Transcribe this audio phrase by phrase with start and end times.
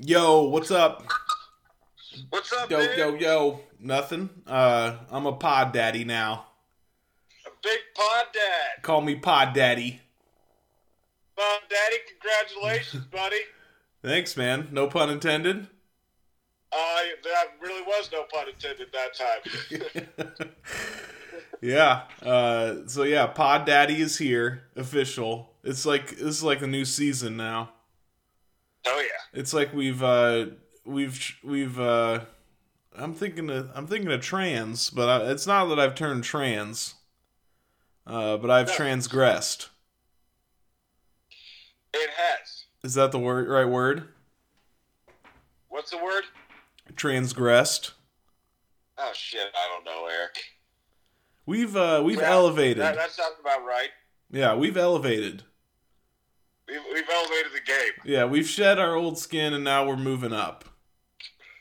[0.00, 1.02] Yo, what's up?
[2.30, 2.98] What's up, Yo, man?
[2.98, 3.60] yo, yo.
[3.80, 4.30] Nothing.
[4.46, 6.46] Uh, I'm a pod daddy now.
[7.46, 8.82] A big pod dad.
[8.82, 10.00] Call me pod daddy.
[11.36, 13.40] Pod daddy, congratulations, buddy.
[14.04, 14.68] Thanks, man.
[14.70, 15.66] No pun intended.
[16.72, 16.76] Uh,
[17.24, 20.50] that really was no pun intended that time.
[21.60, 22.02] yeah.
[22.22, 25.54] Uh, so yeah, pod daddy is here, official.
[25.64, 27.70] It's like this is like a new season now.
[28.88, 29.38] Oh yeah.
[29.40, 30.46] It's like we've uh
[30.84, 32.20] we've we've uh
[32.96, 36.94] I'm thinking of I'm thinking of trans, but I, it's not that I've turned trans.
[38.06, 38.74] Uh, but I've No.
[38.74, 39.68] transgressed.
[41.92, 42.64] It has.
[42.82, 44.08] Is that the word right word?
[45.68, 46.24] What's the word?
[46.96, 47.92] Transgressed.
[48.96, 50.36] Oh shit, I don't know, Eric.
[51.46, 52.82] We've uh we've Yeah, elevated.
[52.82, 53.90] That, that sounds about right.
[54.30, 55.42] yeah, we've elevated.
[56.68, 57.92] We've, we've elevated the game.
[58.04, 60.64] Yeah, we've shed our old skin and now we're moving up.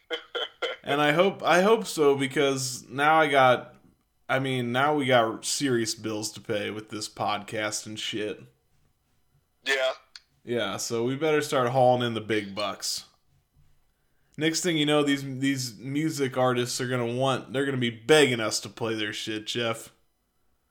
[0.83, 3.75] and I hope I hope so because now I got
[4.29, 8.41] I mean, now we got serious bills to pay with this podcast and shit.
[9.65, 9.91] Yeah.
[10.43, 13.05] Yeah, so we better start hauling in the big bucks.
[14.37, 18.39] Next thing you know, these these music artists are gonna want they're gonna be begging
[18.39, 19.91] us to play their shit, Jeff.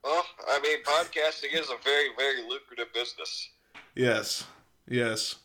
[0.05, 3.51] Well, I mean, podcasting is a very, very lucrative business.
[3.97, 4.45] Yes.
[4.87, 5.37] Yes.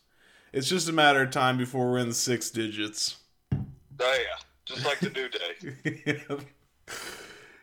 [0.53, 3.17] It's just a matter of time before we're in the six digits.
[3.53, 3.57] Oh
[3.99, 6.01] yeah, just like the new day.
[6.27, 6.41] yep.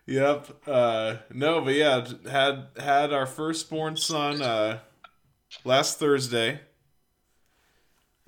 [0.06, 0.48] Yep.
[0.66, 4.78] Uh, no, but yeah, had had our firstborn son uh,
[5.64, 6.60] last Thursday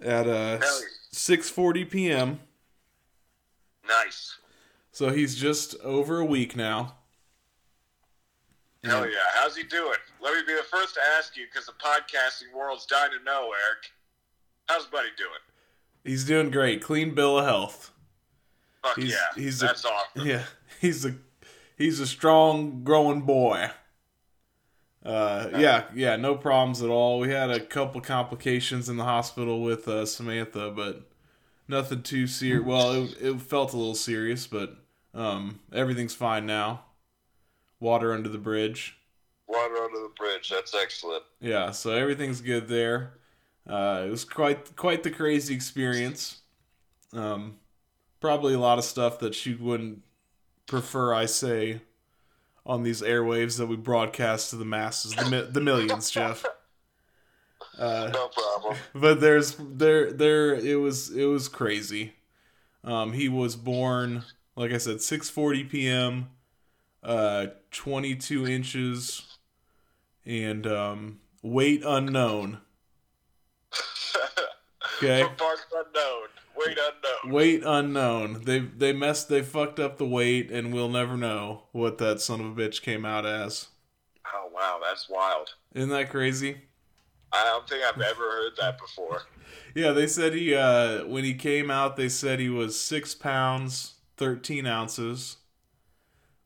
[0.03, 0.89] at uh, Hell yeah.
[1.11, 2.41] six forty p.m.
[3.89, 4.37] Nice.
[4.93, 6.97] So he's just over a week now.
[8.85, 9.17] Hell yeah.
[9.37, 9.97] How's he doing?
[10.23, 13.45] Let me be the first to ask you because the podcasting world's dying to know,
[13.67, 13.91] Eric.
[14.69, 15.31] How's Buddy doing?
[16.05, 16.83] He's doing great.
[16.83, 17.93] Clean bill of health.
[18.83, 19.43] Fuck He's- yeah.
[19.43, 20.27] he's a- That's awesome.
[20.27, 20.45] Yeah,
[20.81, 21.15] he's a
[21.77, 23.71] he's a strong growing boy.
[25.05, 27.19] Uh, yeah, yeah, no problems at all.
[27.21, 31.09] We had a couple complications in the hospital with uh, Samantha, but
[31.67, 32.67] nothing too serious.
[32.67, 34.77] Well, it, it felt a little serious, but
[35.15, 36.85] um, everything's fine now.
[37.81, 38.99] Water under the bridge.
[39.51, 40.49] Water under the bridge.
[40.49, 41.25] That's excellent.
[41.41, 43.15] Yeah, so everything's good there.
[43.69, 46.41] Uh, it was quite quite the crazy experience.
[47.13, 47.57] Um,
[48.21, 50.03] probably a lot of stuff that she wouldn't
[50.67, 51.81] prefer I say
[52.65, 56.45] on these airwaves that we broadcast to the masses, the, mi- the millions, Jeff.
[57.79, 58.77] Uh, No problem.
[58.95, 62.13] but there's there there it was it was crazy.
[62.85, 64.23] Um, he was born
[64.57, 66.29] like I said, 6:40 p.m.
[67.03, 69.23] Uh, 22 inches
[70.25, 72.61] and um, weight unknown.
[75.03, 75.23] Okay.
[75.39, 76.29] Parts unknown.
[76.55, 77.33] Weight unknown.
[77.33, 78.43] Weight unknown.
[78.45, 79.31] They they messed.
[79.31, 82.83] They fucked up the weight, and we'll never know what that son of a bitch
[82.83, 83.69] came out as.
[84.35, 85.55] Oh wow, that's wild.
[85.75, 86.59] Isn't that crazy?
[87.33, 89.23] I don't think I've ever heard that before.
[89.75, 93.95] Yeah, they said he uh when he came out, they said he was six pounds
[94.17, 95.37] thirteen ounces,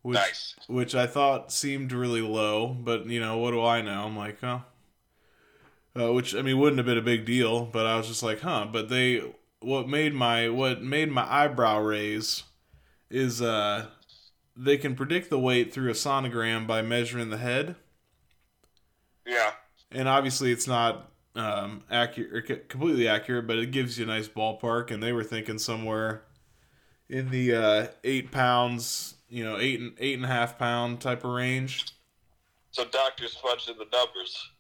[0.04, 0.56] which Nice.
[0.69, 2.69] which I thought seemed really low.
[2.75, 4.04] But you know, what do I know?
[4.06, 4.60] I'm like, huh.
[5.98, 8.41] Uh, which I mean wouldn't have been a big deal, but I was just like,
[8.41, 8.66] huh.
[8.72, 9.22] But they
[9.60, 12.43] what made my what made my eyebrow raise
[13.10, 13.87] is uh
[14.56, 17.76] they can predict the weight through a sonogram by measuring the head
[19.26, 19.52] Yeah.
[19.90, 24.93] and obviously it's not um, accurate completely accurate, but it gives you a nice ballpark.
[24.93, 26.23] And they were thinking somewhere
[27.08, 31.25] in the uh, eight pounds, you know, eight and eight and a half pound type
[31.25, 31.86] of range.
[32.70, 34.50] So doctors fudged in the numbers.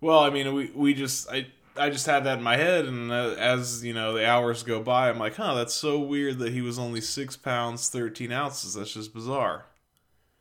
[0.00, 1.46] Well, I mean, we we just I
[1.76, 4.80] I just had that in my head, and uh, as you know, the hours go
[4.82, 8.74] by, I'm like, huh, that's so weird that he was only six pounds thirteen ounces.
[8.74, 9.66] That's just bizarre.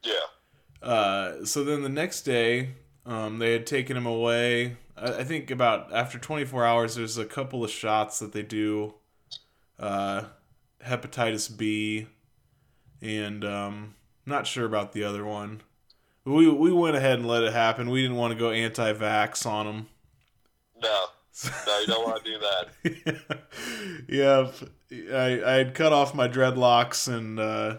[0.04, 0.88] Yeah.
[0.88, 2.76] Uh, so then the next day,
[3.06, 4.78] um, they had taken him away.
[4.96, 8.94] I, I think about after 24 hours, there's a couple of shots that they do,
[9.80, 10.26] uh,
[10.86, 12.08] hepatitis B,
[13.02, 13.96] and um,
[14.26, 15.62] Not sure about the other one.
[16.26, 17.90] We we went ahead and let it happen.
[17.90, 19.88] We didn't want to go anti-vax on him.
[20.82, 21.06] No,
[21.68, 23.42] no, you don't want to do that.
[24.10, 24.52] yeah,
[25.16, 27.78] I I had cut off my dreadlocks and uh,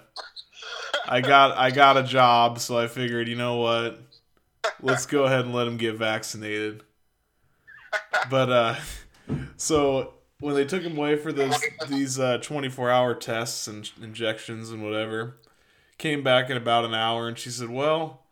[1.09, 4.01] I got I got a job, so I figured, you know what,
[4.83, 6.83] let's go ahead and let him get vaccinated.
[8.31, 8.75] But uh,
[9.57, 14.71] so when they took him away for those these uh, 24 hour tests and injections
[14.71, 15.37] and whatever,
[15.99, 18.23] came back in about an hour, and she said, "Well,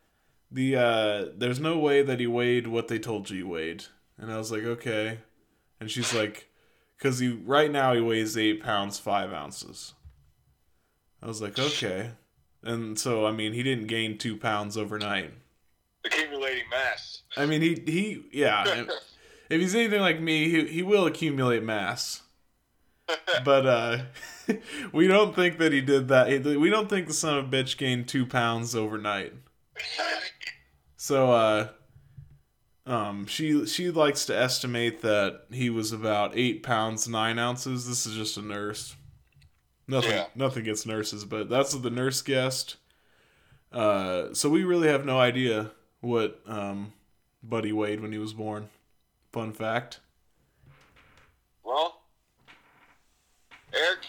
[0.50, 3.84] the uh, there's no way that he weighed what they told you he weighed."
[4.18, 5.18] And I was like, "Okay,"
[5.80, 6.50] and she's like,
[6.98, 9.94] "Cause he right now he weighs eight pounds five ounces."
[11.22, 12.10] I was like, "Okay,"
[12.62, 15.32] and so I mean he didn't gain two pounds overnight.
[16.04, 17.22] Accumulating mass.
[17.36, 18.84] I mean he he yeah.
[19.54, 22.22] if he's anything like me, he he will accumulate mass.
[23.44, 23.98] but uh,
[24.92, 26.28] we don't think that he did that.
[26.44, 29.34] We don't think the son of a bitch gained two pounds overnight.
[30.96, 31.68] So uh,
[32.86, 37.86] um, she she likes to estimate that he was about eight pounds nine ounces.
[37.86, 38.96] This is just a nurse.
[39.86, 40.26] Nothing Yeah.
[40.34, 42.76] nothing against nurses, but that's what the nurse guessed.
[43.70, 46.92] Uh, so we really have no idea what um,
[47.42, 48.68] Buddy weighed when he was born.
[49.34, 49.98] Fun fact.
[51.64, 52.02] Well,
[53.74, 54.06] Eric,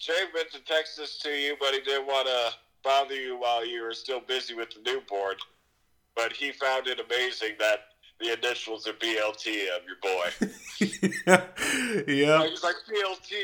[0.00, 2.50] Jay meant to text this to you, but he didn't want to
[2.82, 5.36] bother you while you were still busy with the newborn.
[6.16, 7.78] But he found it amazing that
[8.18, 10.30] the initials are BLT of your boy.
[12.12, 12.42] yeah.
[12.42, 13.36] He was like, BLT,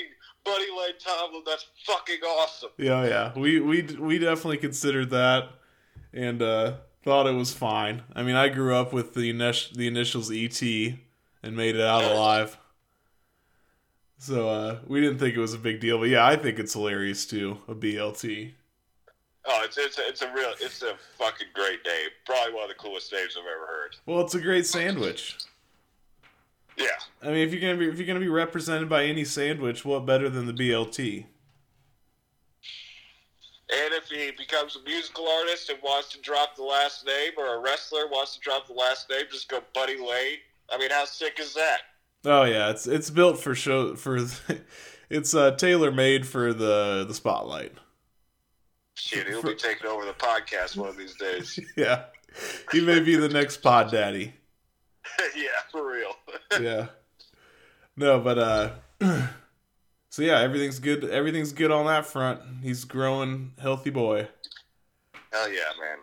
[0.45, 2.71] Buddy Lane Tomlin, that's fucking awesome.
[2.79, 3.39] Yeah, yeah.
[3.39, 5.51] We we we definitely considered that
[6.13, 8.03] and uh thought it was fine.
[8.13, 10.61] I mean, I grew up with the init- the initials ET
[11.43, 12.59] and made it out alive.
[14.19, 16.73] So uh we didn't think it was a big deal, but yeah, I think it's
[16.73, 18.53] hilarious too, a BLT.
[19.45, 22.11] Oh, it's it's a, it's a real it's a fucking great name.
[22.25, 23.97] Probably one of the coolest names I've ever heard.
[24.07, 25.39] Well, it's a great sandwich.
[26.79, 26.87] Yeah,
[27.23, 30.07] I mean, if you're to be if you're to be represented by any sandwich, what
[30.07, 31.27] better than the BLT?
[33.73, 37.57] and if he becomes a musical artist and wants to drop the last name, or
[37.57, 40.39] a wrestler wants to drop the last name, just go Buddy Lane.
[40.73, 41.81] I mean, how sick is that?
[42.25, 44.19] Oh yeah, it's it's built for show for
[45.11, 47.73] it's uh tailor made for the the spotlight.
[48.95, 51.59] Shit, he'll be taking over the podcast one of these days.
[51.77, 52.05] Yeah.
[52.71, 54.33] He may be the next pod daddy.
[55.37, 56.13] yeah, for real.
[56.59, 56.87] Yeah.
[57.95, 58.71] No, but uh
[60.09, 62.41] so yeah, everything's good everything's good on that front.
[62.63, 64.29] He's growing healthy boy.
[65.33, 65.99] Hell yeah, man.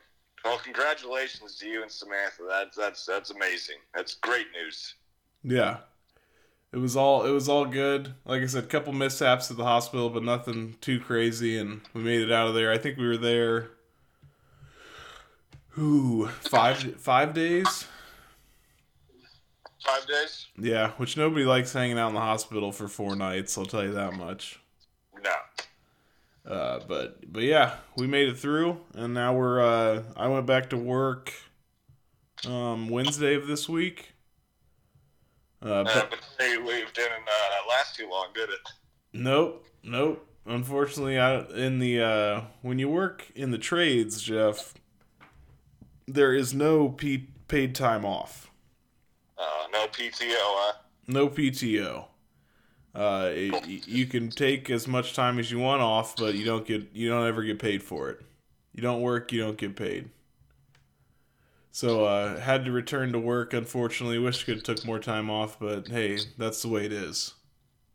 [0.45, 2.43] Well, congratulations to you and Samantha.
[2.47, 3.77] That's that's that's amazing.
[3.93, 4.95] That's great news.
[5.43, 5.77] Yeah.
[6.71, 8.13] It was all it was all good.
[8.25, 12.01] Like I said, a couple mishaps at the hospital, but nothing too crazy and we
[12.01, 12.71] made it out of there.
[12.71, 13.69] I think we were there
[15.79, 17.85] Ooh, five five days.
[19.85, 20.47] Five days?
[20.57, 23.57] Yeah, which nobody likes hanging out in the hospital for four nights.
[23.57, 24.58] I'll tell you that much.
[26.45, 29.59] Uh, but but yeah, we made it through, and now we're.
[29.61, 31.33] Uh, I went back to work
[32.47, 34.13] um, Wednesday of this week.
[35.61, 38.59] Uh, Uh, but, they leave didn't uh, last too long, did it?
[39.13, 40.25] nope, nope.
[40.45, 44.73] Unfortunately, I in the uh, when you work in the trades, Jeff,
[46.07, 48.49] there is no P- paid time off.
[49.37, 50.73] Uh, no PTO, huh?
[51.07, 52.05] No PTO.
[52.95, 56.65] Uh, it, you can take as much time as you want off, but you don't
[56.65, 58.21] get you don't ever get paid for it.
[58.73, 60.09] You don't work, you don't get paid.
[61.71, 63.53] So uh, had to return to work.
[63.53, 67.35] Unfortunately, wish could have took more time off, but hey, that's the way it is.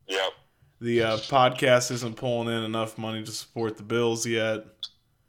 [0.07, 0.33] Yep.
[0.81, 4.65] The uh, podcast isn't pulling in enough money to support the bills yet.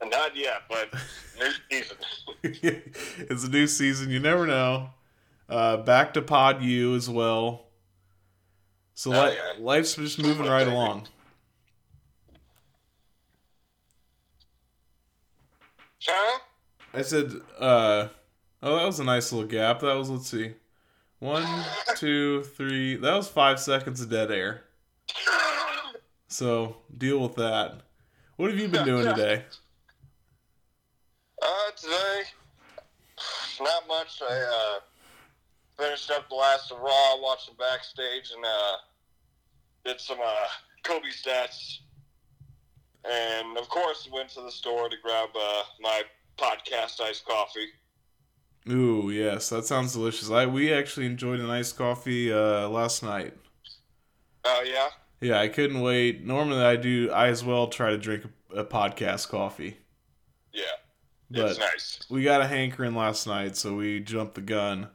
[0.04, 0.94] Not yet, but
[1.40, 1.98] new season.
[2.44, 4.10] it's a new season.
[4.12, 4.90] You never know.
[5.48, 7.65] Uh, back to Pod U as well.
[8.96, 9.54] So Oh, li- yeah.
[9.60, 11.08] life's just moving right along.
[16.08, 16.40] Huh?
[16.94, 18.08] I said, uh,
[18.64, 19.82] oh, that was a nice little gap.
[19.82, 20.54] That was, let's see,
[21.20, 21.46] one,
[21.96, 22.96] two, three.
[22.96, 24.64] That was five seconds of dead air.
[26.28, 27.82] So deal with that.
[28.38, 29.44] What have you been doing today?
[31.42, 32.22] Uh, today,
[33.62, 34.22] not much.
[34.22, 34.34] I
[34.78, 34.80] uh,
[35.78, 38.74] finished up the last of Raw, watched some backstage, and uh,
[39.84, 40.48] did some uh,
[40.84, 41.80] Kobe stats.
[43.10, 46.04] And of course, went to the store to grab uh, my
[46.38, 47.68] podcast iced coffee.
[48.68, 50.32] Ooh, yes, that sounds delicious.
[50.32, 53.34] I we actually enjoyed an nice coffee uh, last night.
[54.44, 54.88] Oh yeah,
[55.22, 56.26] Yeah, I couldn't wait.
[56.26, 57.12] Normally, I do.
[57.12, 59.78] I as well try to drink a, a podcast coffee.
[60.52, 60.64] Yeah,
[61.30, 62.00] But it's nice.
[62.10, 64.90] we got a hankering last night, so we jumped the gun.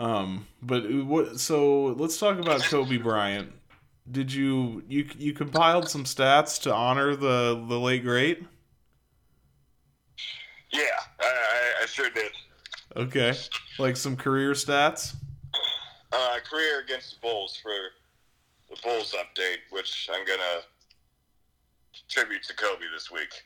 [0.00, 1.38] Um, but what?
[1.38, 3.52] So let's talk about Kobe Bryant.
[4.10, 8.42] Did you you you compiled some stats to honor the the late great?
[10.72, 10.80] Yeah,
[11.20, 12.32] I, I, I sure did.
[12.96, 13.34] Okay,
[13.78, 15.14] like some career stats.
[16.12, 17.72] Uh, career against the Bulls for
[18.70, 20.62] the Bulls update, which I'm gonna
[22.08, 23.42] tribute to Kobe this week.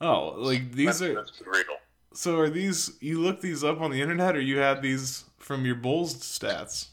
[0.00, 1.76] Oh, like these That's, are that's real.
[2.12, 5.66] so are these you looked these up on the internet or you had these from
[5.66, 6.88] your Bulls stats?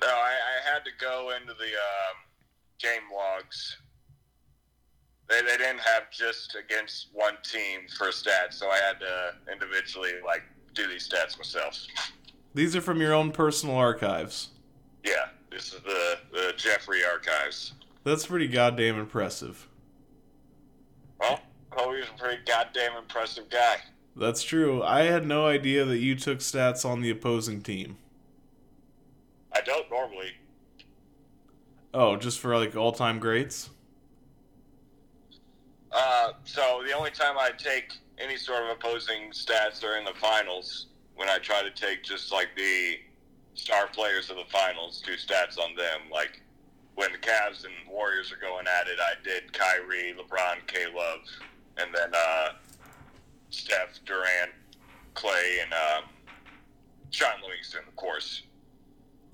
[0.00, 2.16] No, I, I had to go into the um,
[2.80, 3.76] game logs.
[5.28, 9.52] They, they didn't have just against one team for a stats, so I had to
[9.52, 10.42] individually like
[10.74, 11.86] do these stats myself.
[12.54, 14.48] These are from your own personal archives.
[15.04, 17.74] Yeah, this is the, the Jeffrey archives.
[18.04, 19.68] That's pretty goddamn impressive.
[21.20, 21.40] Well,
[21.70, 23.76] Kobe's a pretty goddamn impressive guy.
[24.14, 24.82] That's true.
[24.82, 27.96] I had no idea that you took stats on the opposing team.
[29.52, 30.32] I don't normally.
[31.94, 33.70] Oh, just for like all time greats?
[35.90, 40.14] Uh, so the only time I take any sort of opposing stats are in the
[40.14, 42.96] finals when I try to take just like the
[43.54, 46.00] star players of the finals, do stats on them.
[46.10, 46.40] Like
[46.94, 51.20] when the Cavs and Warriors are going at it, I did Kyrie, LeBron, K Love,
[51.76, 52.48] and then uh,
[53.52, 54.50] Steph, Durant,
[55.14, 56.00] Clay, and uh,
[57.10, 58.42] Shaun Livingston, of course,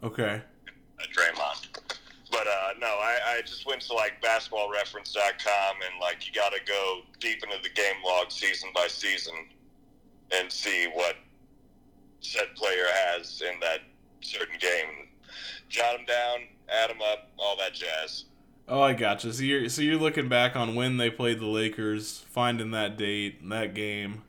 [0.02, 0.42] Okay.
[0.42, 1.68] uh, Draymond.
[2.30, 6.60] But uh, no, I, I just went to like basketballreference.com and like you got to
[6.66, 9.32] go deep into the game log season by season
[10.38, 11.16] and see what
[12.20, 13.80] said player has in that
[14.20, 15.08] certain game.
[15.70, 18.24] Jot them down, add them up, all that jazz.
[18.68, 19.32] Oh, I gotcha.
[19.32, 23.48] So you're so you're looking back on when they played the Lakers, finding that date,
[23.48, 24.22] that game.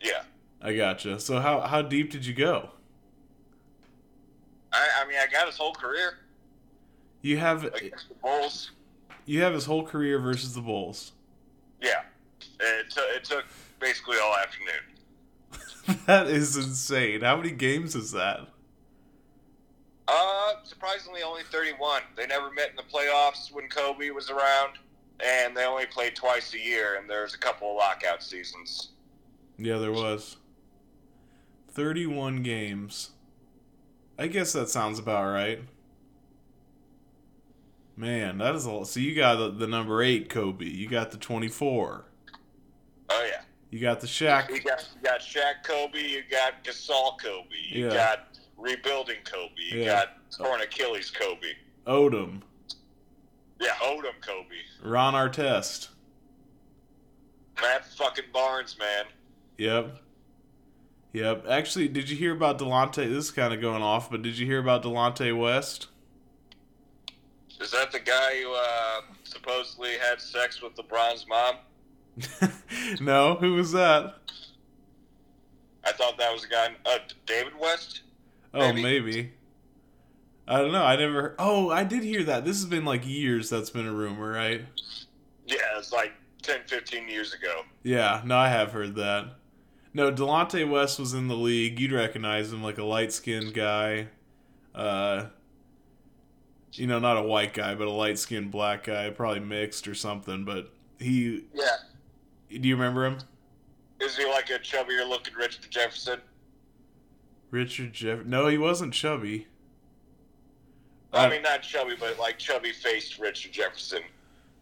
[0.00, 0.22] Yeah,
[0.60, 1.20] I gotcha.
[1.20, 2.70] So how how deep did you go?
[4.72, 6.18] I, I mean, I got his whole career
[7.22, 8.72] You have against the Bulls.
[9.24, 11.12] you have his whole career versus the Bulls.
[11.80, 12.02] Yeah,
[12.60, 13.44] it, t- it took
[13.80, 16.00] basically all afternoon.
[16.06, 17.20] that is insane.
[17.22, 18.40] How many games is that?
[20.10, 22.00] Uh, surprisingly, only 31.
[22.16, 24.78] They never met in the playoffs when Kobe was around,
[25.24, 28.92] and they only played twice a year, and there's a couple of lockout seasons.
[29.58, 30.36] Yeah, there was.
[31.72, 33.10] 31 games.
[34.18, 35.60] I guess that sounds about right.
[37.96, 38.88] Man, that is a lot.
[38.88, 40.64] So you got the, the number 8 Kobe.
[40.64, 42.04] You got the 24.
[43.10, 44.48] Oh yeah, You got the Shaq.
[44.50, 47.94] you got you got Shaq Kobe, you got Gasol Kobe, you Yeah.
[47.94, 49.86] got rebuilding Kobe, you Yeah.
[50.04, 51.52] got torn Achilles Kobe,
[51.86, 52.42] Odom.
[53.60, 55.88] yeah, Odom Kobe, Ron Artest.
[57.60, 59.06] Matt fucking Barnes, man.
[59.56, 59.98] Yep.
[61.12, 61.46] Yep.
[61.48, 62.96] Actually, did you hear about Delonte?
[62.96, 65.88] This is kind of going off, but did you hear about Delonte West?
[67.60, 71.56] Is that the guy who uh, supposedly had sex with LeBron's mom?
[73.00, 74.14] no, who was that?
[75.84, 78.02] I thought that was a guy, uh, David West.
[78.54, 78.82] Oh, Maybe.
[78.82, 79.32] maybe.
[80.46, 80.82] I don't know.
[80.84, 81.34] I never.
[81.38, 82.44] Oh, I did hear that.
[82.44, 83.50] This has been like years.
[83.50, 84.64] That's been a rumor, right?
[85.46, 86.12] Yeah, it's like
[86.42, 87.62] 10, 15 years ago.
[87.82, 88.22] Yeah.
[88.24, 89.34] No, I have heard that.
[89.92, 91.78] No, Delonte West was in the league.
[91.78, 94.08] You'd recognize him, like a light skinned guy.
[94.74, 95.26] Uh,
[96.72, 99.94] you know, not a white guy, but a light skinned black guy, probably mixed or
[99.94, 100.44] something.
[100.46, 101.44] But he.
[101.52, 101.64] Yeah.
[102.50, 103.18] Do you remember him?
[104.00, 106.20] Is he like a chubbier looking Richard Jefferson?
[107.50, 108.24] Richard Jeff.
[108.24, 109.46] No, he wasn't chubby.
[111.12, 114.02] I mean, not chubby, but like chubby faced Richard Jefferson.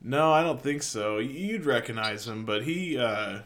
[0.01, 1.19] No, I don't think so.
[1.19, 3.41] You'd recognize him, but he uh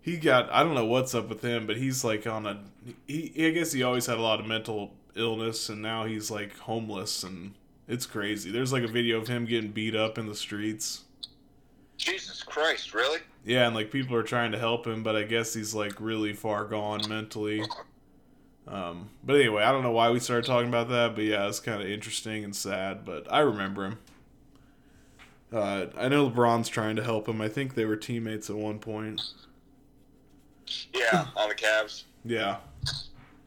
[0.00, 2.62] he got I don't know what's up with him, but he's like on a
[3.06, 6.56] he I guess he always had a lot of mental illness and now he's like
[6.58, 7.54] homeless and
[7.88, 8.50] it's crazy.
[8.50, 11.04] There's like a video of him getting beat up in the streets.
[11.96, 13.20] Jesus Christ, really?
[13.44, 16.32] Yeah, and like people are trying to help him, but I guess he's like really
[16.32, 17.62] far gone mentally.
[18.68, 21.60] Um, but anyway, I don't know why we started talking about that, but yeah, it's
[21.60, 23.04] kind of interesting and sad.
[23.04, 23.98] But I remember him.
[25.52, 27.40] Uh, I know LeBron's trying to help him.
[27.40, 29.22] I think they were teammates at one point.
[30.92, 32.02] Yeah, on the Cavs.
[32.24, 32.56] Yeah.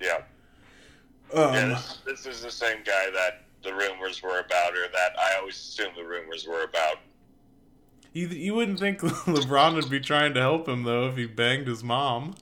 [0.01, 0.19] Yeah.
[1.33, 5.11] Um, yeah this, this is the same guy that the rumors were about, or that
[5.19, 6.95] I always assumed the rumors were about.
[8.13, 11.67] you you wouldn't think LeBron would be trying to help him though if he banged
[11.67, 12.35] his mom.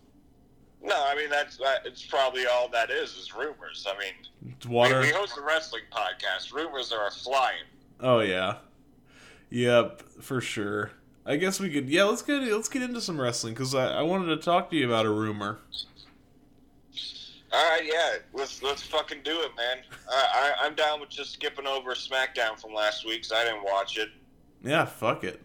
[0.82, 3.86] No, I mean that's that, it's probably all that is is rumors.
[3.90, 4.14] I mean,
[4.56, 5.02] It's we, water.
[5.02, 6.54] we host a wrestling podcast.
[6.54, 7.64] Rumors are flying.
[8.00, 8.58] Oh yeah.
[9.50, 10.92] Yep, for sure.
[11.26, 11.90] I guess we could.
[11.90, 14.76] Yeah, let's get let's get into some wrestling because I, I wanted to talk to
[14.76, 15.60] you about a rumor.
[17.54, 19.78] All right, yeah, let's let's fucking do it, man.
[20.10, 23.24] I, I I'm down with just skipping over SmackDown from last week.
[23.24, 24.10] Cause I didn't watch it.
[24.64, 25.42] Yeah, fuck it.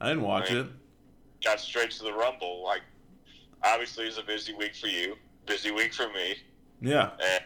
[0.00, 0.58] I didn't watch Right.
[0.60, 0.66] it.
[1.44, 2.62] Got straight to the Rumble.
[2.64, 2.80] Like,
[3.64, 5.16] obviously, it's a busy week for you,
[5.46, 6.36] busy week for me,
[6.80, 7.42] Yeah, and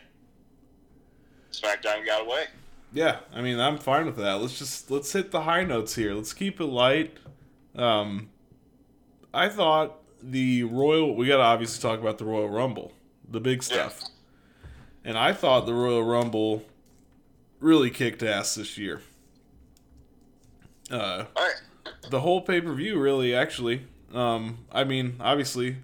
[1.52, 2.44] SmackDown got away.
[2.92, 3.20] yeah.
[3.34, 4.34] I mean, I'm fine with that.
[4.40, 6.14] Let's just let's hit the high notes here.
[6.14, 7.16] Let's keep it light.
[7.74, 8.30] Um,
[9.34, 11.14] I thought the Royal.
[11.14, 12.92] We got to obviously talk about the Royal Rumble,
[13.28, 14.02] the big stuff.
[15.04, 16.64] And I thought the Royal Rumble
[17.60, 19.02] really kicked ass this year.
[20.90, 21.60] Uh, All right,
[22.10, 23.86] the whole pay per view really actually.
[24.14, 25.76] Um, I mean, obviously,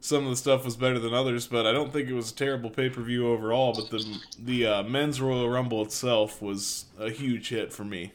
[0.00, 2.34] some of the stuff was better than others, but I don't think it was a
[2.34, 3.74] terrible pay per view overall.
[3.74, 8.12] But the the uh, men's Royal Rumble itself was a huge hit for me.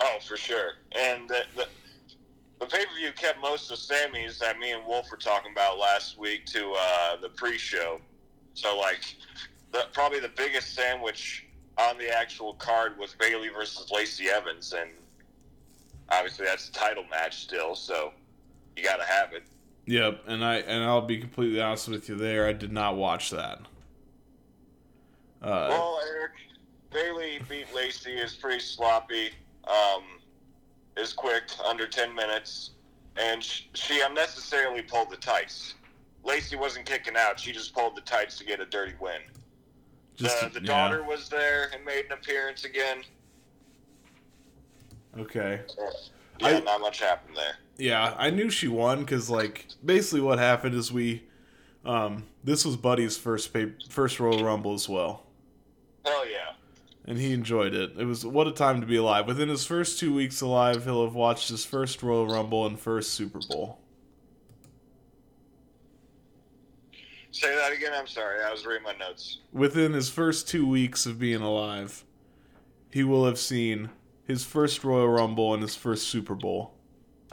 [0.00, 0.72] oh for sure.
[0.96, 1.68] And the the,
[2.60, 5.52] the pay per view kept most of the Sammys that me and Wolf were talking
[5.52, 8.00] about last week to uh, the pre show.
[8.54, 9.16] So like,
[9.72, 11.46] the, probably the biggest sandwich
[11.76, 14.90] on the actual card was Bayley versus Lacey Evans, and
[16.10, 17.74] obviously that's a title match still.
[17.74, 18.12] So
[18.76, 19.42] you got to have it.
[19.86, 22.14] Yep, and I and I'll be completely honest with you.
[22.16, 23.58] There, I did not watch that.
[25.42, 26.32] Uh, Well, Eric,
[26.90, 29.30] Bayley beat Lacey is pretty sloppy.
[29.64, 30.02] Um,
[30.96, 32.70] is quick, under ten minutes,
[33.16, 35.74] and sh- she unnecessarily pulled the tights.
[36.24, 39.20] Lacey wasn't kicking out; she just pulled the tights to get a dirty win.
[40.16, 43.02] just the the yeah, daughter was there and made an appearance again.
[45.18, 45.60] Okay.
[46.40, 47.56] Yeah, I- not much happened there.
[47.76, 51.24] Yeah, I knew she won because like basically what happened is we,
[51.84, 55.24] um, this was Buddy's first pay, first Royal Rumble as well.
[56.04, 56.54] Hell yeah!
[57.06, 57.92] and he enjoyed it.
[57.98, 59.26] It was what a time to be alive.
[59.26, 63.12] Within his first two weeks alive, he'll have watched his first Royal Rumble and first
[63.12, 63.78] Super Bowl.
[67.30, 67.92] Say that again.
[67.94, 68.42] I'm sorry.
[68.42, 69.40] I was reading my notes.
[69.52, 72.04] Within his first two weeks of being alive,
[72.90, 73.90] he will have seen
[74.24, 76.74] his first Royal Rumble and his first Super Bowl.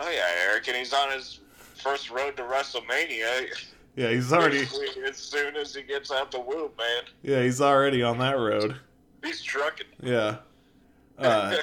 [0.04, 1.42] Oh yeah, Eric, and he's on his
[1.76, 3.48] first road to WrestleMania.
[3.96, 4.62] Yeah, he's already
[5.06, 7.04] as soon as he gets out the womb, man.
[7.22, 8.78] yeah he's already on that road.
[9.24, 9.88] He's trucking.
[10.02, 10.38] Yeah.
[11.20, 11.56] Uh,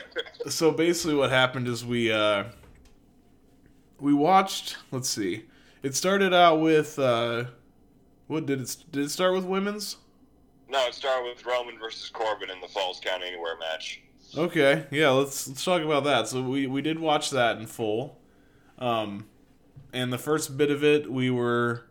[0.48, 2.44] so basically, what happened is we uh,
[3.98, 4.76] we watched.
[4.92, 5.46] Let's see.
[5.82, 7.46] It started out with uh,
[8.28, 9.96] what did it did it start with women's?
[10.68, 14.00] no, it started with Roman versus Corbin in the Falls Count Anywhere match.
[14.36, 16.28] Okay, yeah, let's let's talk about that.
[16.28, 18.18] So we we did watch that in full,
[18.78, 19.26] um,
[19.92, 21.84] and the first bit of it we were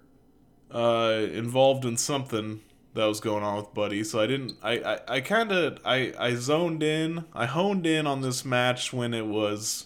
[0.71, 2.61] uh, involved in something
[2.93, 4.03] that was going on with Buddy.
[4.03, 4.57] So I didn't.
[4.61, 7.25] I I, I kind of I I zoned in.
[7.33, 9.85] I honed in on this match when it was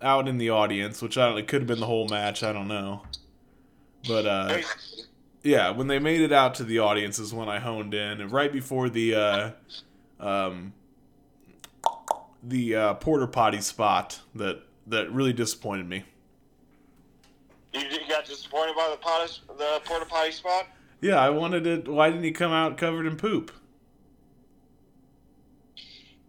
[0.00, 1.38] out in the audience, which I don't.
[1.38, 2.42] It could have been the whole match.
[2.42, 3.02] I don't know,
[4.08, 4.58] but uh,
[5.42, 8.32] yeah, when they made it out to the audience is when I honed in, and
[8.32, 9.50] right before the uh,
[10.18, 10.72] um,
[12.42, 16.04] the uh, porta potty spot that that really disappointed me.
[17.72, 20.66] You, you got disappointed by the potty, the porta potty spot?
[21.00, 21.88] Yeah, I wanted it.
[21.88, 23.50] Why didn't he come out covered in poop?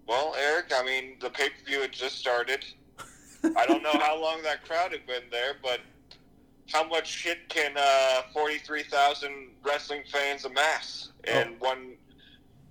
[0.08, 2.66] Well, Eric, I mean, the pay per view had just started.
[3.56, 5.80] I don't know how long that crowd had been there, but
[6.72, 11.94] how much shit can uh, 43,000 wrestling fans amass in one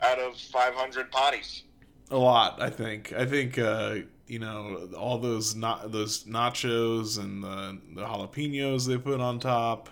[0.00, 1.62] out of 500 potties?
[2.10, 3.12] A lot, I think.
[3.12, 3.96] I think uh,
[4.32, 9.90] you know all those not those nachos and the the jalapenos they put on top,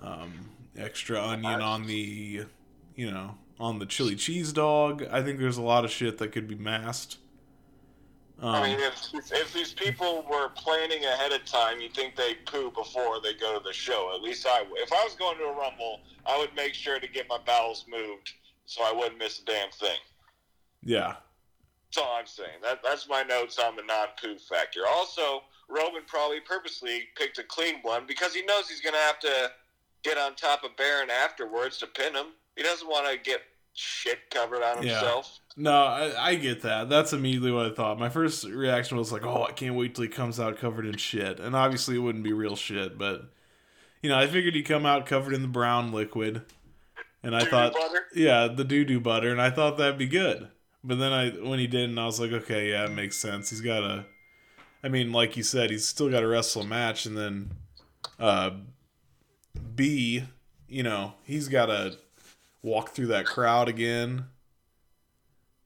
[0.00, 2.44] um, extra onion on the,
[2.94, 5.06] you know, on the chili cheese dog.
[5.10, 7.16] I think there's a lot of shit that could be masked.
[8.38, 12.34] Um, I mean, if, if these people were planning ahead of time, you think they
[12.44, 14.12] poo before they go to the show.
[14.14, 14.64] At least I.
[14.76, 17.86] If I was going to a Rumble, I would make sure to get my bowels
[17.88, 18.34] moved
[18.66, 19.98] so I wouldn't miss a damn thing.
[20.82, 21.14] yeah,
[21.94, 22.58] That's all I'm saying.
[22.62, 24.80] That, that's my notes on the non-poo factor.
[24.88, 29.18] Also, Roman probably purposely picked a clean one because he knows he's going to have
[29.20, 29.50] to
[30.02, 32.28] get on top of Baron afterwards to pin him.
[32.56, 33.40] He doesn't want to get
[33.74, 34.94] shit covered on Yeah.
[34.94, 35.38] himself.
[35.54, 36.88] No, I, I get that.
[36.88, 37.98] That's immediately what I thought.
[37.98, 40.96] My first reaction was like, "Oh, I can't wait till he comes out covered in
[40.96, 43.30] shit." And obviously, it wouldn't be real shit, but
[44.00, 46.40] you know, I figured he'd come out covered in the brown liquid,
[47.22, 48.04] and I Doo-doo thought, butter?
[48.14, 50.48] yeah, the doo doo butter, and I thought that'd be good.
[50.84, 53.50] But then I, when he didn't, I was like, okay, yeah, it makes sense.
[53.50, 54.04] He's got a,
[54.82, 57.50] I mean, like you said, he's still got to wrestle a match, and then,
[58.18, 58.50] uh,
[59.74, 60.24] B,
[60.68, 61.96] you know, he's got to
[62.62, 64.26] walk through that crowd again.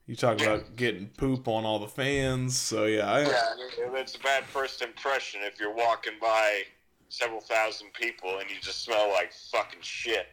[0.07, 2.57] You talk about getting poop on all the fans.
[2.57, 6.62] So yeah, I, Yeah, it's a bad first impression if you're walking by
[7.09, 10.29] several thousand people and you just smell like fucking shit.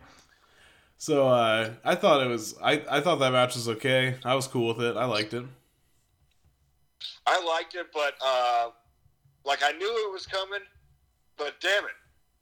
[1.04, 2.56] So uh, I thought it was.
[2.64, 4.16] I I thought that match was okay.
[4.24, 4.96] I was cool with it.
[4.96, 5.44] I liked it.
[7.28, 8.70] I liked it, but uh,
[9.44, 10.62] like I knew it was coming,
[11.36, 11.98] but damn it,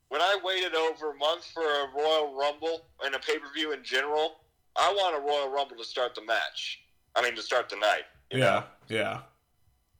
[0.09, 3.73] when I waited over a month for a Royal Rumble and a pay per view
[3.73, 4.35] in general,
[4.75, 6.83] I want a Royal Rumble to start the match.
[7.15, 8.03] I mean, to start the night.
[8.29, 8.63] Yeah, know?
[8.89, 9.19] yeah,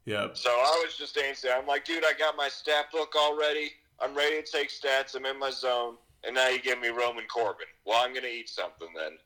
[0.06, 0.38] yep.
[0.38, 1.45] So I was just antsy.
[1.52, 3.71] I'm like, dude, I got my stat book already.
[4.00, 5.15] I'm ready to take stats.
[5.15, 5.95] I'm in my zone.
[6.24, 7.65] And now you give me Roman Corbin.
[7.86, 9.17] Well, I'm gonna eat something then.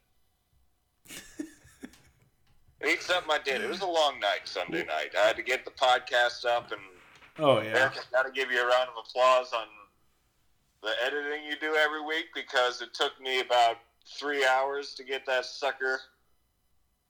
[2.85, 3.61] Eat something I did.
[3.61, 5.15] It was a long night Sunday night.
[5.17, 6.81] I had to get the podcast up and
[7.37, 7.77] Oh yeah.
[7.77, 9.67] Eric, I got to give you a round of applause on
[10.81, 13.77] the editing you do every week because it took me about
[14.17, 15.99] three hours to get that sucker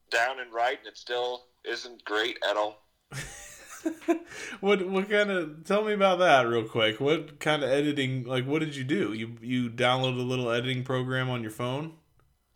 [0.10, 2.84] down and right, and it still isn't great at all.
[4.60, 7.00] what what kind of tell me about that real quick.
[7.00, 9.14] What kind of editing like what did you do?
[9.14, 11.94] You you download a little editing program on your phone?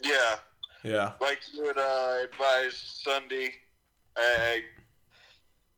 [0.02, 0.36] Yeah,
[0.84, 1.12] yeah.
[1.22, 3.52] Like you would uh, advise Sunday,
[4.18, 4.62] I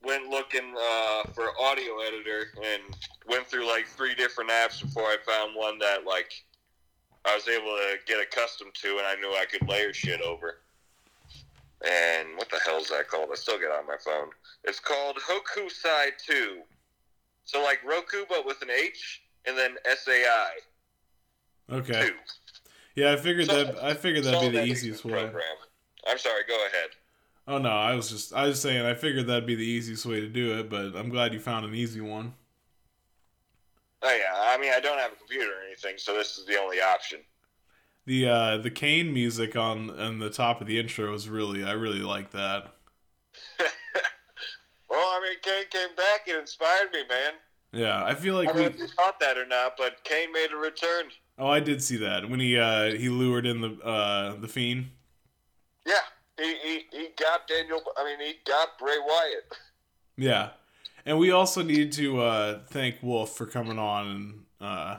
[0.03, 2.81] went looking uh, for audio editor and
[3.27, 6.31] went through like three different apps before I found one that like
[7.25, 10.61] I was able to get accustomed to, and I knew I could layer shit over.
[11.87, 13.29] And what the hell is that called?
[13.31, 14.29] I still get on my phone.
[14.63, 16.59] It's called Hokusai Two.
[17.43, 20.49] So like Roku, but with an H, and then SAI
[21.71, 22.13] okay two.
[22.95, 25.41] yeah i figured So- that i figured that'd It's be the that easiest way program.
[26.07, 26.41] I'm sorry.
[26.47, 26.89] Go ahead.
[27.47, 30.19] oh no i was just i was saying i figured that'd be the easiest way
[30.19, 32.33] to do it but i'm glad you found an easy one
[34.03, 36.59] Oh yeah, I mean I don't have a computer or anything, so this is the
[36.59, 37.19] only option.
[38.05, 41.71] The uh the kane music on on the top of the intro was really i
[41.71, 42.73] really like that
[44.89, 47.31] Well, I mean, Kane came back and inspired me, man.
[47.71, 50.03] yeah i feel like I we don't know if you thought that or not, but
[50.03, 51.05] Kane made a return.
[51.39, 54.87] oh i did see that when he uh he lured in the uh the fiend
[55.85, 55.93] Yeah,
[56.37, 57.81] he, he, he got Daniel.
[57.97, 59.45] I mean, he got Bray Wyatt.
[60.17, 60.49] Yeah.
[61.05, 64.97] And we also need to uh, thank Wolf for coming on and uh,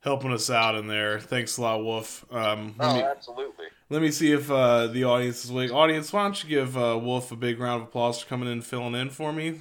[0.00, 1.18] helping us out in there.
[1.20, 2.24] Thanks a lot, Wolf.
[2.30, 3.66] Um, Oh, me, absolutely.
[3.90, 5.72] let me see if uh, the audience is awake.
[5.72, 8.52] Audience, why don't you give uh, Wolf a big round of applause for coming in
[8.54, 9.60] and filling in for me?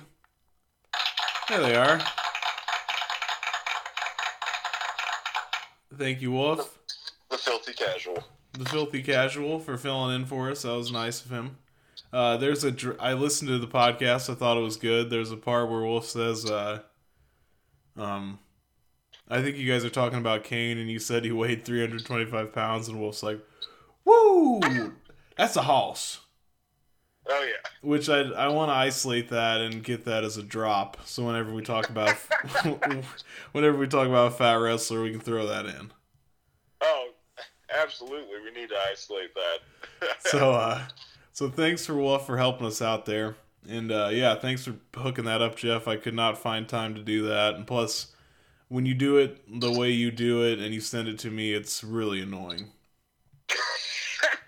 [1.49, 1.99] There they are.
[5.97, 6.77] Thank you, Wolf.
[7.29, 8.23] The filthy casual.
[8.53, 10.61] the filthy casual for filling in for us.
[10.63, 11.57] That was nice of him.
[12.13, 14.29] Uh, there's a dr- I listened to the podcast.
[14.29, 15.09] I thought it was good.
[15.09, 16.81] There's a part where Wolf says, uh,
[17.97, 18.39] um,
[19.29, 22.87] I think you guys are talking about Kane, and you said he weighed 325 pounds,
[22.87, 23.39] and Wolf's like,
[24.05, 24.93] "Woo,
[25.35, 26.19] that's a hoss."
[27.29, 27.69] Oh yeah.
[27.81, 30.97] Which I I want to isolate that and get that as a drop.
[31.05, 32.15] So whenever we talk about
[33.51, 35.91] whenever we talk about a fat wrestler, we can throw that in.
[36.79, 37.09] Oh,
[37.81, 38.39] absolutely.
[38.45, 40.19] We need to isolate that.
[40.19, 40.83] so uh
[41.33, 43.35] so thanks for Wolf for helping us out there
[43.69, 47.01] and uh yeah thanks for hooking that up jeff i could not find time to
[47.01, 48.13] do that and plus
[48.69, 51.53] when you do it the way you do it and you send it to me
[51.53, 52.67] it's really annoying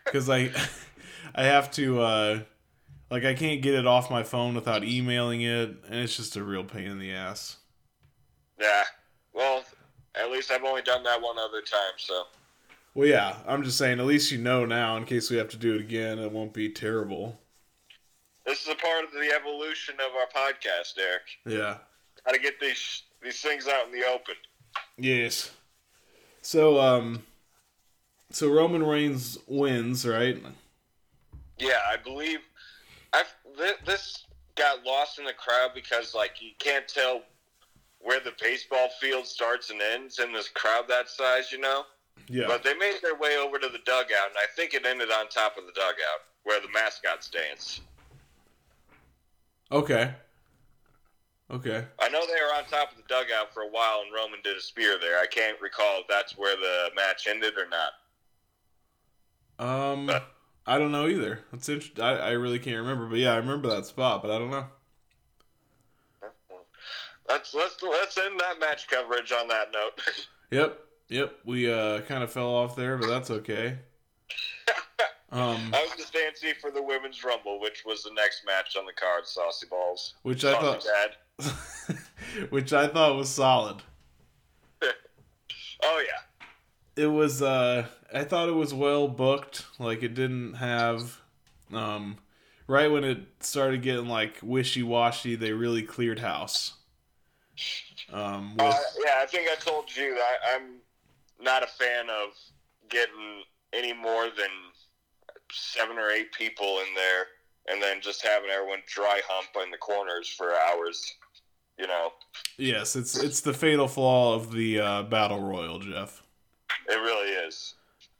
[0.05, 0.49] because i
[1.35, 2.39] i have to uh
[3.11, 6.43] like i can't get it off my phone without emailing it and it's just a
[6.43, 7.57] real pain in the ass
[8.59, 8.83] yeah.
[9.31, 9.63] Well,
[10.15, 12.23] at least I've only done that one other time, so.
[12.93, 15.57] well yeah i'm just saying at least you know now in case we have to
[15.57, 17.39] do it again it won't be terrible
[18.45, 21.21] This is a part of the evolution of our podcast, Eric.
[21.45, 21.77] yeah
[22.25, 24.35] How to get these these things out in the open.
[24.97, 25.51] Yes.
[26.41, 27.23] So um
[28.31, 30.37] so Roman Reigns wins, right?
[31.57, 32.39] Yeah, I believe
[33.13, 33.23] I
[33.57, 37.23] th- this got lost in the crowd because like you can't tell
[37.99, 41.83] where the baseball field starts and ends in this crowd that size, you know.
[42.27, 42.45] Yeah.
[42.47, 45.27] But they made their way over to the dugout, and I think it ended on
[45.29, 47.81] top of the dugout where the mascots dance.
[49.71, 50.13] Okay.
[51.51, 51.83] Okay.
[51.99, 54.55] I know they were on top of the dugout for a while, and Roman did
[54.55, 55.19] a spear there.
[55.19, 57.93] I can't recall if that's where the match ended or not.
[59.59, 60.11] Um
[60.65, 61.39] I don't know either.
[61.51, 62.03] That's interesting.
[62.03, 64.65] I, I really can't remember, but yeah, I remember that spot, but I don't know.
[67.27, 69.99] Let's let's let's end that match coverage on that note.
[70.51, 70.79] Yep.
[71.09, 71.35] Yep.
[71.45, 73.77] We uh kind of fell off there, but that's okay.
[75.31, 78.85] Um I was just fancy for the women's rumble, which was the next match on
[78.85, 79.25] the card.
[79.27, 80.15] Saucy balls.
[80.23, 80.85] which I thought
[82.49, 83.77] which I thought was solid.
[85.81, 87.01] Oh yeah.
[87.01, 89.65] it was uh I thought it was well booked.
[89.79, 91.21] Like it didn't have
[91.73, 92.17] um
[92.67, 96.73] right when it started getting like wishy washy, they really cleared house.
[98.11, 98.73] Um, with, Uh,
[99.05, 100.77] yeah, I think I told you that I'm
[101.41, 102.29] not a fan of
[102.89, 104.49] getting any more than
[105.51, 107.25] seven or eight people in there
[107.67, 111.15] and then just having everyone dry hump in the corners for hours.
[111.77, 112.11] You know,
[112.57, 116.21] yes, it's it's the fatal flaw of the uh, battle royal, Jeff.
[116.89, 117.75] it really is.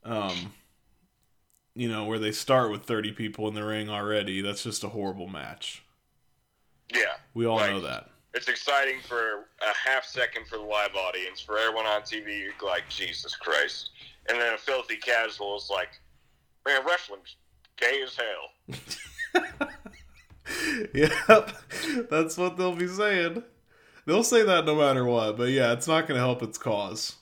[0.06, 0.54] Um,
[1.76, 4.42] you know where they start with thirty people in the ring already.
[4.42, 5.84] That's just a horrible match.
[6.94, 7.14] Yeah.
[7.34, 8.10] We all know that.
[8.34, 11.40] It's exciting for a half second for the live audience.
[11.42, 13.92] For everyone on TV, you're like, Jesus Christ.
[14.28, 15.90] And then a filthy casual is like,
[16.66, 17.36] man, wrestling's
[17.78, 19.70] gay as hell.
[20.94, 21.52] yep,
[22.10, 23.44] that's what they'll be saying.
[24.06, 27.16] They'll say that no matter what, but yeah, it's not going to help its cause.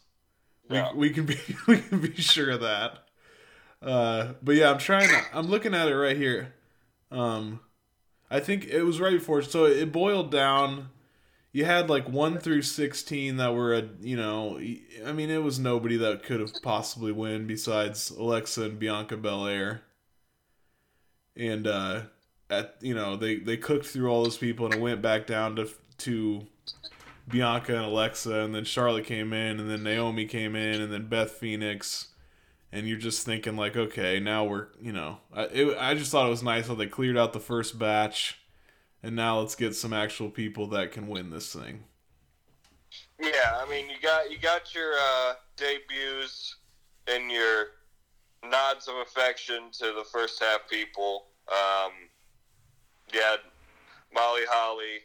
[0.69, 0.91] Yeah.
[0.93, 3.04] We, we can be we can be sure of that.
[3.82, 5.21] Uh, but yeah, I'm trying to.
[5.34, 6.54] I'm looking at it right here.
[7.12, 7.60] Um,
[8.30, 9.41] I think it was right before.
[9.41, 10.89] So it boiled down.
[11.58, 14.60] You had like one through sixteen that were a you know.
[15.04, 19.82] I mean, it was nobody that could have possibly win besides Alexa and Bianca Belair.
[21.36, 22.02] And uh,
[22.48, 25.56] at you know they they cooked through all those people and it went back down
[25.56, 25.67] to
[25.98, 26.46] to
[27.28, 31.08] Bianca and Alexa, and then Charlotte came in, and then Naomi came in, and then
[31.08, 32.10] Beth Phoenix,
[32.72, 36.28] and you're just thinking like, okay, now we're you know, I it, I just thought
[36.28, 38.38] it was nice how they cleared out the first batch,
[39.04, 41.84] and now let's get some actual people that can win this thing.
[43.20, 46.56] Yeah, I mean, you got you got your uh, debuts
[47.08, 47.68] and your
[48.50, 51.26] nods of affection to the first half people.
[51.50, 51.92] Um,
[53.14, 53.40] had
[54.14, 55.00] Molly Holly,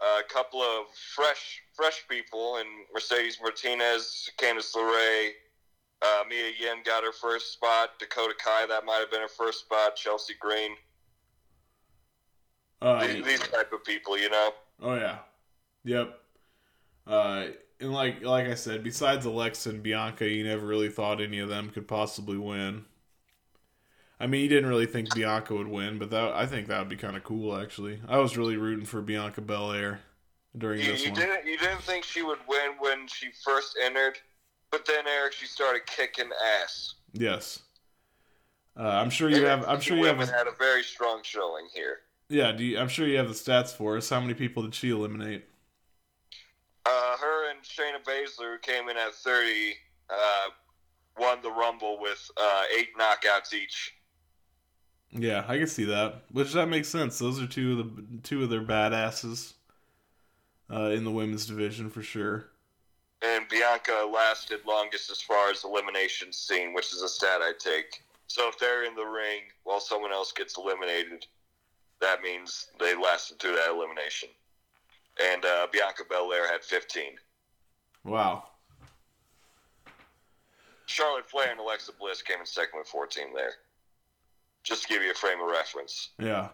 [0.00, 5.30] a couple of fresh fresh people, and Mercedes Martinez, Candice LeRae,
[6.02, 7.98] uh, Mia Yim got her first spot.
[7.98, 9.96] Dakota Kai, that might have been her first spot.
[9.96, 10.72] Chelsea Green,
[12.82, 14.50] Uh, these, these type of people, you know.
[14.82, 15.18] Oh yeah,
[15.84, 16.18] yep.
[17.06, 17.46] Uh,
[17.80, 21.48] and like like I said, besides Alexa and Bianca, you never really thought any of
[21.48, 22.84] them could possibly win.
[24.20, 26.88] I mean, you didn't really think Bianca would win, but that I think that would
[26.88, 27.56] be kind of cool.
[27.56, 30.00] Actually, I was really rooting for Bianca Belair
[30.56, 31.20] during You, this you one.
[31.20, 34.18] didn't you didn't think she would win when she first entered,
[34.70, 36.30] but then Eric, she started kicking
[36.62, 36.94] ass.
[37.12, 37.60] Yes.
[38.76, 39.64] Uh, I'm sure you have.
[39.68, 40.20] I'm sure you have.
[40.20, 41.98] A, had a very strong showing here.
[42.34, 42.52] Yeah.
[42.52, 44.10] Do you, I'm sure you have the stats for us.
[44.10, 45.44] How many people did she eliminate?
[46.84, 49.74] Uh, her and Shayna Baszler, who came in at 30,
[50.10, 50.14] uh,
[51.18, 53.94] won the Rumble with uh, eight knockouts each.
[55.12, 56.24] Yeah, I can see that.
[56.32, 57.18] Which that makes sense.
[57.18, 59.54] Those are two of the two of their badasses
[60.68, 62.50] uh, in the women's division for sure.
[63.22, 68.02] And Bianca lasted longest as far as eliminations seen, which is a stat I take.
[68.26, 71.24] So if they're in the ring while someone else gets eliminated,
[72.00, 74.28] that means they lasted through that elimination.
[75.32, 77.04] And uh, Bianca Belair had 15.
[78.04, 78.44] Wow.
[80.86, 83.52] Charlotte Flair and Alexa Bliss came in second with 14 there.
[84.62, 86.10] Just to give you a frame of reference.
[86.18, 86.48] Yeah.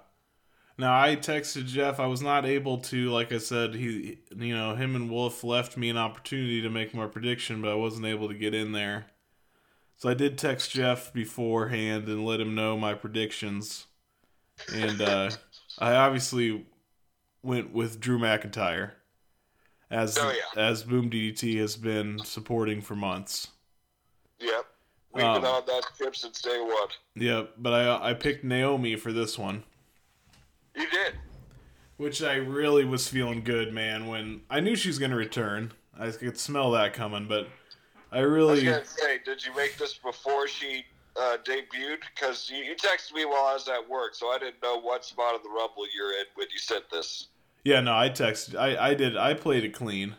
[0.79, 2.01] Now I texted Jeff.
[2.01, 5.77] I was not able to, like I said, he, you know, him and Wolf left
[5.77, 9.07] me an opportunity to make my prediction, but I wasn't able to get in there.
[9.97, 13.87] So I did text Jeff beforehand and let him know my predictions,
[14.75, 15.31] and uh,
[15.79, 16.67] I obviously
[17.43, 18.93] went with Drew McIntyre,
[19.91, 20.61] as Oh, yeah.
[20.63, 23.49] as Boom DDT has been supporting for months.
[24.39, 24.67] Yep.
[25.13, 26.89] We've Um, been on that trip since day one.
[27.17, 29.65] Yep, but I I picked Naomi for this one.
[30.77, 31.15] You did.
[31.97, 34.07] Which I really was feeling good, man.
[34.07, 37.27] When I knew she was going to return, I could smell that coming.
[37.27, 37.49] But
[38.13, 40.85] I I was really, gonna say, did you make this before she
[41.17, 41.99] uh, debuted?
[42.15, 45.05] Because you, you texted me while I was at work, so I didn't know what
[45.05, 47.29] spot of the Rumble you're in when you sent this.
[47.65, 50.15] yeah, no, I texted, I, I did, I played it clean.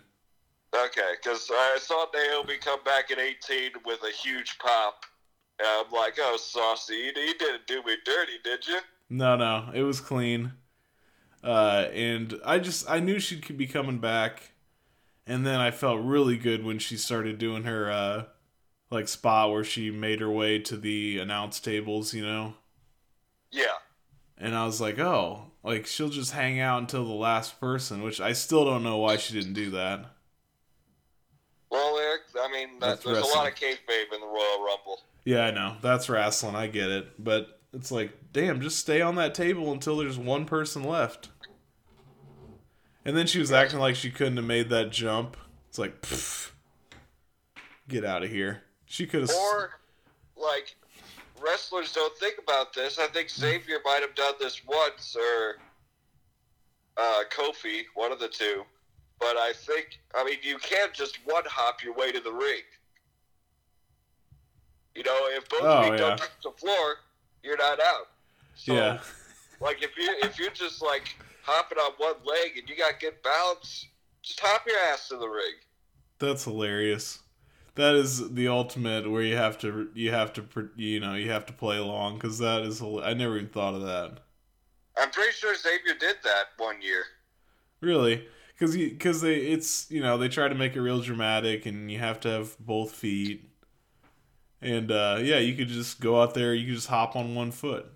[0.74, 5.06] Okay, because I saw Naomi come back at 18 with a huge pop,
[5.60, 8.80] and I'm like, oh, saucy, you, you didn't do me dirty, did you?
[9.10, 10.54] No, no, it was clean.
[11.44, 14.52] Uh, and I just, I knew she'd be coming back,
[15.28, 18.24] and then I felt really good when she started doing her, uh,
[18.92, 22.54] like spot where she made her way to the announce tables, you know.
[23.50, 23.78] Yeah.
[24.38, 28.20] And I was like, oh, like she'll just hang out until the last person, which
[28.20, 30.06] I still don't know why she didn't do that.
[31.70, 33.48] Well, Eric, I mean, that, there's a lot wrestling.
[33.48, 35.00] of kayfabe in the Royal Rumble.
[35.24, 35.78] Yeah, I know.
[35.82, 36.56] That's wrestling.
[36.56, 37.24] I get it.
[37.24, 41.30] But it's like, damn, just stay on that table until there's one person left.
[43.06, 45.38] And then she was acting like she couldn't have made that jump.
[45.70, 46.52] It's like, pfft,
[47.88, 48.64] get out of here.
[48.92, 49.30] She could have.
[49.32, 49.80] Or,
[50.36, 50.76] like,
[51.42, 53.00] wrestlers don't think about this.
[53.00, 55.56] I think Xavier might have done this once, or
[56.98, 58.64] uh, Kofi, one of the two.
[59.18, 62.64] But I think, I mean, you can't just one hop your way to the ring.
[64.94, 65.98] You know, if both Oh, feet yeah.
[65.98, 66.96] don't touch the floor,
[67.44, 68.10] you're not out.
[68.56, 69.00] So, yeah.
[69.62, 73.14] like if you if you're just like hopping on one leg and you got good
[73.24, 73.88] balance,
[74.22, 75.54] just hop your ass to the ring.
[76.20, 77.20] That's hilarious.
[77.76, 81.46] That is the ultimate where you have to you have to you know you have
[81.46, 84.20] to play along because that is I never even thought of that.
[84.98, 87.04] I'm pretty sure Xavier did that one year.
[87.80, 91.90] Really, because because they it's you know they try to make it real dramatic and
[91.90, 93.48] you have to have both feet.
[94.62, 96.54] And uh, yeah, you could just go out there.
[96.54, 97.92] You could just hop on one foot.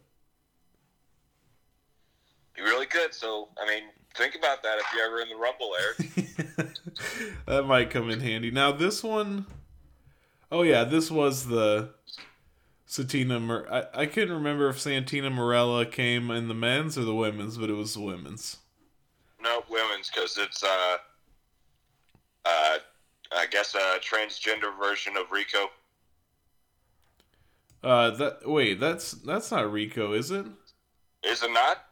[2.57, 3.13] You really could.
[3.13, 3.83] So I mean,
[4.15, 6.75] think about that if you're ever in the Rumble, Eric.
[7.45, 8.49] that might come in handy.
[8.49, 9.45] Now this one,
[10.51, 11.89] oh yeah, this was the
[12.85, 13.39] Santina.
[13.39, 17.57] Mor- I I couldn't remember if Santina Marella came in the men's or the women's,
[17.57, 18.57] but it was the women's.
[19.41, 20.97] no, women's because it's uh,
[22.45, 22.77] uh,
[23.31, 25.69] I guess a transgender version of Rico.
[27.83, 30.45] Uh, that wait, that's that's not Rico, is it?
[31.23, 31.85] Is it not?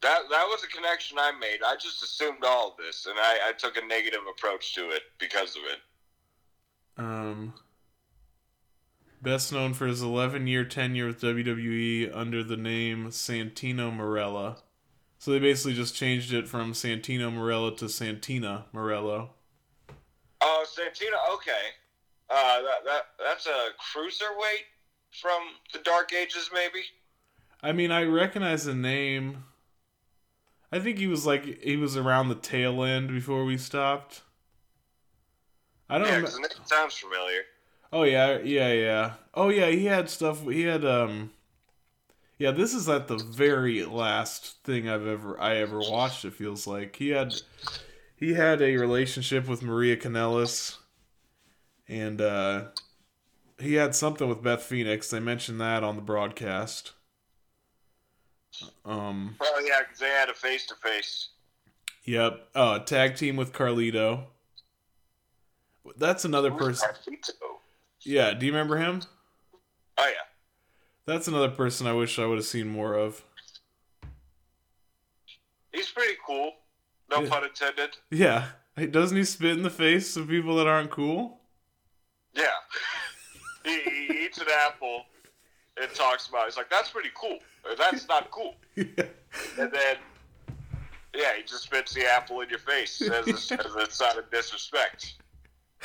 [0.00, 1.58] That that was a connection I made.
[1.64, 5.02] I just assumed all of this, and I, I took a negative approach to it
[5.18, 5.78] because of it.
[6.96, 7.54] Um,
[9.22, 14.58] best known for his 11 year tenure with WWE under the name Santino Marella.
[15.18, 19.28] So they basically just changed it from Santino Marella to Santina Marella.
[20.40, 21.34] Oh, Santino.
[21.34, 21.52] Okay,
[22.28, 24.64] uh, that that that's a cruiserweight
[25.20, 25.40] from
[25.72, 26.84] the Dark Ages, maybe.
[27.62, 29.44] I mean, I recognize the name.
[30.72, 34.22] I think he was like he was around the tail end before we stopped.
[35.92, 36.08] I don't.
[36.08, 37.42] Yeah, because the name sounds familiar.
[37.92, 39.12] Oh yeah, yeah, yeah.
[39.34, 40.42] Oh yeah, he had stuff.
[40.44, 41.32] He had um.
[42.38, 46.24] Yeah, this is at the very last thing I've ever I ever watched.
[46.24, 47.34] It feels like he had
[48.16, 50.78] he had a relationship with Maria Kanellis,
[51.86, 52.68] and uh,
[53.58, 55.10] he had something with Beth Phoenix.
[55.10, 56.92] They mentioned that on the broadcast.
[58.86, 59.36] Um.
[59.42, 61.28] Oh yeah, because they had a face to face.
[62.04, 62.48] Yep.
[62.54, 64.24] Uh, tag team with Carlito.
[65.96, 66.88] That's another person.
[68.04, 68.32] Yeah.
[68.34, 69.02] Do you remember him?
[69.98, 70.14] Oh yeah.
[71.06, 73.22] That's another person I wish I would have seen more of.
[75.72, 76.52] He's pretty cool.
[77.10, 77.28] No Yeah.
[77.28, 77.96] pun intended.
[78.10, 78.48] Yeah.
[78.76, 81.40] Hey, Doesn't he spit in the face of people that aren't cool?
[82.34, 82.46] Yeah.
[83.64, 85.04] he, he eats an apple
[85.80, 86.46] and talks about it.
[86.46, 87.38] He's like, that's pretty cool.
[87.68, 88.54] Or that's not cool.
[88.76, 88.84] yeah.
[89.58, 89.96] And then,
[91.14, 93.10] yeah, he just spits the apple in your face as
[93.50, 95.14] a, as a sign of disrespect.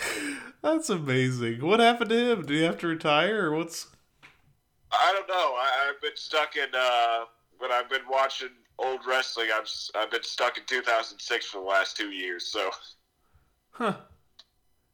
[0.61, 1.65] That's amazing.
[1.65, 2.41] What happened to him?
[2.45, 3.87] Did he have to retire or what's
[4.91, 5.53] I don't know.
[5.55, 7.25] I, I've been stuck in, uh,
[7.59, 11.97] when I've been watching old wrestling, I've, I've been stuck in 2006 for the last
[11.97, 12.47] two years.
[12.47, 12.69] So
[13.71, 13.95] Huh.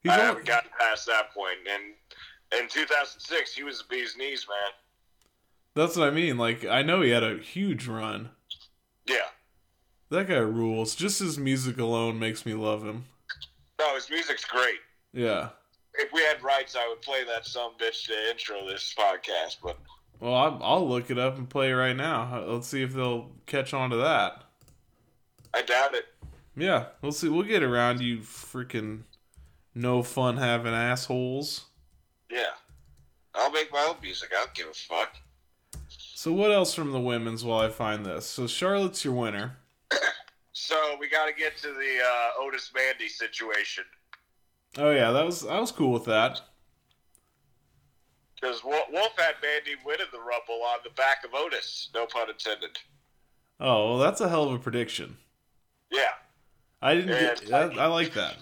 [0.01, 1.57] He's I only- haven't gotten past that point.
[1.71, 4.71] And in 2006, he was the bee's knees, man.
[5.75, 6.37] That's what I mean.
[6.37, 8.29] Like I know he had a huge run.
[9.07, 9.27] Yeah.
[10.09, 10.95] That guy rules.
[10.95, 13.05] Just his music alone makes me love him.
[13.79, 14.79] No, his music's great.
[15.13, 15.49] Yeah.
[15.95, 19.58] If we had rights, I would play that some bitch to intro this podcast.
[19.63, 19.78] But
[20.19, 22.43] Well, I'll, I'll look it up and play it right now.
[22.47, 24.43] Let's see if they'll catch on to that.
[25.54, 26.06] I doubt it.
[26.56, 27.30] Yeah, we'll see.
[27.30, 29.04] We'll get around you, freaking
[29.76, 31.65] no fun having assholes.
[32.32, 32.54] Yeah.
[33.36, 34.32] I'll make my own music.
[34.32, 35.15] I don't give a fuck.
[35.89, 38.26] So what else from the women's while I find this?
[38.26, 39.58] So Charlotte's your winner.
[40.56, 43.84] So we got to get to the uh, Otis Mandy situation
[44.77, 46.41] Oh yeah, that was I was cool with that.
[48.36, 51.89] because Wolf, Wolf had Mandy winning the Rumble on the back of Otis.
[51.93, 52.77] No pun intended.
[53.59, 55.17] Oh well, that's a hell of a prediction.
[55.91, 56.09] Yeah.
[56.81, 57.79] I didn't get that.
[57.79, 58.36] I like that.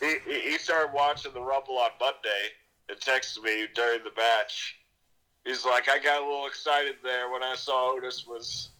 [0.00, 2.50] He, he he started watching the Rumble on Monday
[2.88, 4.76] and texted me during the match.
[5.44, 8.70] He's like, I got a little excited there when I saw Otis was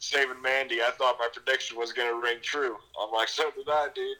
[0.00, 0.82] saving Mandy.
[0.82, 2.76] I thought my prediction was going to ring true.
[3.00, 4.16] I'm like, so did I, dude.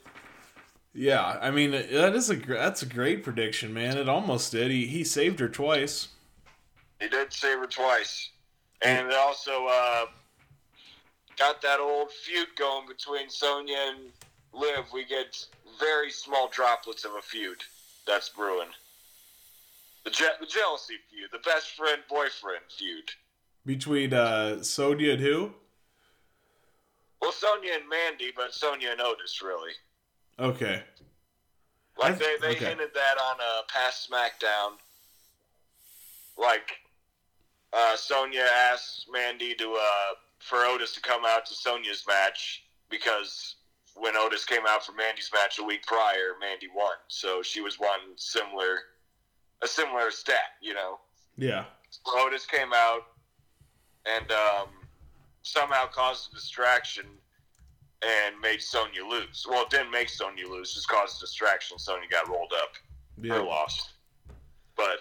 [0.95, 3.99] Yeah, I mean that is a that's a great prediction, man.
[3.99, 4.71] It almost did.
[4.71, 6.09] He he saved her twice.
[7.01, 8.31] He did save her twice.
[8.83, 10.05] And it also uh,
[11.37, 13.99] got that old feud going between Sonya and
[14.53, 14.85] Liv.
[14.93, 15.45] We get
[15.81, 17.59] very small droplets of a feud
[18.07, 18.69] that's brewing.
[20.05, 23.11] The, je- the jealousy feud, the best friend boyfriend feud.
[23.67, 25.53] Between uh Sonya and who?
[27.21, 29.73] Well, Sonya and Mandy, but Sonya and Otis, really.
[30.39, 30.83] Okay.
[31.99, 32.65] Like they, they okay.
[32.67, 34.73] hinted that on a past SmackDown.
[36.37, 36.73] like
[37.73, 43.57] uh, Sonya asked Mandy to uh, for Otis to come out to Sonya's match because
[43.95, 46.95] when Otis came out for Mandy's match a week prior, Mandy won.
[47.09, 48.81] So she was one similar,
[49.63, 50.99] a similar stat, you know.
[51.37, 51.65] Yeah.
[51.91, 53.03] So Otis came out
[54.05, 54.69] and um,
[55.43, 57.07] somehow caused a distraction
[58.05, 59.47] and made Sonya lose.
[59.49, 61.79] Well, it didn't make Sonya lose; just caused a distraction.
[61.79, 62.73] Sonya got rolled up.
[63.21, 63.35] Yeah.
[63.35, 63.93] Her loss.
[64.77, 64.99] But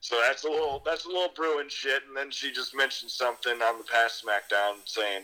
[0.00, 2.02] so that's a little that's a little brewing shit.
[2.06, 5.22] And then she just mentioned something on the past SmackDown saying,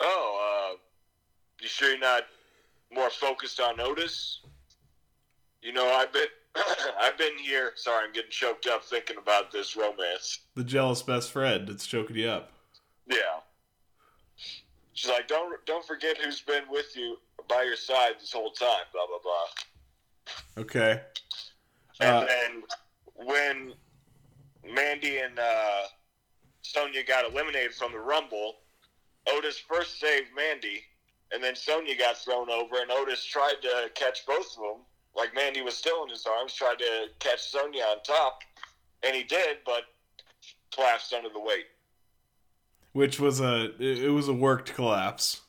[0.00, 0.76] "Oh, uh,
[1.60, 2.24] you sure you're not
[2.92, 4.40] more focused on Otis?
[5.62, 6.28] You know, I've been
[7.00, 7.72] I've been here.
[7.76, 10.40] Sorry, I'm getting choked up thinking about this romance.
[10.54, 11.68] The jealous best friend.
[11.68, 12.52] It's choking you up.
[13.06, 13.40] Yeah."
[15.00, 17.16] She's like, "Don't don't forget who's been with you
[17.48, 20.62] by your side this whole time." Blah blah blah.
[20.62, 21.00] Okay.
[22.00, 22.62] And Uh, then
[23.14, 23.74] when
[24.62, 25.84] Mandy and uh,
[26.60, 28.56] Sonya got eliminated from the Rumble,
[29.26, 30.82] Otis first saved Mandy,
[31.32, 34.84] and then Sonya got thrown over, and Otis tried to catch both of them.
[35.16, 38.40] Like Mandy was still in his arms, tried to catch Sonya on top,
[39.02, 39.84] and he did, but
[40.74, 41.68] collapsed under the weight.
[42.92, 45.42] Which was a it, was a worked collapse.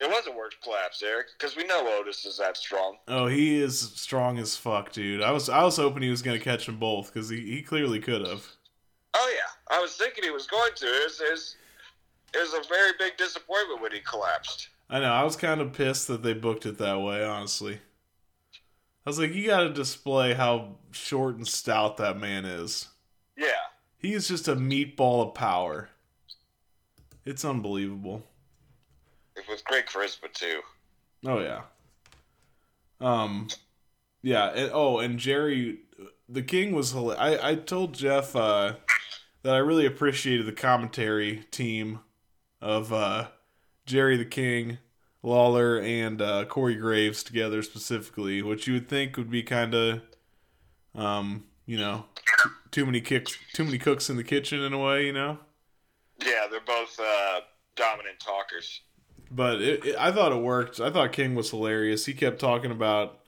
[0.00, 2.96] It was a worked collapse, Eric, because we know Otis is that strong.
[3.08, 5.22] Oh, he is strong as fuck, dude.
[5.22, 8.00] I was I was hoping he was gonna catch them both because he, he clearly
[8.00, 8.46] could have.
[9.14, 10.86] Oh yeah, I was thinking he was going to.
[10.86, 11.56] It was, it was,
[12.34, 14.68] it was a very big disappointment when he collapsed.
[14.90, 15.12] I know.
[15.12, 17.24] I was kind of pissed that they booked it that way.
[17.24, 17.80] Honestly,
[19.06, 22.88] I was like, you got to display how short and stout that man is.
[23.36, 23.46] Yeah.
[23.98, 25.90] He is just a meatball of power.
[27.26, 28.22] It's unbelievable.
[29.48, 30.60] with great charisma too.
[31.26, 31.62] Oh yeah.
[33.00, 33.48] Um,
[34.22, 34.50] yeah.
[34.50, 35.80] And, oh, and Jerry,
[36.28, 36.94] the King was.
[36.94, 38.74] I I told Jeff uh,
[39.42, 41.98] that I really appreciated the commentary team
[42.62, 43.28] of uh,
[43.86, 44.78] Jerry the King,
[45.22, 50.02] Lawler, and uh, Corey Graves together specifically, which you would think would be kind of,
[50.94, 54.78] um, you know, t- too many kicks, too many cooks in the kitchen in a
[54.78, 55.38] way, you know.
[56.24, 57.40] Yeah, they're both uh,
[57.76, 58.80] dominant talkers.
[59.30, 60.80] but it, it, I thought it worked.
[60.80, 62.06] I thought King was hilarious.
[62.06, 63.20] He kept talking about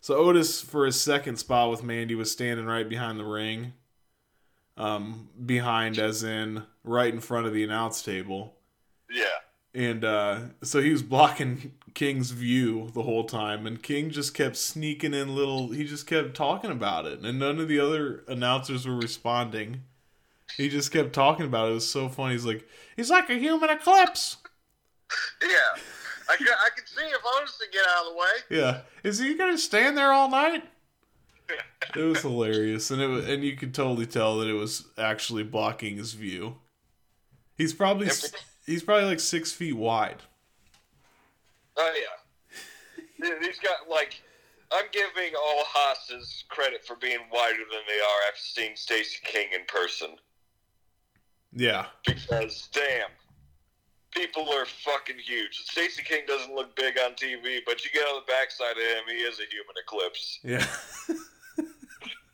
[0.00, 3.74] so Otis for his second spot with Mandy was standing right behind the ring,
[4.76, 8.54] um, behind as in right in front of the announce table,
[9.10, 9.24] Yeah.
[9.74, 14.56] and uh, so he was blocking King's view the whole time, and King just kept
[14.56, 15.68] sneaking in little.
[15.72, 19.82] He just kept talking about it, and none of the other announcers were responding.
[20.56, 21.72] He just kept talking about it.
[21.72, 22.34] It was so funny.
[22.34, 24.38] He's like, he's like a human eclipse.
[25.42, 25.80] Yeah.
[26.28, 28.60] I could, I could see if Otis to get out of the way.
[28.60, 28.80] Yeah.
[29.02, 30.64] Is he gonna stand there all night?
[31.96, 35.42] It was hilarious, and it was, and you could totally tell that it was actually
[35.42, 36.58] blocking his view.
[37.56, 38.08] He's probably
[38.64, 40.22] he's probably like six feet wide.
[41.76, 43.26] Oh yeah.
[43.28, 44.22] Yeah, He's got like
[44.70, 49.48] I'm giving all Haas's credit for being wider than they are after seeing Stacey King
[49.52, 50.10] in person.
[51.52, 53.08] Yeah, Because damn,
[54.12, 55.56] people are fucking huge.
[55.64, 59.04] Stacey King doesn't look big on TV, but you get on the backside of him,
[59.08, 60.38] he is a human eclipse.
[60.44, 60.66] yeah,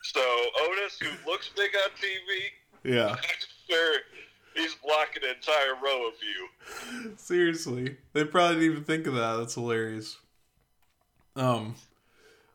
[0.02, 0.20] So
[0.60, 3.16] Otis, who looks big on TV, yeah.
[3.70, 3.96] sure,
[4.54, 7.10] he's blocking an entire row of you.
[7.16, 9.36] Seriously, they probably didn't even think of that.
[9.36, 10.16] That's hilarious.
[11.34, 11.74] Um.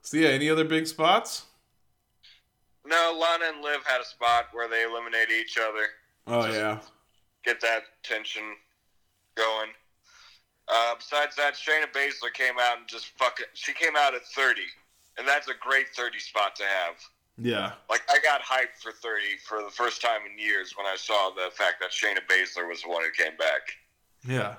[0.03, 1.45] So yeah, any other big spots?
[2.85, 5.85] No, Lana and Liv had a spot where they eliminate each other.
[6.27, 6.79] Oh yeah,
[7.43, 8.43] get that tension
[9.35, 9.69] going.
[10.67, 13.47] Uh, besides that, Shayna Baszler came out and just fucking.
[13.53, 14.61] She came out at 30,
[15.17, 16.95] and that's a great 30 spot to have.
[17.37, 20.95] yeah, Like, I got hyped for 30 for the first time in years when I
[20.95, 23.61] saw the fact that Shayna Baszler was the one who came back.
[24.25, 24.55] yeah.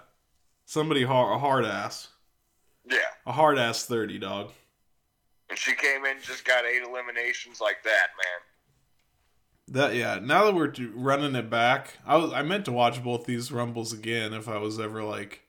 [0.66, 2.08] Somebody hard, a hard ass,
[2.84, 2.98] Yeah.
[3.26, 4.50] a hard ass thirty dog.
[5.50, 8.40] And she came in, just got eight eliminations like that, man.
[9.68, 10.18] That yeah.
[10.20, 13.92] Now that we're running it back, I was I meant to watch both these rumbles
[13.92, 15.42] again if I was ever like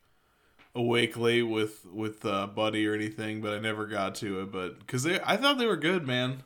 [0.76, 4.52] awake late with with uh, Buddy or anything, but I never got to it.
[4.52, 6.44] But because they, I thought they were good, man.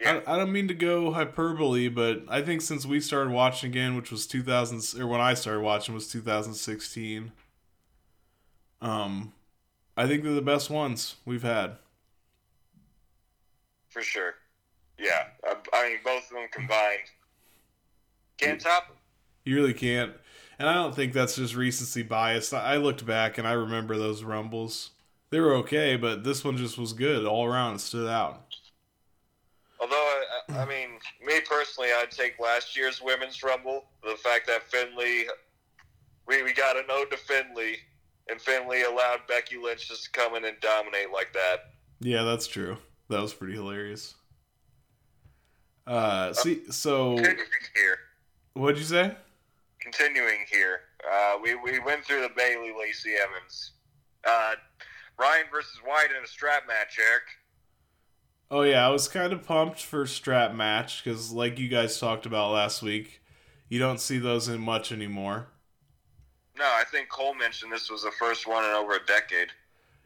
[0.00, 0.20] Yeah.
[0.26, 3.96] I, I don't mean to go hyperbole, but I think since we started watching again,
[3.96, 7.32] which was 2000 or when I started watching was 2016.
[8.80, 9.32] Um,
[9.96, 11.76] I think they're the best ones we've had.
[13.90, 14.34] For sure.
[15.02, 15.24] Yeah.
[15.44, 17.10] I, I mean, both of them combined.
[18.38, 18.96] Can't top.
[19.44, 20.12] You really can't.
[20.58, 22.52] And I don't think that's just recency bias.
[22.52, 24.90] I I looked back and I remember those rumbles.
[25.30, 27.76] They were okay, but this one just was good all around.
[27.76, 28.44] It stood out.
[29.80, 30.90] Although I, I mean,
[31.26, 33.86] me personally, I'd take last year's women's rumble.
[34.04, 35.24] The fact that Finley,
[36.28, 37.78] we we got an ode to Finley,
[38.30, 41.72] and Finley allowed Becky Lynch just to come in and dominate like that.
[42.00, 42.76] Yeah, that's true.
[43.08, 44.14] That was pretty hilarious.
[45.86, 47.98] Uh, see, so here,
[48.54, 49.16] what'd you say?
[49.82, 50.80] continuing here,
[51.10, 53.72] uh, we we went through the Bayley Lacey Evans,
[54.24, 54.54] uh,
[55.16, 57.22] Bryan versus Wyatt in a strap match, Eric.
[58.50, 62.26] Oh yeah, I was kind of pumped for strap match because, like you guys talked
[62.26, 63.20] about last week,
[63.68, 65.48] you don't see those in much anymore.
[66.58, 69.48] No, I think Cole mentioned this was the first one in over a decade.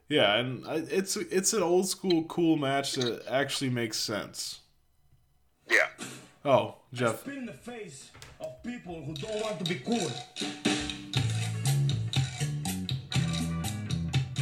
[0.09, 4.61] Yeah, and it's it's an old school cool match that actually makes sense.
[5.69, 5.89] Yeah.
[6.45, 7.21] Oh, Jeff.
[7.21, 8.11] Spit in the face
[8.41, 10.11] of people who don't want to be cool.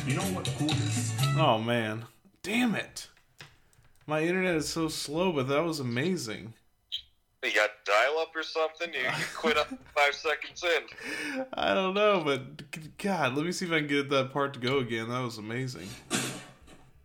[0.07, 1.15] You know what cool is?
[1.39, 2.05] Oh man,
[2.43, 3.09] damn it!
[4.07, 6.53] My internet is so slow, but that was amazing.
[7.43, 8.93] You got dial up or something?
[8.93, 11.45] You, you quit up five seconds in.
[11.55, 14.61] I don't know, but God, let me see if I can get that part to
[14.61, 15.09] go again.
[15.09, 15.89] That was amazing.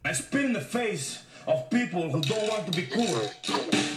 [0.03, 3.88] I spit in the face of people who don't want to be cool.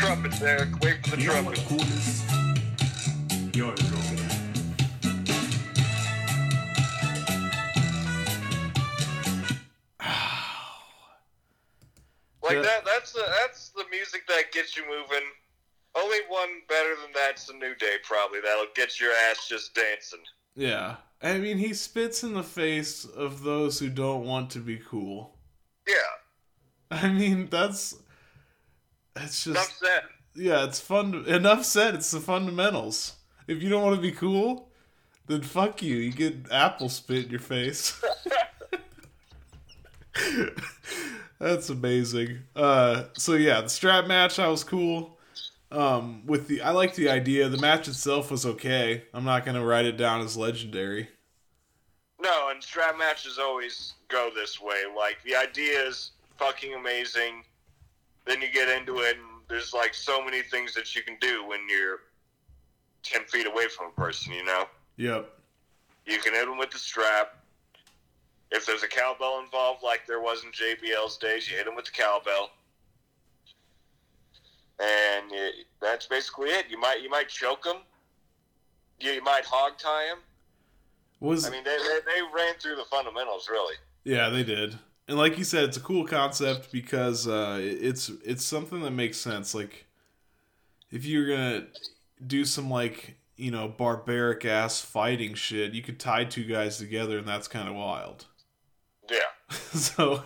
[0.00, 0.80] The trumpet, Eric.
[0.80, 1.68] Wait for the You know what trumpet.
[1.68, 3.54] cool is?
[3.54, 4.26] You're a joker.
[12.42, 12.62] Like Yeah.
[12.62, 12.84] that.
[12.84, 15.26] That's the that's the music that gets you moving.
[15.94, 18.40] Only one better than that's the New Day, probably.
[18.40, 20.20] That'll get your ass just dancing.
[20.56, 24.78] Yeah, I mean, he spits in the face of those who don't want to be
[24.78, 25.36] cool.
[25.86, 25.94] Yeah.
[26.90, 27.94] I mean, that's
[29.16, 30.02] it's Enough just said.
[30.34, 31.24] yeah, it's fun.
[31.26, 31.94] Enough said.
[31.94, 33.14] It's the fundamentals.
[33.46, 34.68] If you don't want to be cool,
[35.26, 35.96] then fuck you.
[35.96, 38.00] You get apple spit in your face.
[41.38, 42.40] That's amazing.
[42.54, 45.18] Uh, so yeah, the strap match that was cool.
[45.72, 47.48] Um, with the I like the idea.
[47.48, 49.04] The match itself was okay.
[49.14, 51.08] I'm not gonna write it down as legendary.
[52.20, 54.82] No, and strap matches always go this way.
[54.94, 57.44] Like the idea is fucking amazing.
[58.26, 61.46] Then you get into it, and there's like so many things that you can do
[61.46, 62.00] when you're
[63.02, 64.32] ten feet away from a person.
[64.32, 64.64] You know,
[64.96, 65.30] Yep.
[66.06, 67.36] you can hit them with the strap.
[68.52, 71.84] If there's a cowbell involved, like there was in JBL's days, you hit them with
[71.86, 72.50] the cowbell,
[74.80, 75.50] and you,
[75.80, 76.66] that's basically it.
[76.70, 77.78] You might you might choke them.
[78.98, 80.18] You, you might hog tie them.
[81.20, 83.74] Was I mean, they, they, they ran through the fundamentals really.
[84.04, 84.78] Yeah, they did.
[85.10, 89.18] And like you said, it's a cool concept because uh, it's it's something that makes
[89.18, 89.56] sense.
[89.56, 89.86] Like,
[90.92, 91.66] if you're gonna
[92.24, 97.18] do some like you know barbaric ass fighting shit, you could tie two guys together,
[97.18, 98.26] and that's kind of wild.
[99.10, 99.18] Yeah.
[99.72, 100.22] so,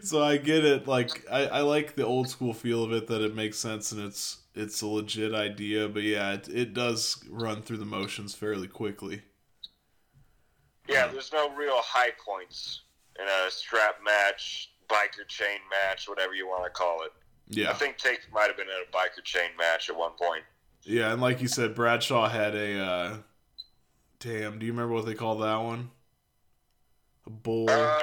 [0.00, 0.86] so I get it.
[0.86, 3.08] Like, I, I like the old school feel of it.
[3.08, 5.88] That it makes sense and it's it's a legit idea.
[5.88, 9.22] But yeah, it, it does run through the motions fairly quickly.
[10.88, 12.82] Yeah, there's no real high points
[13.18, 17.12] in a strap match, biker chain match, whatever you want to call it.
[17.48, 17.70] Yeah.
[17.70, 20.44] I think Tate might have been in a biker chain match at one point.
[20.82, 23.16] Yeah, and like you said, Bradshaw had a uh
[24.20, 25.90] damn, do you remember what they called that one?
[27.26, 27.98] A bull Uh,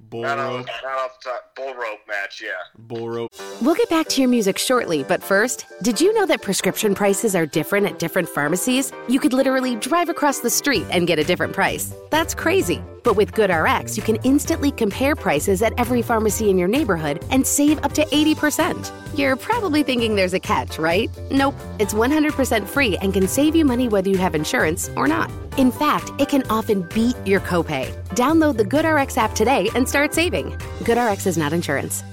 [0.00, 1.54] bull not, off, rope not off the top.
[1.56, 2.50] Bull rope match, yeah.
[2.78, 3.30] bull rope.
[3.60, 7.34] We'll get back to your music shortly, but first, did you know that prescription prices
[7.34, 8.92] are different at different pharmacies?
[9.08, 11.92] You could literally drive across the street and get a different price.
[12.10, 12.80] That's crazy.
[13.08, 17.46] But with GoodRx, you can instantly compare prices at every pharmacy in your neighborhood and
[17.46, 19.16] save up to 80%.
[19.18, 21.08] You're probably thinking there's a catch, right?
[21.30, 21.54] Nope.
[21.78, 25.30] It's 100% free and can save you money whether you have insurance or not.
[25.56, 27.90] In fact, it can often beat your copay.
[28.10, 30.50] Download the GoodRx app today and start saving.
[30.80, 32.04] GoodRx is not insurance.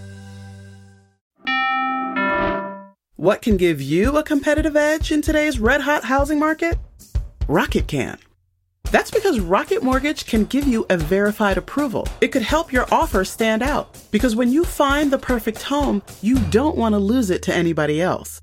[3.18, 6.78] What can give you a competitive edge in today's red hot housing market?
[7.50, 8.18] Rocket can.
[8.96, 12.08] That's because Rocket Mortgage can give you a verified approval.
[12.22, 16.40] It could help your offer stand out because when you find the perfect home, you
[16.50, 18.40] don't want to lose it to anybody else.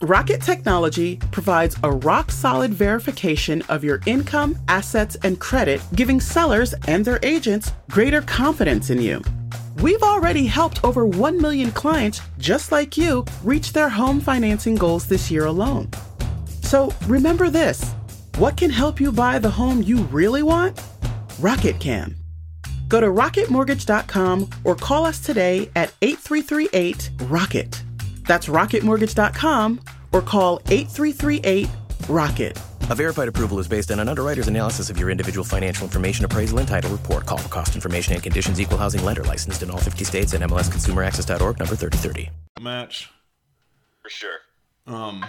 [0.00, 6.72] Rocket Technology provides a rock solid verification of your income, assets, and credit, giving sellers
[6.86, 9.20] and their agents greater confidence in you.
[9.82, 15.08] We've already helped over 1 million clients just like you reach their home financing goals
[15.08, 15.90] this year alone.
[16.62, 17.92] So remember this
[18.38, 20.80] what can help you buy the home you really want?
[21.40, 22.16] Rocket can.
[22.88, 27.82] Go to rocketmortgage.com or call us today at 8338 Rocket.
[28.26, 29.80] That's rocketmortgage.com
[30.12, 31.68] or call 8338
[32.08, 32.60] Rocket.
[32.88, 36.58] A verified approval is based on an underwriter's analysis of your individual financial information appraisal
[36.58, 37.26] and title report.
[37.26, 38.60] Call for cost information and conditions.
[38.60, 42.30] Equal housing lender licensed in all 50 states and MLSConsumerAccess.org number 3030.
[42.60, 43.10] match.
[44.02, 44.38] for sure.
[44.86, 45.26] Um,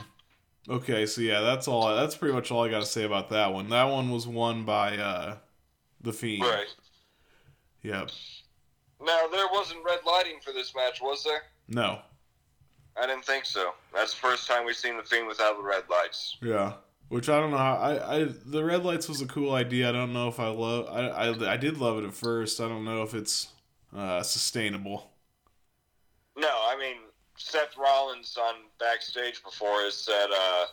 [0.70, 1.96] okay, so yeah, that's all.
[1.96, 3.70] That's pretty much all I got to say about that one.
[3.70, 5.38] That one was won by uh,
[6.02, 6.44] the Fiend.
[6.44, 6.74] Right.
[7.84, 8.10] Yep.
[9.04, 11.44] Now there wasn't red lighting for this match, was there?
[11.68, 12.00] No.
[13.00, 13.74] I didn't think so.
[13.94, 16.38] That's the first time we've seen the Fiend without the red lights.
[16.42, 16.74] Yeah.
[17.10, 19.88] Which I don't know how I, I the red lights was a cool idea.
[19.88, 22.60] I don't know if I love I, I I did love it at first.
[22.60, 23.48] I don't know if it's
[23.96, 25.12] uh, sustainable.
[26.36, 26.98] No, I mean
[27.38, 30.66] Seth Rollins on backstage before has said, uh,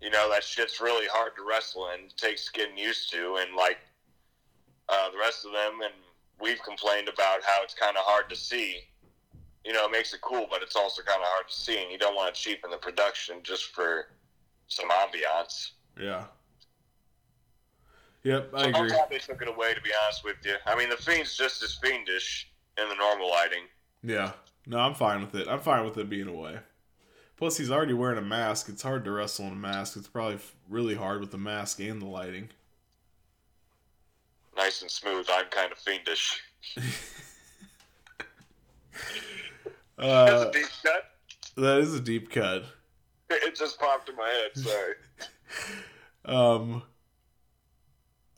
[0.00, 3.78] you know, that shit's really hard to wrestle and takes getting used to, and like
[4.88, 5.92] uh, the rest of them, and
[6.40, 8.80] we've complained about how it's kind of hard to see.
[9.64, 11.90] You know, it makes it cool, but it's also kind of hard to see, and
[11.90, 14.06] you don't want to cheapen the production just for
[14.68, 15.70] some ambiance.
[16.00, 16.24] Yeah.
[18.22, 18.88] Yep, I So I'm agree.
[18.90, 19.74] glad they took it away.
[19.74, 22.48] To be honest with you, I mean, the fiend's just as fiendish
[22.80, 23.62] in the normal lighting.
[24.02, 24.32] Yeah.
[24.66, 25.46] No, I'm fine with it.
[25.48, 26.58] I'm fine with it being away.
[27.36, 28.68] Plus, he's already wearing a mask.
[28.68, 29.96] It's hard to wrestle in a mask.
[29.96, 30.38] It's probably
[30.68, 32.48] really hard with the mask and the lighting.
[34.56, 35.26] Nice and smooth.
[35.30, 36.40] I'm kind of fiendish.
[39.98, 41.04] Uh, That's a deep cut.
[41.56, 42.64] that is a deep cut.
[43.30, 44.56] It just popped in my head.
[44.56, 44.94] Sorry.
[46.24, 46.82] Um.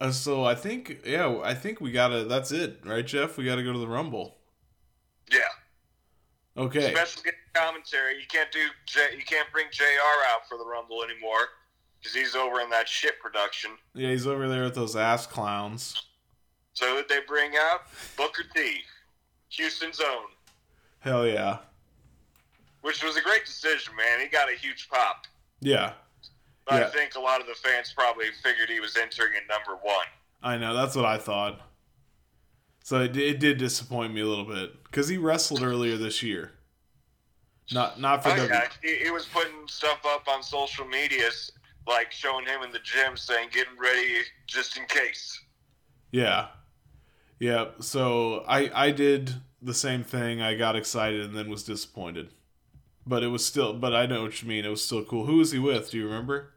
[0.01, 2.25] uh, so I think, yeah, I think we gotta.
[2.25, 3.37] That's it, right, Jeff?
[3.39, 4.37] We gotta go to the Rumble.
[5.33, 5.39] Yeah.
[6.59, 6.93] Okay.
[6.93, 8.15] Special guest commentary.
[8.15, 8.67] You can't do.
[8.87, 9.85] J, you can't bring Jr.
[10.33, 11.39] out for the Rumble anymore
[11.99, 13.71] because he's over in that shit production.
[13.95, 16.03] Yeah, he's over there with those ass clowns.
[16.73, 17.83] So who'd they bring out?
[18.17, 18.79] Booker T,
[19.51, 20.27] Houston's own,
[21.01, 21.59] Hell yeah.
[22.83, 24.21] which was a great decision, man.
[24.21, 25.27] He got a huge pop.
[25.61, 25.93] Yeah.
[26.71, 26.87] Yeah.
[26.87, 30.07] I think a lot of the fans probably figured he was entering at number one.
[30.43, 30.75] I know.
[30.75, 31.68] That's what I thought.
[32.89, 36.53] So it, it did disappoint me a little bit because he wrestled earlier this year.
[37.71, 38.49] Not not for Oh, W.
[38.51, 38.67] yeah.
[38.83, 41.53] He, he was putting stuff up on social medias,
[41.87, 45.39] like showing him in the gym, saying, "Getting ready just in case."
[46.13, 46.47] Yeah.
[47.39, 47.73] Yeah.
[47.79, 50.41] So I I did the same thing.
[50.41, 52.31] I got excited and then was disappointed.
[53.07, 53.75] But it was still.
[53.75, 54.65] But I know what you mean.
[54.65, 55.27] It was still cool.
[55.27, 55.91] Who was he with?
[55.91, 56.55] Do you remember?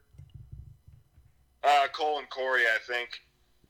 [1.62, 3.20] Uh, Cole and Corey, I think.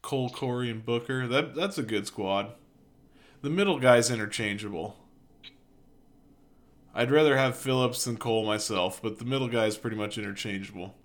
[0.01, 1.27] Cole, Corey, and Booker.
[1.27, 2.53] That that's a good squad.
[3.41, 4.95] The middle guy's interchangeable.
[6.93, 10.95] I'd rather have Phillips than Cole myself, but the middle guy's pretty much interchangeable.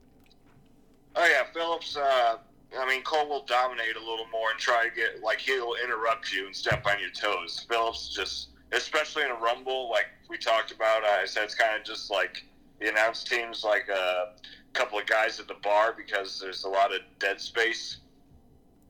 [1.14, 1.96] Oh yeah, Phillips.
[1.96, 2.38] Uh,
[2.78, 6.32] I mean, Cole will dominate a little more and try to get like he'll interrupt
[6.32, 7.64] you and step on your toes.
[7.68, 11.04] Phillips just, especially in a rumble, like we talked about.
[11.04, 12.44] I said it's kind of just like
[12.80, 14.32] the announce team's like a
[14.72, 17.98] couple of guys at the bar because there's a lot of dead space.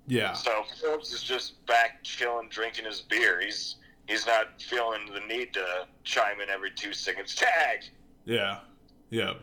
[0.07, 0.33] Yeah.
[0.35, 3.41] So Phillips is just back chilling, drinking his beer.
[3.41, 3.77] He's
[4.07, 7.35] he's not feeling the need to chime in every two seconds.
[7.35, 7.81] Tag.
[8.25, 8.59] Yeah.
[9.11, 9.35] Yeah.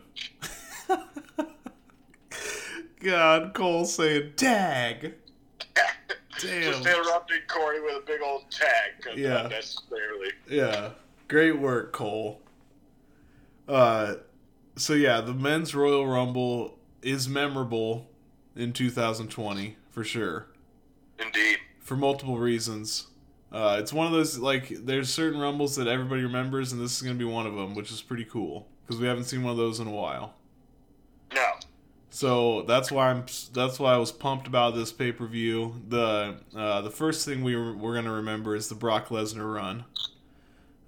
[3.00, 5.14] God, Cole saying tag.
[6.40, 6.62] Damn.
[6.62, 9.16] Just interrupted Corey with a big old tag.
[9.16, 9.44] Yeah.
[9.44, 10.32] Unnecessarily.
[10.48, 10.90] Yeah.
[11.28, 12.40] Great work, Cole.
[13.68, 14.14] Uh
[14.76, 18.08] so yeah, the men's Royal Rumble is memorable
[18.56, 20.46] in 2020 for sure.
[21.18, 21.58] Indeed.
[21.80, 23.08] For multiple reasons.
[23.52, 27.02] Uh, it's one of those like there's certain rumbles that everybody remembers, and this is
[27.02, 29.56] gonna be one of them, which is pretty cool because we haven't seen one of
[29.56, 30.34] those in a while.
[31.32, 31.52] No.
[32.10, 35.74] So that's why I'm that's why I was pumped about this pay per view.
[35.88, 39.84] The uh, the first thing we were, we're gonna remember is the Brock Lesnar run.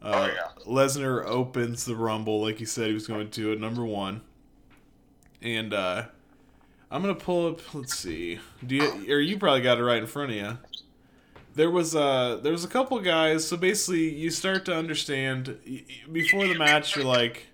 [0.03, 0.62] Uh, Oh, yeah.
[0.66, 4.20] Lesnar opens the Rumble like he said he was going to at number one,
[5.43, 6.05] and uh,
[6.91, 7.74] I'm gonna pull up.
[7.74, 8.39] Let's see.
[8.64, 10.59] Do you or you probably got it right in front of you?
[11.55, 13.47] There was a there was a couple guys.
[13.47, 15.59] So basically, you start to understand
[16.12, 16.95] before the match.
[16.97, 17.47] You're like,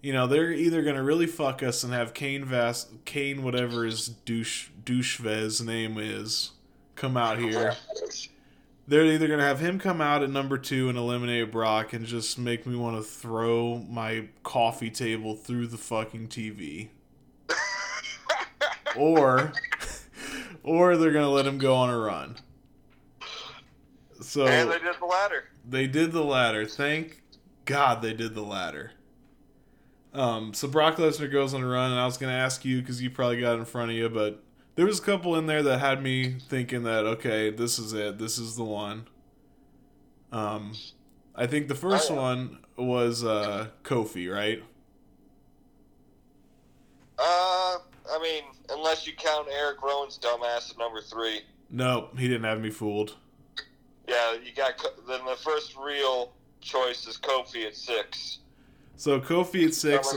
[0.00, 4.08] you know, they're either gonna really fuck us and have Kane Vas Kane whatever his
[4.08, 6.52] douche douchevez name is
[6.94, 7.74] come out here.
[8.86, 12.38] They're either gonna have him come out at number two and eliminate Brock and just
[12.38, 16.88] make me want to throw my coffee table through the fucking TV,
[18.96, 19.52] or
[20.62, 22.36] or they're gonna let him go on a run.
[24.20, 25.44] So And they did the latter.
[25.68, 26.64] they did the latter.
[26.66, 27.22] Thank
[27.64, 28.92] God they did the latter.
[30.14, 32.80] Um, so Brock Lesnar goes on a run, and I was going to ask you
[32.82, 34.42] because you probably got in front of you, but
[34.74, 38.18] there was a couple in there that had me thinking that okay, this is it,
[38.18, 39.08] this is the one.
[40.30, 40.74] Um,
[41.34, 42.20] I think the first Oh, yeah.
[42.20, 44.62] one was uh, Kofi, right?
[47.18, 47.78] Uh,
[48.10, 48.42] I mean,
[48.72, 51.40] unless you count Eric Rowan's dumbass at number three.
[51.70, 53.16] Nope, he didn't have me fooled.
[54.08, 54.74] Yeah, you got
[55.08, 58.38] then the first real choice is Kofi at six.
[58.96, 60.14] So Kofi at six,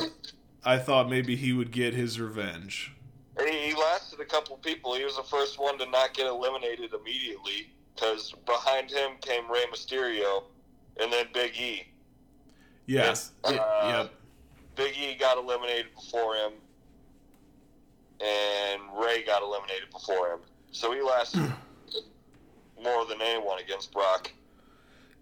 [0.64, 2.94] I thought maybe he would get his revenge.
[3.40, 4.96] He, he lasted a couple people.
[4.96, 9.66] He was the first one to not get eliminated immediately because behind him came Rey
[9.74, 10.44] Mysterio,
[11.00, 11.88] and then Big E.
[12.86, 13.32] Yes.
[13.44, 13.54] Uh,
[13.84, 14.14] yep.
[14.76, 16.54] Big E got eliminated before him,
[18.22, 20.40] and Rey got eliminated before him.
[20.72, 21.52] So he lasted
[22.82, 24.32] more than anyone against Brock.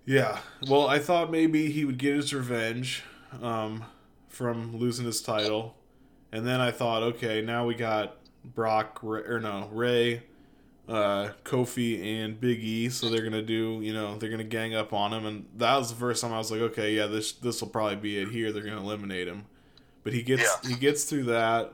[0.05, 0.39] Yeah.
[0.67, 3.03] Well, I thought maybe he would get his revenge
[3.41, 3.85] um,
[4.29, 5.75] from losing his title,
[6.31, 10.23] and then I thought, okay, now we got Brock or no Rey,
[10.89, 14.91] uh, Kofi, and Big E, so they're gonna do, you know, they're gonna gang up
[14.91, 17.61] on him, and that was the first time I was like, okay, yeah, this this
[17.61, 18.51] will probably be it here.
[18.51, 19.45] They're gonna eliminate him,
[20.03, 20.69] but he gets Yeah.
[20.69, 21.73] he gets through that.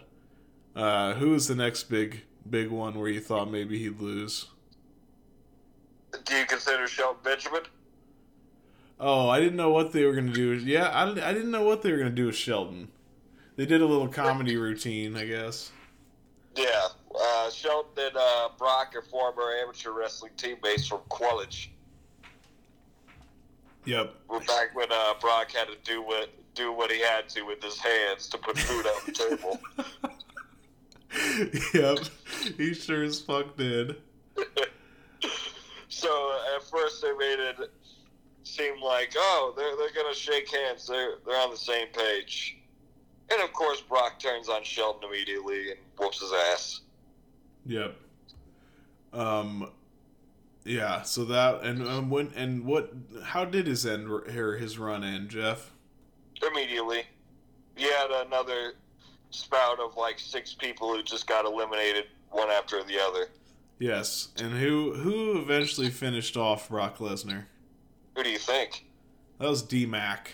[0.80, 4.45] Uh, who is the next big big one where you thought maybe he'd lose?
[6.23, 7.63] Do you consider Shelton Benjamin?
[8.97, 10.53] Oh, I didn't know what they were gonna do.
[10.53, 12.88] Yeah, I, I didn't know what they were gonna do with Shelton.
[13.57, 15.69] They did a little comedy routine, I guess.
[16.55, 16.88] Yeah.
[17.13, 21.71] Uh, Shelton and uh, Brock are former amateur wrestling teammates from college.
[23.84, 24.15] Yep.
[24.30, 27.61] We're back when uh, Brock had to do what do what he had to with
[27.61, 29.59] his hands to put food on the table.
[31.74, 31.99] yep.
[32.57, 33.95] He sure as fuck did.
[35.91, 37.72] So at first they made it
[38.43, 40.88] seem like, oh, they're they're gonna shake hands.
[40.88, 42.57] They're they're on the same page.
[43.32, 46.82] And of course, Brock turns on Shelton immediately and whoops his ass.
[47.66, 47.95] Yep.
[49.14, 49.72] Um.
[50.64, 51.01] Yeah.
[51.01, 52.93] So that and um, when and what?
[53.24, 55.72] How did his end or his run end, Jeff?
[56.49, 57.01] Immediately,
[57.76, 58.74] he had another
[59.32, 63.27] spout of like six people who just got eliminated one after the other.
[63.80, 64.30] Yes.
[64.41, 67.45] And who who eventually finished off Brock Lesnar?
[68.15, 68.86] Who do you think?
[69.39, 70.34] That was D Mac.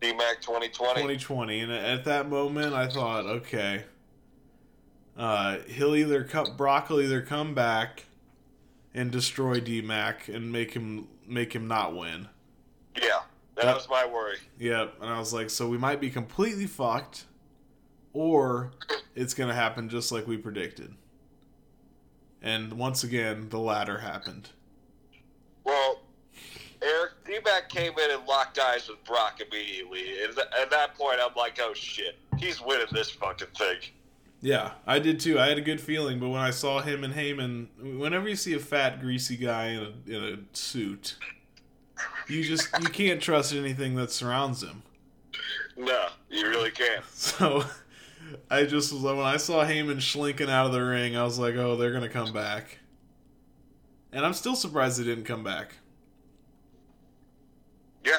[0.00, 0.94] D-Mac 2020?
[1.00, 3.84] 2020 and at that moment i thought okay
[5.16, 8.04] uh, he'll either cut brock will either come back
[8.92, 12.28] and destroy d-mac and make him make him not win
[12.96, 13.20] Yeah,
[13.54, 13.74] that Yep.
[13.76, 14.36] was my worry.
[14.58, 17.24] yep and i was like so we might be completely fucked
[18.14, 18.70] or
[19.14, 20.94] it's gonna happen just like we predicted
[22.42, 24.48] and once again the latter happened
[25.64, 26.00] Well,
[26.82, 30.22] Eric D-Mac came in and locked eyes with Brock immediately.
[30.22, 33.78] And th- at that point, I'm like, oh shit, he's winning this fucking thing.
[34.42, 35.40] Yeah, I did too.
[35.40, 38.52] I had a good feeling, but when I saw him and Heyman, whenever you see
[38.52, 41.16] a fat, greasy guy in a, in a suit,
[42.28, 44.82] you just you can't trust anything that surrounds him.
[45.78, 47.02] No, you really can't.
[47.14, 47.64] So
[48.50, 51.38] I just was like, when I saw Heyman slinking out of the ring, I was
[51.38, 52.78] like, oh, they're gonna come back.
[54.12, 55.76] And I'm still surprised they didn't come back.
[58.04, 58.18] Yeah,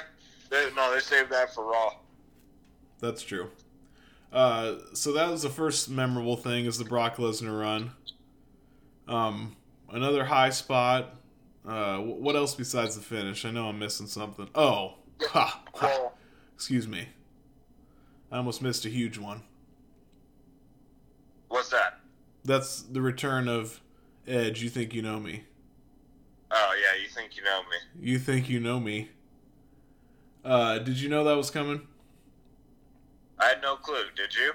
[0.50, 1.94] they, no, they saved that for Raw.
[3.00, 3.50] That's true.
[4.34, 7.92] Uh, so that was the first memorable thing is the Brock Lesnar run.
[9.08, 9.56] Um,
[9.90, 11.16] another high spot.
[11.66, 13.46] Uh, what else besides the finish?
[13.46, 14.50] I know I'm missing something.
[14.54, 16.10] Oh, ha, ha.
[16.54, 17.08] Excuse me.
[18.32, 19.44] I almost missed a huge one.
[21.50, 22.00] What's that?
[22.44, 23.82] That's the return of
[24.28, 24.62] Edge.
[24.62, 25.44] You think you know me?
[26.52, 28.08] Oh yeah, you think you know me?
[28.12, 29.10] You think you know me?
[30.44, 31.88] Uh, did you know that was coming?
[33.40, 34.06] I had no clue.
[34.16, 34.54] Did you?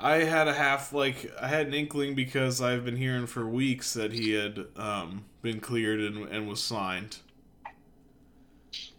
[0.00, 3.94] I had a half like I had an inkling because I've been hearing for weeks
[3.94, 7.18] that he had um, been cleared and, and was signed.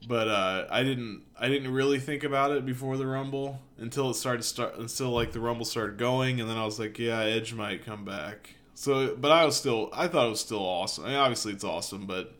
[0.08, 4.16] But uh, I didn't I didn't really think about it before the Rumble until it
[4.16, 7.54] started start until like the Rumble started going and then I was like, yeah, Edge
[7.54, 8.56] might come back.
[8.76, 11.06] So but I was still I thought it was still awesome.
[11.06, 12.34] I mean, obviously it's awesome, but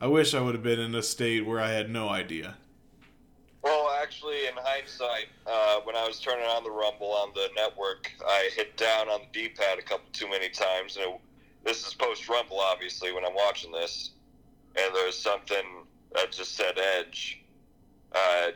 [0.00, 2.56] I wish I would have been in a state where I had no idea.
[3.62, 8.12] Well, actually, in hindsight, uh, when I was turning on the Rumble on the network,
[8.24, 11.20] I hit down on the D-pad a couple too many times, and it,
[11.64, 14.10] this is post-Rumble, obviously, when I'm watching this,
[14.76, 15.75] and there was something
[16.14, 17.42] that just said Edge.
[18.12, 18.48] Uh,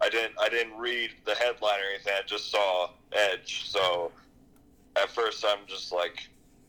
[0.00, 2.12] I didn't, I didn't read the headline or anything.
[2.16, 4.12] I just saw Edge, so
[4.96, 6.28] at first I'm just like,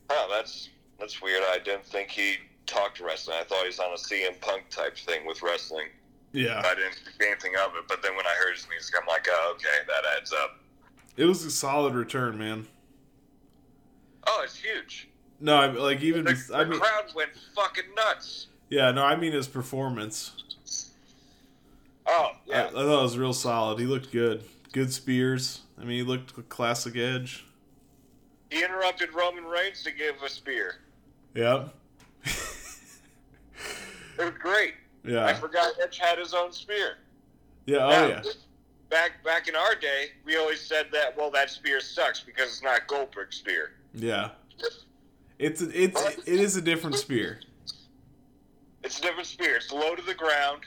[0.09, 2.35] "Huh, that's that's weird." I didn't think he
[2.65, 3.37] talked wrestling.
[3.39, 5.87] I thought he was on a CM Punk type thing with wrestling.
[6.31, 6.61] Yeah.
[6.63, 9.25] I didn't think anything of it, but then when I heard his music, I'm like,
[9.29, 10.59] oh, okay, that adds up.
[11.17, 12.67] It was a solid return, man.
[14.27, 15.09] Oh, it's huge.
[15.39, 18.47] No, I, like even The, bef- I the mean, crowd went fucking nuts.
[18.69, 20.31] Yeah, no, I mean his performance.
[22.05, 22.67] Oh, I, yeah.
[22.67, 23.79] I thought it was real solid.
[23.79, 24.43] He looked good.
[24.71, 25.61] Good spears.
[25.79, 27.45] I mean, he looked classic Edge.
[28.49, 30.75] He interrupted Roman Reigns to give a spear.
[31.35, 31.73] Yep.
[34.19, 34.73] It was great.
[35.05, 35.25] Yeah.
[35.25, 36.97] I forgot Edge had his own spear.
[37.65, 37.85] Yeah.
[37.85, 38.21] Oh yeah.
[38.89, 42.63] Back back in our day, we always said that well that spear sucks because it's
[42.63, 43.71] not Goldberg's spear.
[43.93, 44.31] Yeah.
[45.37, 47.39] It's it's it is a different spear.
[48.83, 49.55] It's a different spear.
[49.57, 50.61] It's low to the ground.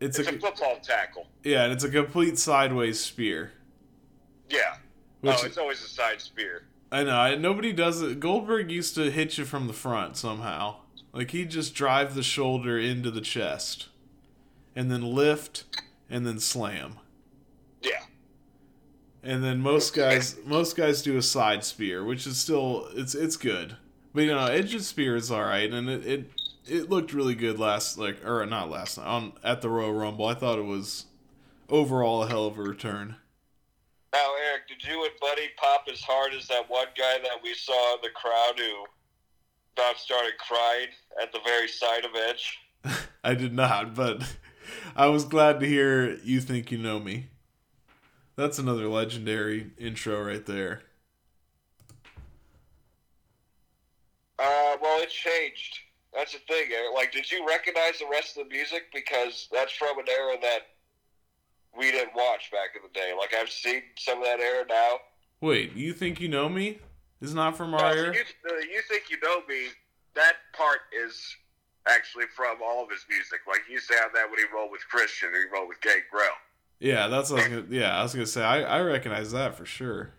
[0.00, 1.26] It's, It's a, a football tackle.
[1.42, 3.52] yeah, and it's a complete sideways spear.
[4.48, 4.60] Yeah.
[4.76, 4.78] Oh,
[5.22, 6.64] which- oh, it's always a side spear.
[6.90, 7.16] I know.
[7.16, 8.18] I, nobody does it.
[8.20, 10.76] Goldberg used to hit you from the front somehow.
[11.12, 13.88] Like he'd just drive the shoulder into the chest,
[14.76, 15.64] and then lift,
[16.08, 16.94] and then slam.
[17.82, 18.04] Yeah.
[19.22, 23.36] And then most guys, most guys do a side spear, which is still it's it's
[23.36, 23.76] good.
[24.14, 26.30] But you know, Edge's spear is all right, and it it,
[26.70, 30.26] it looked really good last like or not last night on at the Royal Rumble.
[30.26, 31.06] I thought it was
[31.68, 33.16] overall a hell of a return.
[34.12, 37.52] Now, Eric, did you and Buddy pop as hard as that one guy that we
[37.54, 38.86] saw in the crowd who
[39.76, 40.88] about started crying
[41.22, 42.58] at the very sight of Edge?
[43.24, 44.22] I did not, but
[44.96, 47.28] I was glad to hear you think you know me.
[48.36, 50.82] That's another legendary intro right there.
[54.38, 55.80] Uh, well, it changed.
[56.14, 56.66] That's the thing.
[56.72, 56.94] Eric.
[56.94, 58.84] Like, did you recognize the rest of the music?
[58.94, 60.60] Because that's from an era that
[61.76, 63.12] we didn't watch back in the day.
[63.16, 64.96] Like, I've seen some of that era now.
[65.40, 66.78] Wait, you think you know me?
[67.20, 68.14] Is not from our Now, era?
[68.14, 69.66] you, uh, you think you know me?
[70.14, 71.20] That part is
[71.86, 73.40] actually from all of his music.
[73.46, 76.34] Like, he used to have that when he rolled with Christian he rolled with Gangrel.
[76.80, 77.98] Yeah, that's what I was gonna, yeah.
[77.98, 80.10] I was gonna say I, I recognize that for sure.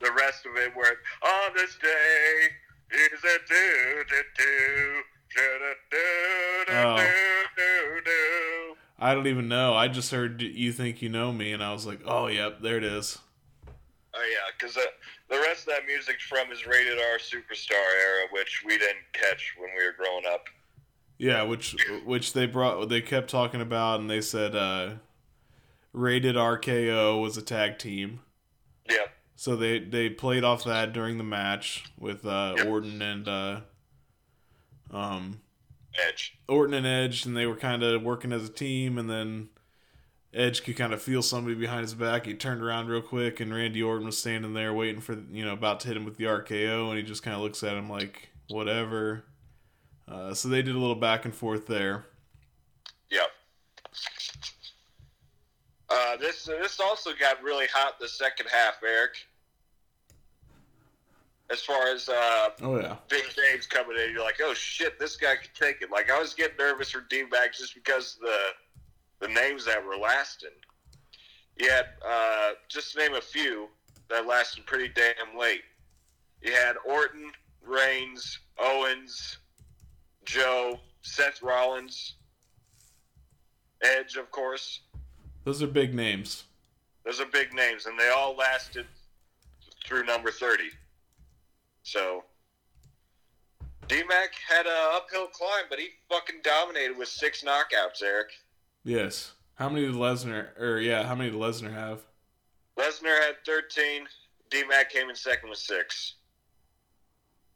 [0.00, 2.48] the rest of it where on this day
[2.96, 5.00] is a do do do
[6.70, 8.74] Oh.
[9.00, 9.74] I don't even know.
[9.74, 12.76] I just heard you think you know me, and I was like, oh yep, there
[12.76, 13.18] it is.
[14.14, 14.86] Oh yeah, because the,
[15.28, 19.54] the rest of that music's from his rated R superstar era, which we didn't catch
[19.58, 20.46] when we were growing up.
[21.18, 24.94] Yeah, which which they brought they kept talking about, and they said uh,
[25.92, 28.20] rated RKO was a tag team.
[28.90, 29.10] Yep.
[29.36, 32.66] So they they played off that during the match with uh, Yep.
[32.66, 33.60] Orton and uh,
[34.90, 35.40] um
[36.06, 36.38] Edge.
[36.48, 39.48] Orton and Edge, and they were kind of working as a team, and then
[40.32, 42.26] Edge could kind of feel somebody behind his back.
[42.26, 45.52] He turned around real quick, and Randy Orton was standing there waiting for you know
[45.52, 47.88] about to hit him with the RKO, and he just kind of looks at him
[47.88, 49.24] like whatever.
[50.06, 52.06] Uh, so they did a little back and forth there.
[53.10, 53.28] Yep.
[55.90, 59.16] Uh, this this also got really hot the second half, Eric.
[61.50, 65.16] As far as uh, Oh yeah, big names coming in, you're like, oh shit, this
[65.16, 65.90] guy could take it.
[65.90, 69.84] Like I was getting nervous for D Mac just because of the the names that
[69.84, 70.50] were lasting.
[71.56, 73.68] You had uh, just to name a few
[74.10, 75.62] that lasted pretty damn late.
[76.42, 77.32] You had Orton,
[77.66, 79.38] Reigns, Owens,
[80.24, 82.14] Joe, Seth Rollins,
[83.82, 84.82] Edge, of course.
[85.44, 86.44] those are big names.
[87.04, 88.86] Those are big names, and they all lasted
[89.86, 90.64] through number 30.
[91.88, 92.24] So,
[93.86, 98.28] D-Mac had a uphill climb, but he fucking dominated with six knockouts, Eric.
[98.84, 99.32] Yes.
[99.54, 100.48] How many did Lesnar?
[100.60, 102.02] Or yeah, how many did Lesnar have?
[102.78, 104.02] Lesnar had 13.
[104.50, 106.16] D-Mac came in second with six.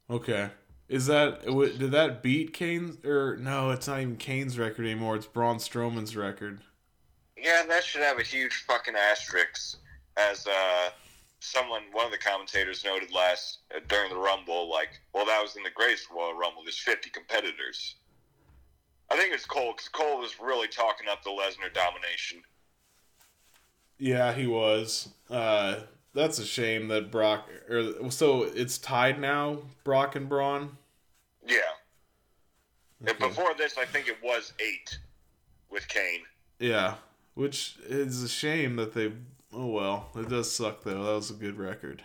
[0.08, 0.48] Okay.
[0.88, 3.70] Is that did that beat Kane's or no?
[3.70, 5.16] It's not even Kane's record anymore.
[5.16, 6.60] It's Braun Strowman's record.
[7.36, 9.78] Yeah, that should have a huge fucking asterisk,
[10.16, 10.90] as uh,
[11.42, 14.70] someone, one of the commentators noted last uh, during the Rumble.
[14.70, 16.62] Like, well, that was in the Greatest Royal Rumble.
[16.62, 17.96] There's 50 competitors.
[19.10, 22.42] I think it's Cole because Cole was really talking up the Lesnar domination.
[23.98, 25.10] Yeah, he was.
[25.28, 25.80] Uh,
[26.14, 27.48] that's a shame that Brock.
[27.68, 29.58] Or so it's tied now.
[29.84, 30.76] Brock and Braun.
[31.46, 31.58] Yeah.
[33.00, 33.28] And Okay.
[33.28, 34.98] before this, I think it was eight
[35.68, 36.22] with Kane.
[36.58, 36.94] Yeah,
[37.34, 39.12] which is a shame that they.
[39.54, 41.02] Oh well, it does suck though.
[41.04, 42.02] That was a good record.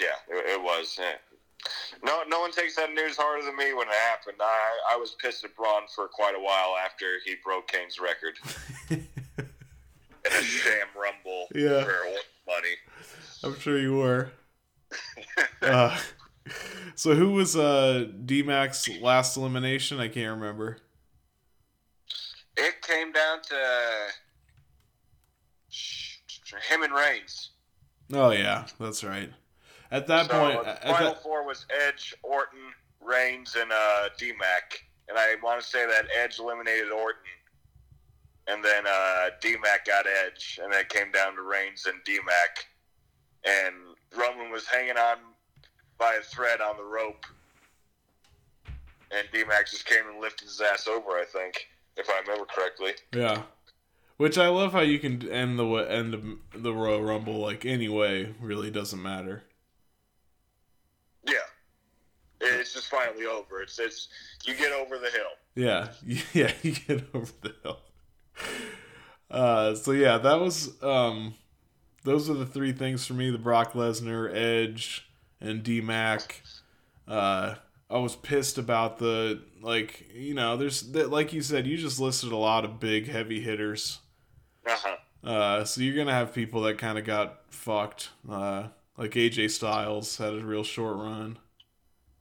[0.00, 0.96] Yeah, it, it was.
[1.00, 1.12] yeah.
[2.04, 4.36] No, no one takes that news harder than me when it happened.
[4.40, 8.34] I, I was pissed at Braun for quite a while after he broke Kane's record
[8.90, 9.06] in
[10.26, 11.84] a sham rumble Yeah.
[11.84, 11.92] for
[12.46, 12.74] money.
[13.42, 14.30] I'm sure you were.
[15.62, 15.98] uh,
[16.94, 19.98] so who was uh, D Mac's last elimination?
[20.00, 20.76] I can't remember.
[22.58, 23.56] It came down to
[26.60, 27.50] him and Reigns.
[28.12, 29.30] Oh yeah, that's right.
[29.90, 34.82] At that so point, at final that, four was Edge, Orton, Reigns, and uh, D-Mac.
[35.08, 37.20] And I want to say that Edge eliminated Orton,
[38.48, 42.66] and then uh, D-Mac got Edge, and then it came down to Reigns and D-Mac.
[43.44, 43.74] And
[44.16, 45.18] Roman was hanging on
[45.98, 47.26] by a thread on the rope,
[49.10, 51.10] and D Mac just came and lifted his ass over.
[51.10, 52.92] I think, if I remember correctly.
[53.14, 53.42] Yeah.
[54.16, 57.88] Which I love how you can end the end the, the Royal Rumble like any
[57.88, 59.44] way really doesn't matter.
[62.44, 63.62] Yeah, it's just finally over.
[63.62, 64.08] It's it's
[64.44, 65.22] you get over the hill.
[65.54, 65.88] Yeah,
[66.32, 67.78] yeah, you get over the hill.
[69.30, 71.34] Uh, so yeah, that was um,
[72.02, 75.08] those are the three things for me: the Brock Lesnar, Edge,
[75.40, 76.42] and D Mac.
[77.08, 77.54] Uh,
[77.90, 81.98] I was pissed about the like, you know, there's that like you said, you just
[81.98, 84.00] listed a lot of big heavy hitters.
[84.66, 84.96] Uh huh.
[85.28, 88.10] Uh, so you're gonna have people that kind of got fucked.
[88.28, 91.38] Uh, like AJ Styles had a real short run.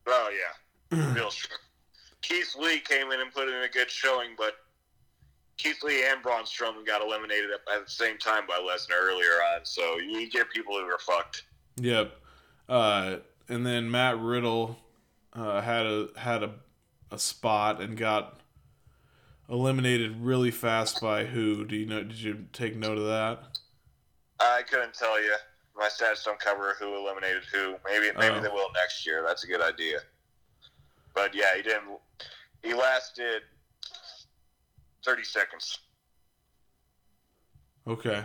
[0.08, 0.30] Oh
[0.92, 1.58] yeah, real sure.
[2.22, 4.54] Keith Lee came in and put in a good showing, but
[5.58, 9.42] Keith Lee and Braun Strowman got eliminated at, at the same time by Lesnar earlier
[9.54, 9.66] on.
[9.66, 11.44] So you get people who are fucked.
[11.78, 12.14] Yep.
[12.68, 13.18] Uh,
[13.50, 14.78] and then Matt Riddle
[15.34, 16.52] uh, had a had a,
[17.12, 18.40] a spot and got
[19.50, 21.66] eliminated really fast by who?
[21.66, 22.04] Do you know?
[22.04, 23.58] Did you take note of that?
[24.40, 25.34] I couldn't tell you.
[25.76, 27.76] My stats don't cover who eliminated who.
[27.86, 28.42] Maybe maybe Oh.
[28.42, 29.24] they will next year.
[29.26, 30.00] That's a good idea.
[31.16, 31.98] But yeah, he didn't.
[32.62, 33.42] He lasted
[35.04, 35.80] thirty seconds.
[37.88, 38.24] Okay.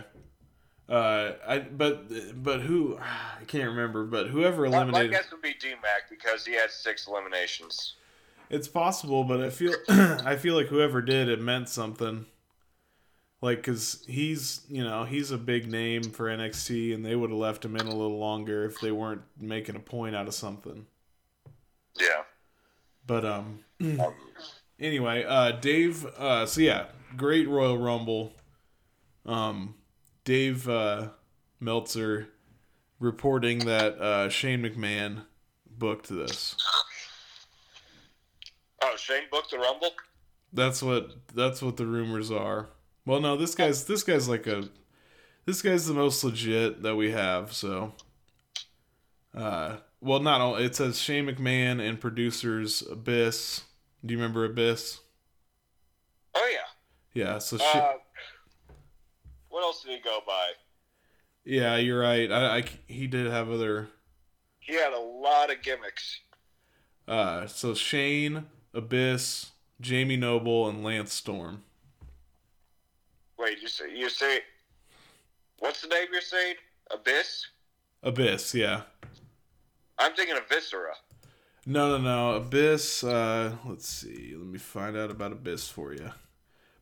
[0.87, 2.97] Uh, I but but who?
[2.99, 4.05] I can't remember.
[4.05, 5.11] But whoever My, my eliminated.
[5.11, 7.95] guess would be D Mac because he had six eliminations.
[8.49, 12.25] It's possible, but I feel I feel like whoever did it meant something.
[13.41, 17.39] Like, cause he's you know he's a big name for NXT, and they would have
[17.39, 20.87] left him in a little longer if they weren't making a point out of something.
[21.99, 22.23] Yeah.
[23.05, 23.59] But um,
[24.79, 26.05] anyway, uh, Dave.
[26.05, 28.33] Uh, so yeah, great Royal Rumble.
[29.25, 29.75] Um,
[30.23, 31.09] Dave uh,
[31.59, 32.29] Meltzer
[32.99, 35.23] reporting that uh, Shane McMahon
[35.65, 36.55] booked this.
[38.99, 39.91] Shane booked the Rumble.
[40.53, 42.69] That's what that's what the rumors are.
[43.05, 44.67] Well, no, this guy's this guy's like a
[45.45, 47.53] this guy's the most legit that we have.
[47.53, 47.93] So,
[49.35, 50.55] uh, well, not all.
[50.55, 53.61] It says Shane McMahon and producers Abyss.
[54.05, 54.99] Do you remember Abyss?
[56.35, 57.23] Oh yeah.
[57.25, 57.37] Yeah.
[57.39, 57.93] So, Uh,
[59.49, 60.51] what else did he go by?
[61.45, 62.31] yeah, you're right.
[62.31, 63.87] I, I he did have other.
[64.59, 66.19] He had a lot of gimmicks.
[67.07, 69.51] Uh, so Shane Abyss,
[69.81, 71.63] Jamie Noble, and Lance Storm.
[73.37, 74.41] Wait, you say you say
[75.59, 76.55] what's the name you're saying?
[76.91, 77.47] Abyss?
[78.03, 78.81] Abyss, yeah.
[79.97, 80.93] I'm thinking of Viscera.
[81.65, 82.35] No, no, no.
[82.37, 83.03] Abyss.
[83.03, 84.33] Uh, let's see.
[84.35, 86.09] Let me find out about Abyss for you.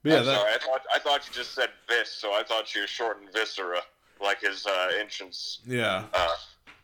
[0.03, 2.43] But yeah, I'm that, sorry, I thought I thought you just said Vis, so I
[2.43, 3.81] thought you were shortened Viscera,
[4.21, 6.05] like his uh, entrance yeah.
[6.13, 6.29] uh,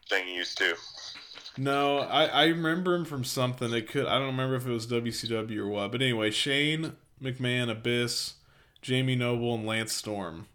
[0.09, 0.75] thing he used to.
[1.57, 3.71] No, I I remember him from something.
[3.73, 4.05] It could.
[4.07, 5.91] I don't remember if it was WCW or what.
[5.91, 8.33] But anyway, Shane McMahon, Abyss,
[8.81, 10.47] Jamie Noble, and Lance Storm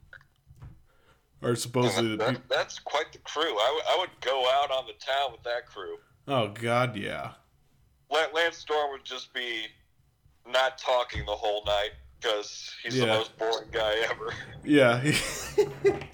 [1.40, 2.42] are supposedly the That, people.
[2.48, 3.42] that's quite the crew.
[3.44, 5.98] I would- I would go out on the town with that crew.
[6.26, 7.32] Oh God, yeah.
[8.10, 9.66] Lan- Lance Storm would just be
[10.46, 11.90] not talking the whole night
[12.20, 14.32] because he's the most boring guy ever.
[14.64, 15.00] Yeah.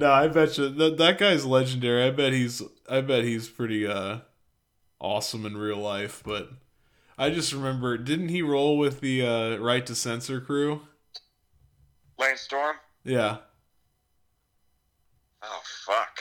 [0.00, 2.04] no, I bet you that that guy's legendary.
[2.04, 4.20] I bet he's I bet he's pretty uh
[5.00, 6.50] awesome in real life, but
[7.18, 10.82] I just remember didn't he roll with the uh right to censor crew?
[12.18, 12.76] Lane Storm?
[13.04, 13.38] Yeah.
[15.42, 16.20] Oh fuck.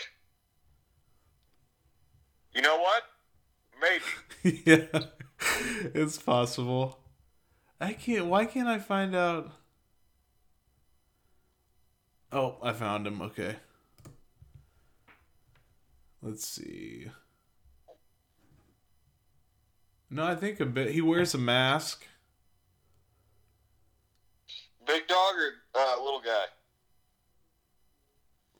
[2.53, 3.03] You know what?
[3.81, 4.61] Maybe.
[4.65, 5.01] yeah.
[5.93, 6.99] It's possible.
[7.79, 9.51] I can't why can't I find out
[12.31, 13.21] Oh, I found him.
[13.21, 13.55] Okay.
[16.21, 17.07] Let's see.
[20.09, 20.91] No, I think a bit.
[20.91, 22.05] He wears a mask.
[24.85, 26.45] Big dog or uh, little guy?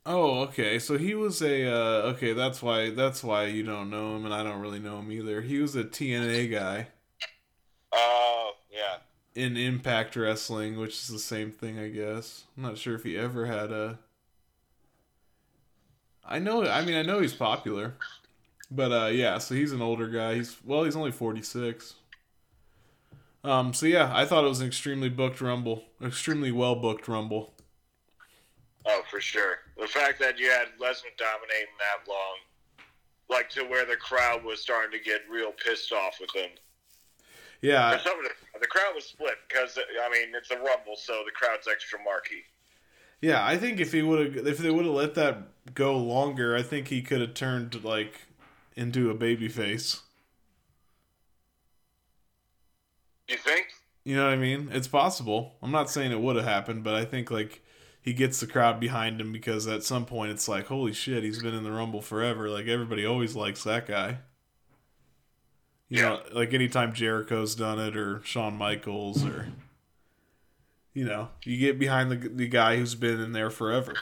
[0.05, 0.79] Oh, okay.
[0.79, 1.65] So he was a.
[1.67, 2.91] Uh, okay, that's why.
[2.91, 5.41] That's why you don't know him, and I don't really know him either.
[5.41, 6.87] He was a TNA guy
[7.91, 8.97] Oh, yeah.
[9.33, 12.43] in Impact Wrestling, which is the same thing, I guess.
[12.55, 13.99] I'm not sure if he ever had a.
[16.29, 16.63] I know.
[16.63, 17.95] I mean, I know he's popular,
[18.69, 19.39] but uh, yeah.
[19.39, 20.35] So he's an older guy.
[20.35, 21.95] He's well, he's only 46.
[23.43, 23.73] Um.
[23.73, 27.53] So yeah, I thought it was an extremely booked Rumble, extremely well booked Rumble.
[28.85, 29.57] Oh, for sure.
[29.77, 32.37] The fact that you had Lesnar dominating that long,
[33.29, 36.49] like to where the crowd was starting to get real pissed off with him.
[37.61, 37.97] Yeah.
[37.97, 41.99] The, the crowd was split because I mean it's a rumble, so the crowd's extra
[42.03, 42.43] marquee.
[43.21, 45.37] Yeah, I think if he would have, if they would have let that
[45.73, 48.21] go longer, I think he could have turned like
[48.75, 50.01] into a baby face.
[53.27, 53.67] You think?
[54.03, 54.69] You know what I mean?
[54.71, 55.55] It's possible.
[55.61, 57.61] I'm not saying it would have happened, but I think like
[58.01, 61.41] he gets the crowd behind him because at some point it's like, holy shit, he's
[61.41, 62.49] been in the Rumble forever.
[62.49, 64.19] Like everybody always likes that guy.
[65.89, 69.49] You know, like anytime Jericho's done it or Shawn Michaels or
[70.93, 73.93] you know, you get behind the the guy who's been in there forever.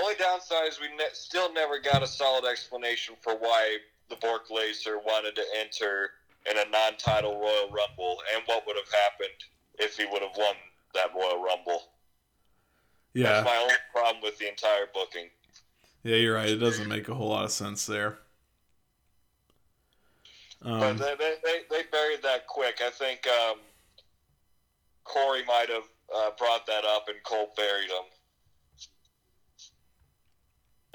[0.00, 3.78] Only downside is we ne- still never got a solid explanation for why
[4.08, 6.10] the Bork Laser wanted to enter
[6.50, 9.38] in a non-title Royal Rumble and what would have happened
[9.78, 10.54] if he would have won
[10.94, 11.82] that Royal Rumble.
[13.12, 13.24] Yeah.
[13.24, 15.28] That's my only problem with the entire booking.
[16.02, 16.48] Yeah, you're right.
[16.48, 18.18] It doesn't make a whole lot of sense there.
[20.62, 22.80] But Um, they, they, they, they buried that quick.
[22.84, 23.58] I think um,
[25.04, 28.04] Corey might have uh, brought that up and Cole buried him.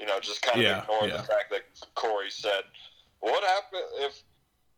[0.00, 1.16] You know, just kind of Yeah, ignore yeah.
[1.18, 1.62] the fact that
[1.94, 2.62] Corey said,
[3.20, 4.22] "What happened if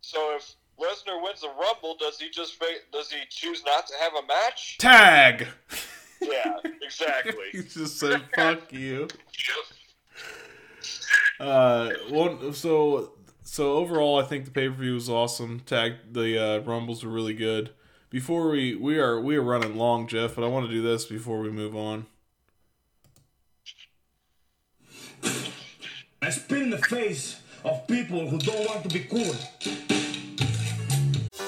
[0.01, 0.37] so?
[0.37, 4.13] If Lesnar wins the Rumble, does he just fa- does he choose not to have
[4.15, 5.49] a match?" tag.
[6.23, 7.35] Yeah, exactly.
[7.53, 9.09] he just said fuck you.
[11.41, 13.13] Uh, one so
[13.43, 15.61] so overall, I think the pay per view was awesome.
[15.61, 17.71] Tag the uh, rumbles were really good.
[18.11, 21.07] Before we we are we are running long, Jeff, but I want to do this
[21.07, 22.07] before we move on.
[26.21, 29.35] I spit in the face of people who don't want to be cool.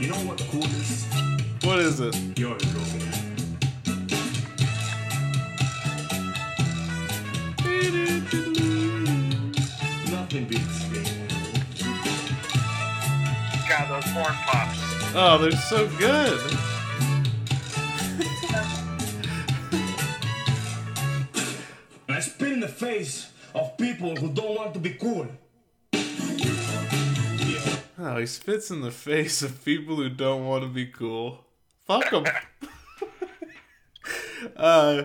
[0.00, 1.04] You know what cool is?
[1.62, 2.16] What is it?
[2.38, 3.00] You're broken.
[10.10, 11.02] Nothing beats me.
[13.68, 14.78] God, those corn pops.
[15.14, 16.40] Oh, they're so good.
[22.08, 25.28] I spit in the face of people who don't want to be cool.
[28.02, 31.44] Oh, he spits in the face of people who don't want to be cool.
[31.86, 32.24] Fuck them.
[34.56, 35.02] uh,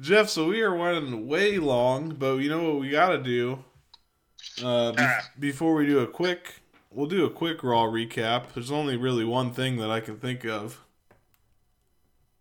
[0.00, 3.62] Jeff, so we are running way long, but you know what we got to do?
[4.64, 5.06] Uh, be-
[5.38, 8.52] before we do a quick, we'll do a quick Raw recap.
[8.52, 10.84] There's only really one thing that I can think of.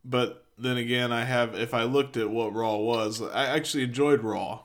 [0.04, 4.22] But then again, I have, if I looked at what Raw was, I actually enjoyed
[4.22, 4.62] Raw.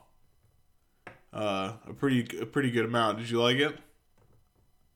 [1.34, 3.18] Uh, a pretty, a pretty good amount.
[3.18, 3.78] Did you like it?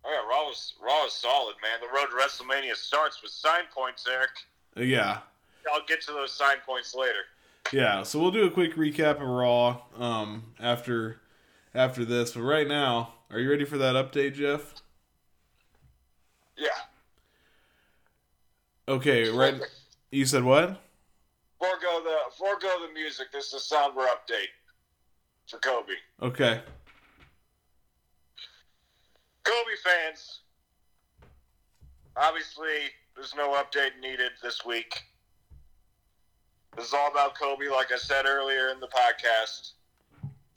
[0.05, 1.80] Oh yeah, Raw was Raw is solid, man.
[1.80, 4.30] The road to WrestleMania starts with sign points, Eric.
[4.76, 5.18] Yeah,
[5.72, 7.24] I'll get to those sign points later.
[7.72, 11.20] Yeah, so we'll do a quick recap of Raw um, after
[11.74, 12.32] after this.
[12.32, 14.74] But right now, are you ready for that update, Jeff?
[16.57, 16.68] Yeah.
[18.88, 19.55] Okay, right.
[20.11, 20.80] You said what?
[21.59, 23.28] Forego the forego the music.
[23.32, 24.50] This is a soundbar update
[25.48, 25.92] for Kobe.
[26.20, 26.61] Okay.
[29.45, 30.40] Kobe fans.
[32.16, 35.02] Obviously, there's no update needed this week.
[36.77, 39.73] This is all about Kobe, like I said earlier in the podcast.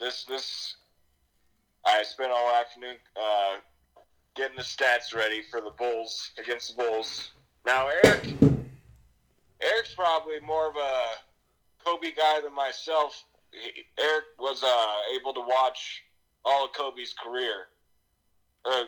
[0.00, 0.76] This this
[1.84, 3.60] I spent all afternoon uh,
[4.34, 7.32] getting the stats ready for the Bulls against the Bulls.
[7.64, 8.34] Now, Eric,
[9.60, 11.02] Eric's probably more of a
[11.84, 13.24] Kobe guy than myself.
[13.50, 14.86] He, Eric was uh,
[15.18, 16.02] able to watch
[16.44, 17.66] all of Kobe's career.
[18.68, 18.84] Uh,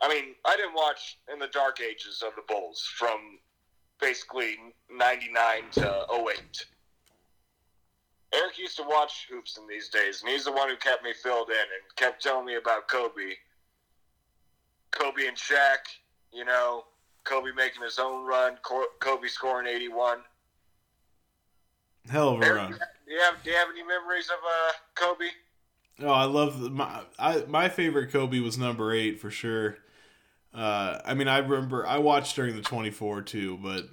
[0.00, 3.38] I mean, I didn't watch in the dark ages of the Bulls from
[4.00, 4.56] basically
[4.90, 6.66] 99 to 08.
[8.32, 11.12] Eric used to watch hoops in these days, and he's the one who kept me
[11.14, 13.34] filled in and kept telling me about Kobe.
[14.90, 15.78] Kobe and Shaq,
[16.32, 16.84] you know,
[17.24, 18.56] Kobe making his own run,
[19.00, 20.18] Kobe scoring 81.
[22.10, 22.70] Hell of a Eric, run.
[23.06, 25.26] do you have do you have any memories of uh, Kobe?
[26.00, 29.78] Oh, I love the, my I my favorite Kobe was number eight for sure.
[30.54, 33.88] Uh, I mean, I remember I watched during the twenty four too, but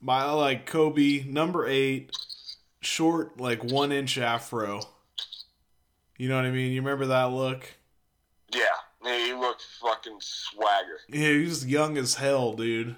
[0.00, 2.16] my I like Kobe number eight,
[2.80, 4.82] short like one inch afro.
[6.18, 6.72] You know what I mean?
[6.72, 7.74] You remember that look?
[8.52, 8.64] Yeah,
[9.04, 11.00] he looked fucking swagger.
[11.08, 12.96] Yeah, he was young as hell, dude.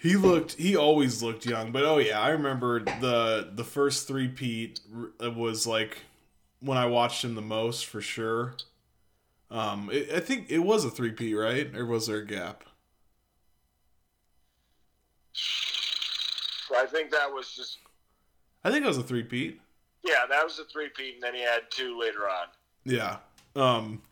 [0.00, 0.52] He looked.
[0.54, 4.80] He always looked young, but oh yeah, I remember the the first three Pete
[5.20, 6.02] was like
[6.66, 8.54] when I watched him the most for sure.
[9.50, 11.74] Um, it, I think it was a three P, right?
[11.74, 12.64] Or was there a gap?
[16.76, 17.78] I think that was just.
[18.64, 19.56] I think it was a three P.
[20.04, 22.48] Yeah, that was a three P, and then he had two later on.
[22.84, 23.18] Yeah.
[23.54, 24.02] Um.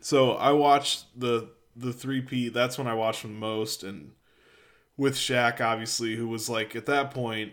[0.00, 2.48] So I watched the the three P.
[2.48, 4.12] That's when I watched him most, and
[4.96, 7.52] with Shaq, obviously, who was like at that point,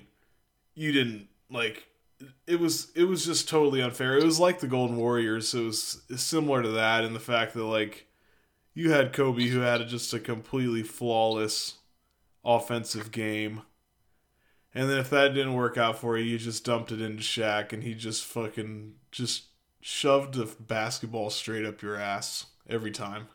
[0.73, 1.87] you didn't like.
[2.47, 4.17] It was it was just totally unfair.
[4.17, 5.53] It was like the Golden Warriors.
[5.53, 8.07] It was similar to that in the fact that like
[8.73, 11.75] you had Kobe who had just a completely flawless
[12.43, 13.61] offensive game.
[14.73, 17.73] And then if that didn't work out for you, you just dumped it into Shaq
[17.73, 19.45] and he just fucking just
[19.81, 23.27] shoved the basketball straight up your ass every time.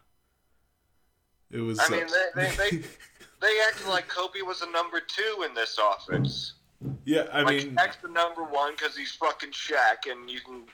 [1.50, 1.78] It was.
[1.80, 2.70] I mean, uh, they, they, they,
[3.40, 6.54] they acted like Kobe was a number two in this offense.
[7.04, 10.64] Yeah, I like, mean, Shaq's the number one because he's fucking Shaq, and you can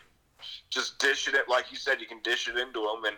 [0.71, 1.35] just dish it.
[1.49, 3.17] Like you said, you can dish it into him, and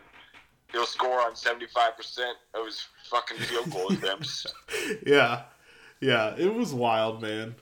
[0.72, 4.46] he'll score on seventy five percent of his fucking field goal attempts.
[5.06, 5.42] yeah,
[6.00, 7.54] yeah, it was wild, man.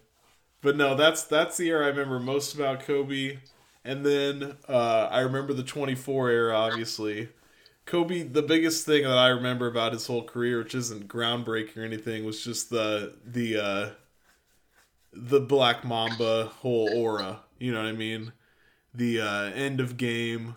[0.62, 3.38] But no, that's that's the era I remember most about Kobe.
[3.84, 7.30] And then uh, I remember the 24 era, obviously.
[7.84, 11.84] Kobe, the biggest thing that I remember about his whole career, which isn't groundbreaking or
[11.84, 13.90] anything, was just the the uh,
[15.12, 17.40] the Black Mamba whole aura.
[17.58, 18.32] You know what I mean?
[18.94, 20.56] The uh, end of game,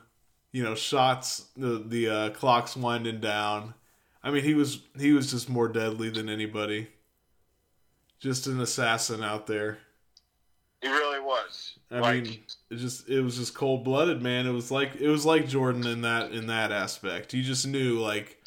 [0.51, 3.73] you know, shots, the the uh, clock's winding down.
[4.23, 6.87] I mean, he was he was just more deadly than anybody.
[8.19, 9.77] Just an assassin out there.
[10.81, 11.77] He really was.
[11.91, 14.47] I like, mean, it just it was just cold blooded, man.
[14.47, 17.33] It was like it was like Jordan in that in that aspect.
[17.33, 18.41] You just knew like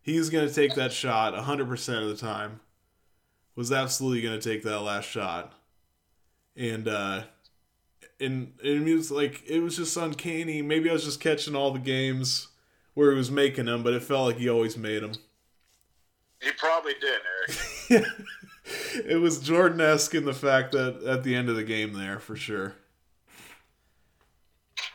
[0.00, 2.60] he's gonna take that shot hundred percent of the time.
[3.58, 5.52] Was absolutely gonna take that last shot,
[6.54, 7.22] and uh,
[8.20, 10.62] and, and it was like it was just uncanny.
[10.62, 12.46] Maybe I was just catching all the games
[12.94, 15.14] where he was making them, but it felt like he always made them.
[16.40, 17.20] He probably did,
[17.90, 18.06] Eric.
[19.04, 22.20] it was Jordan esque in the fact that at the end of the game there
[22.20, 22.76] for sure.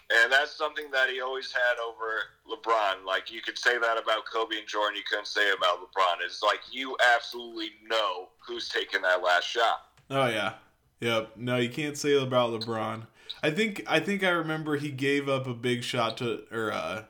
[0.09, 3.05] And that's something that he always had over LeBron.
[3.05, 6.23] Like you could say that about Kobe and Jordan, you couldn't say about LeBron.
[6.25, 9.87] It's like you absolutely know who's taking that last shot.
[10.09, 10.53] Oh yeah,
[10.99, 11.31] yep.
[11.35, 13.07] No, you can't say about LeBron.
[13.41, 17.03] I think I think I remember he gave up a big shot to, or uh,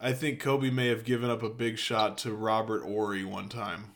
[0.00, 3.92] I think Kobe may have given up a big shot to Robert Horry one time.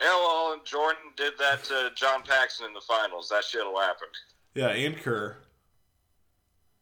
[0.00, 3.28] Yeah, well, Jordan did that to John Paxson in the finals.
[3.28, 4.08] That shit'll happen.
[4.54, 5.36] Yeah, and Kerr.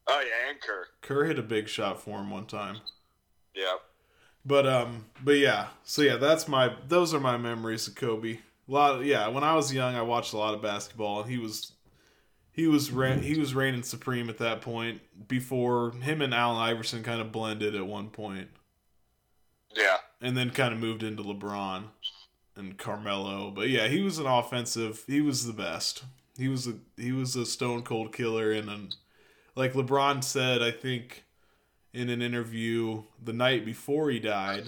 [0.06, 0.86] Oh yeah, and Kerr.
[1.00, 2.78] Kerr hit a big shot for him one time.
[3.54, 3.76] Yeah.
[4.44, 8.38] But um, but yeah, so yeah, that's my those are my memories of Kobe.
[8.68, 9.28] A lot, of, yeah.
[9.28, 11.72] When I was young, I watched a lot of basketball, and he was
[12.50, 15.00] he was he was reigning supreme at that point.
[15.28, 18.48] Before him and Allen Iverson kind of blended at one point.
[19.74, 19.96] Yeah.
[20.20, 21.84] And then kind of moved into LeBron
[22.56, 23.50] and Carmelo.
[23.50, 25.04] But yeah, he was an offensive.
[25.06, 26.04] He was the best.
[26.36, 28.90] He was a he was a stone cold killer and an
[29.54, 31.24] like LeBron said, I think
[31.92, 34.66] in an interview the night before he died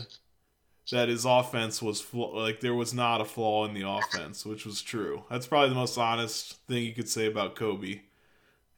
[0.91, 4.67] that his offense was fl- like there was not a flaw in the offense, which
[4.67, 5.25] was true.
[5.31, 8.01] That's probably the most honest thing you could say about Kobe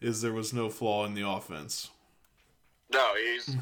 [0.00, 1.90] is there was no flaw in the offense.
[2.92, 3.56] No, he's.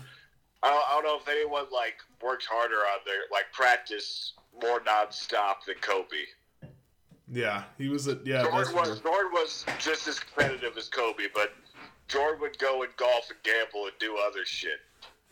[0.62, 4.80] I don't, I don't know if anyone like worked harder on their like practice more
[4.80, 6.26] nonstop than Kobe.
[7.30, 8.42] Yeah, he was a yeah.
[8.42, 11.54] Jordan was Jordan was just as competitive as Kobe, but
[12.08, 14.80] Jordan would go and golf and gamble and do other shit.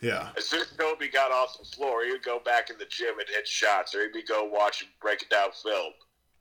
[0.01, 0.31] Yeah.
[0.37, 3.19] As soon as Kobe got off the floor, he would go back in the gym
[3.21, 5.93] and hit shots, or he'd be go watch and break it down film.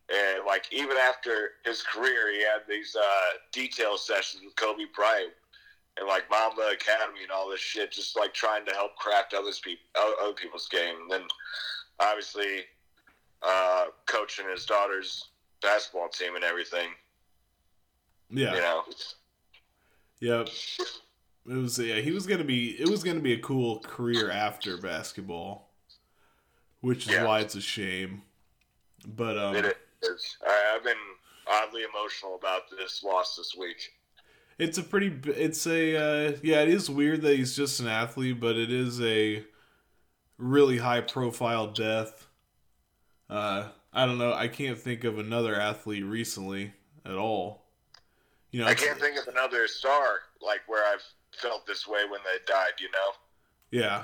[0.09, 5.31] And like even after his career, he had these uh, detail sessions with Kobe Bryant
[5.97, 9.59] and like Mamba Academy and all this shit, just like trying to help craft others
[9.59, 10.95] people other people's game.
[11.03, 11.21] And then
[11.99, 12.61] obviously
[13.43, 15.29] uh, coaching his daughter's
[15.61, 16.89] basketball team and everything.
[18.29, 18.55] Yeah.
[18.55, 18.83] You know.
[20.21, 20.47] Yep.
[21.49, 24.77] It was yeah, he was gonna be it was gonna be a cool career after
[24.77, 25.69] basketball.
[26.81, 27.25] Which is Yeah.
[27.25, 28.21] why it's a shame.
[29.05, 30.37] But um It is.
[30.47, 30.95] I, I've been
[31.47, 33.91] oddly emotional about this loss this week.
[34.59, 38.39] it's a pretty it's a uh yeah, it is weird that he's just an athlete,
[38.39, 39.43] but it is a
[40.37, 42.27] really high profile death.
[43.29, 46.73] Uh I don't know, I can't think of another athlete recently
[47.03, 47.60] at all.
[48.51, 51.03] You know, I can't think of another star like where I've
[51.33, 52.73] felt this way when they died.
[52.79, 53.11] You know.
[53.71, 54.03] Yeah,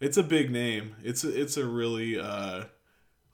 [0.00, 0.96] it's a big name.
[1.02, 2.64] It's a, it's a really uh,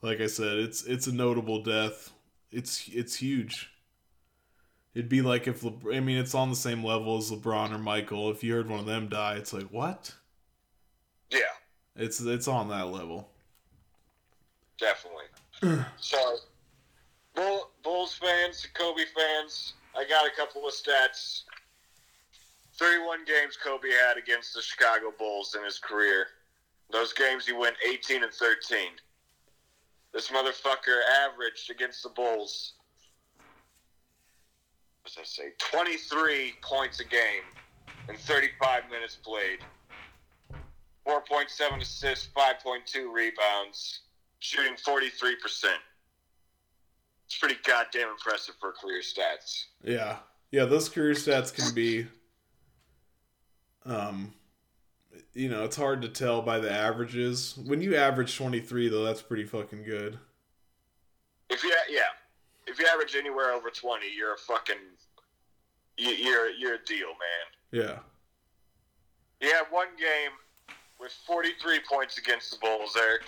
[0.01, 2.11] like I said, it's it's a notable death.
[2.51, 3.69] It's it's huge.
[4.93, 7.77] It'd be like if Le- I mean it's on the same level as LeBron or
[7.79, 8.29] Michael.
[8.29, 10.13] If you heard one of them die, it's like what?
[11.31, 11.39] Yeah,
[11.95, 13.29] It's it's on that level.
[14.79, 15.25] definitely.
[15.97, 16.35] so,
[17.33, 21.43] Bull, Bulls fans, Kobe fans, I got a couple of stats.
[22.79, 26.27] 31 games Kobe had against the Chicago Bulls in his career.
[26.91, 28.79] Those games he went 18 and 13.
[30.13, 32.73] This motherfucker averaged against the Bulls.
[35.03, 35.53] What I say?
[35.71, 37.43] 23 points a game
[38.09, 39.59] in 35 minutes played.
[41.07, 44.01] 4.7 assists, 5.2 rebounds,
[44.39, 45.33] shooting 43%.
[47.25, 49.65] It's pretty goddamn impressive for career stats.
[49.83, 50.17] Yeah.
[50.51, 52.07] Yeah, those career stats can be
[53.85, 54.33] um
[55.33, 57.57] you know, it's hard to tell by the averages.
[57.65, 60.19] When you average 23 though, that's pretty fucking good.
[61.49, 62.01] If you yeah,
[62.67, 64.75] if you average anywhere over 20, you're a fucking
[65.97, 67.83] you, you're you're a deal, man.
[67.85, 67.99] Yeah.
[69.39, 70.31] He had one game
[70.99, 73.23] with 43 points against the Bulls, Eric.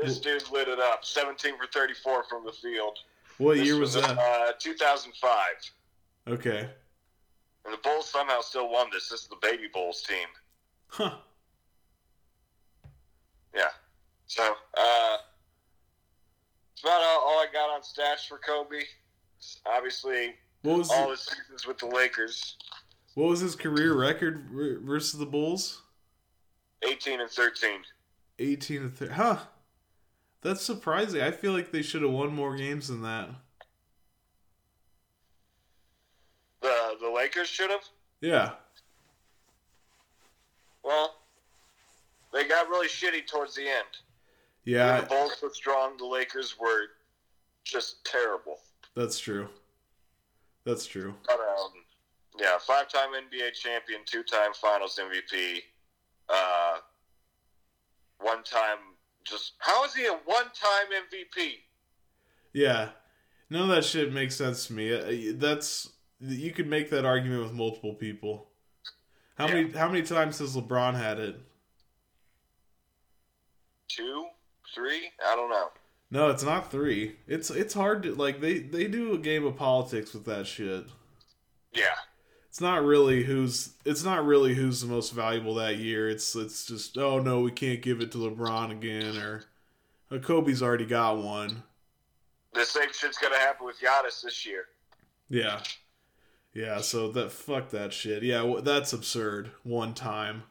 [0.00, 1.04] This dude lit it up.
[1.04, 2.98] 17 for 34 from the field.
[3.38, 4.18] What This year was in, that?
[4.18, 5.38] Uh, 2005.
[6.28, 6.68] Okay.
[7.64, 9.08] And the Bulls somehow still won this.
[9.08, 10.26] This is the Baby Bulls team.
[10.88, 11.16] Huh.
[13.54, 13.68] Yeah.
[14.26, 15.16] So, uh,
[16.76, 18.82] that's about all, all I got on stats for Kobe.
[19.66, 22.56] Obviously, What was all his seasons with the Lakers,
[23.14, 25.82] what was his career record ver- versus the Bulls?
[26.88, 27.80] 18 and 13.
[28.38, 29.14] 18 and 13.
[29.14, 29.38] Huh.
[30.42, 31.20] That's surprising.
[31.20, 33.28] I feel like they should have won more games than that.
[36.60, 37.82] The the Lakers should have.
[38.20, 38.52] Yeah.
[40.82, 41.14] Well,
[42.32, 43.86] they got really shitty towards the end.
[44.64, 45.96] When Yeah, the Bulls were strong.
[45.96, 46.86] The Lakers were
[47.64, 48.58] just terrible.
[48.94, 49.48] that's true.
[50.64, 51.14] That's true.
[51.26, 51.72] But um,
[52.38, 55.60] yeah, five-time NBA champion, two-time Finals MVP,
[56.28, 56.78] uh,
[58.20, 58.78] one-time.
[59.28, 61.50] Just how is he a one-time MVP?
[62.52, 62.90] Yeah.
[63.50, 64.92] None of that shit makes sense to me.
[64.92, 65.90] Uh, That's
[66.20, 68.48] you could make that argument with multiple people.
[69.36, 69.54] How Yeah.
[69.54, 71.36] many how many times has LeBron had it?
[73.88, 74.26] Two,
[74.74, 75.10] three?
[75.24, 75.68] I don't know.
[76.10, 77.16] No, it's not 3.
[77.26, 80.86] It's it's hard to like they they do a game of politics with that shit.
[81.72, 81.94] Yeah,
[82.58, 86.10] It's not really who's it's not really who's the most valuable that year.
[86.10, 89.44] It's it's just oh no, we can't give it to LeBron again or
[90.10, 91.62] uh, Kobe's already got one.
[92.54, 94.64] the same shit's gonna happen with Giannis this year.
[95.28, 95.60] Yeah.
[96.52, 98.24] Yeah, so that fuck that shit.
[98.24, 99.52] Yeah, that's absurd.
[99.62, 100.42] One time.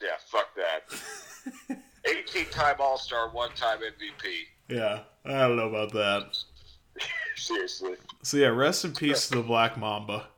[0.00, 1.80] Yeah, fuck that.
[2.06, 4.32] 18-time All-Star, one-time MVP.
[4.68, 6.38] Yeah, I don't know about that.
[7.34, 7.94] Seriously.
[8.22, 10.28] So yeah, rest in peace to the Black Mamba.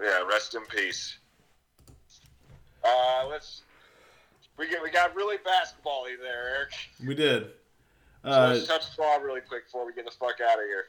[0.00, 1.18] Yeah, rest in peace.
[2.84, 3.62] Uh, let's.
[4.56, 6.72] We get we got really basketball-y there, Eric.
[7.06, 7.50] We did.
[8.24, 10.84] So Uh, let's touch ball really quick before we get the fuck out of here.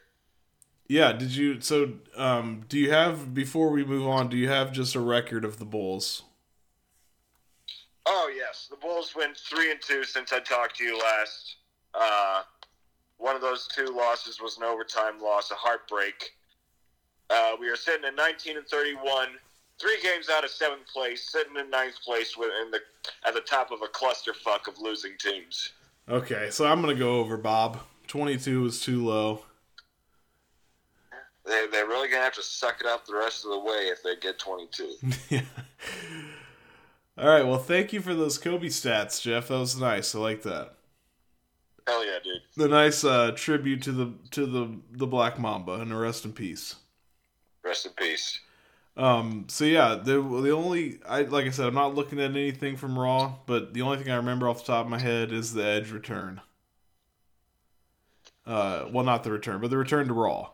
[0.87, 1.61] yeah, did you?
[1.61, 4.27] So, um, do you have before we move on?
[4.29, 6.23] Do you have just a record of the Bulls?
[8.05, 11.55] Oh yes, the Bulls went three and two since I talked to you last.
[11.93, 12.43] Uh,
[13.17, 16.31] one of those two losses was an overtime loss, a heartbreak.
[17.31, 19.27] Uh, we are sitting at 19 and 31,
[19.79, 22.79] three games out of seventh place, sitting in ninth place with in the
[23.25, 25.73] at the top of a clusterfuck of losing teams.
[26.09, 27.79] Okay, so I'm gonna go over Bob.
[28.07, 29.45] Twenty-two is too low.
[31.45, 34.03] They they're really gonna have to suck it up the rest of the way if
[34.03, 34.95] they get 22.
[35.29, 35.41] yeah.
[37.17, 37.45] All right.
[37.45, 39.49] Well, thank you for those Kobe stats, Jeff.
[39.49, 40.15] That was nice.
[40.15, 40.75] I like that.
[41.87, 42.41] Hell yeah, dude.
[42.55, 46.75] The nice uh, tribute to the to the the Black Mamba and rest in peace.
[47.63, 48.39] Rest in peace.
[48.97, 49.45] Um.
[49.47, 52.99] So yeah, the the only I like I said, I'm not looking at anything from
[52.99, 55.63] Raw, but the only thing I remember off the top of my head is the
[55.65, 56.41] Edge return.
[58.45, 60.49] Uh, well, not the return, but the return to Raw.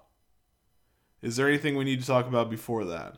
[1.22, 3.16] Is there anything we need to talk about before that?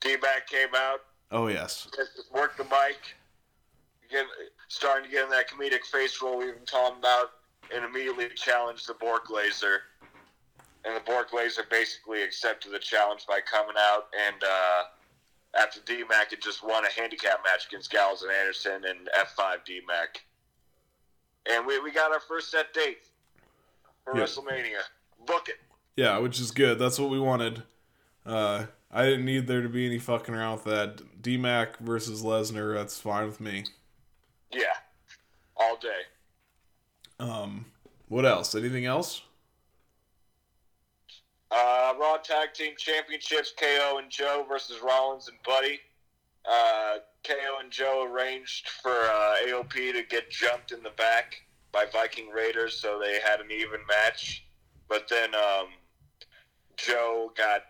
[0.00, 1.88] D-Mac came out, Oh yes.
[2.32, 2.96] worked the mic,
[4.10, 4.24] get,
[4.68, 7.32] starting to get in that comedic face role we've been talking about,
[7.74, 9.82] and immediately challenged the Bork Laser.
[10.88, 16.30] And the Bork Laser basically accepted the challenge by coming out and uh, after D-Mac
[16.30, 20.22] had just won a handicap match against Gallows and Anderson and F5 D-Mac.
[21.50, 23.00] And we, we got our first set date
[24.02, 24.22] for Yeah.
[24.24, 24.80] WrestleMania.
[25.26, 25.56] Book it.
[25.94, 26.78] Yeah, which is good.
[26.78, 27.64] That's what we wanted.
[28.24, 31.22] Uh, I didn't need there to be any fucking around with that.
[31.22, 32.74] D Mac versus Lesnar.
[32.74, 33.64] That's fine with me.
[34.50, 34.62] Yeah.
[35.54, 36.02] All day.
[37.20, 37.66] Um,
[38.08, 38.54] what else?
[38.54, 39.20] Anything else?
[41.50, 45.80] Uh, Raw Tag Team Championships: KO and Joe versus Rollins and Buddy.
[46.44, 51.36] Uh, KO and Joe arranged for uh, AOP to get jumped in the back
[51.72, 54.44] by Viking Raiders, so they had an even match.
[54.88, 55.68] But then um,
[56.76, 57.62] Joe got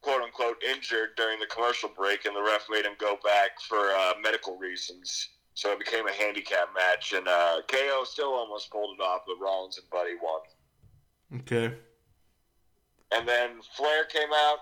[0.00, 3.78] quote unquote injured during the commercial break, and the ref made him go back for
[3.78, 5.30] uh, medical reasons.
[5.54, 9.36] So it became a handicap match, and uh, KO still almost pulled it off, but
[9.40, 11.40] Rollins and Buddy won.
[11.40, 11.74] Okay.
[13.14, 14.58] And then Flair came out.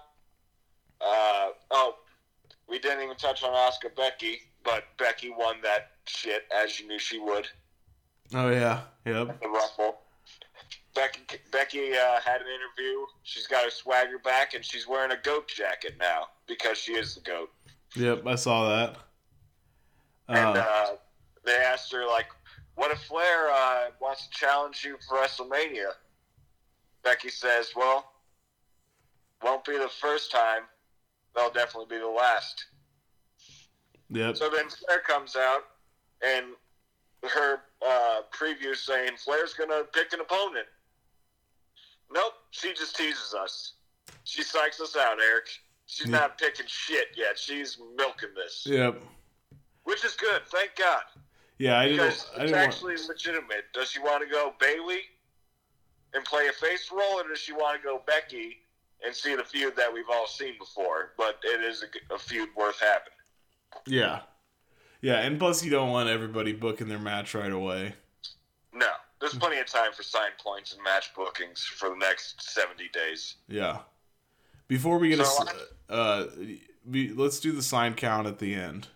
[1.01, 1.97] Uh, oh,
[2.69, 6.99] we didn't even touch on Asuka Becky, but Becky won that shit as you knew
[6.99, 7.49] she would.
[8.35, 8.83] Oh yeah.
[9.05, 9.41] Yep.
[9.41, 9.99] The Rumble.
[10.95, 11.21] Becky
[11.51, 13.07] Becky uh, had an interview.
[13.23, 17.15] She's got her swagger back, and she's wearing a goat jacket now because she is
[17.15, 17.51] the goat.
[17.97, 18.27] Yep.
[18.27, 18.97] I saw that.
[20.29, 20.87] And Uh, uh,
[21.45, 22.27] they asked her like,
[22.75, 25.93] "What if Flair uh, wants to challenge you for WrestleMania?"
[27.03, 28.12] Becky says, "Well,
[29.43, 30.63] won't be the first time.
[31.35, 32.65] That'll definitely be the last."
[34.11, 34.37] yep.
[34.37, 35.63] So then Flair comes out,
[36.25, 36.47] and
[37.31, 40.67] her uh, preview saying Flair's gonna pick an opponent.
[42.13, 43.75] Nope, she just teases us.
[44.25, 45.49] She psychs us out, Eric.
[45.87, 46.19] She's Yeah.
[46.21, 47.39] not picking shit yet.
[47.39, 49.01] She's milking this, Yep.
[49.85, 50.47] which is good.
[50.49, 51.03] Thank God.
[51.59, 51.99] Yeah, I didn't.
[51.99, 53.73] Because I it's didn't want, actually legitimate.
[53.73, 55.01] Does she want to go Bayley
[56.13, 58.62] and play a face role, or does she want to go Becky
[59.05, 61.13] and see the feud that we've all seen before?
[61.17, 63.13] But it is a, a feud worth having.
[63.87, 64.21] yeah,
[65.01, 67.95] yeah, and plus you don't want everybody booking their match right away.
[68.73, 68.89] No,
[69.21, 73.37] there's plenty of time for sign points and match bookings for the next 70 days.
[73.49, 73.79] Yeah.
[74.69, 75.45] Before we get a, So,
[75.91, 76.27] uh,
[76.87, 78.89] let's do the sign count at the end.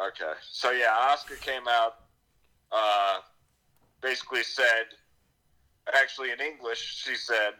[0.00, 0.32] Okay.
[0.50, 1.96] So, yeah, Asuka came out,
[2.72, 3.18] uh,
[4.00, 4.86] basically said,
[5.92, 7.54] actually in English, she said,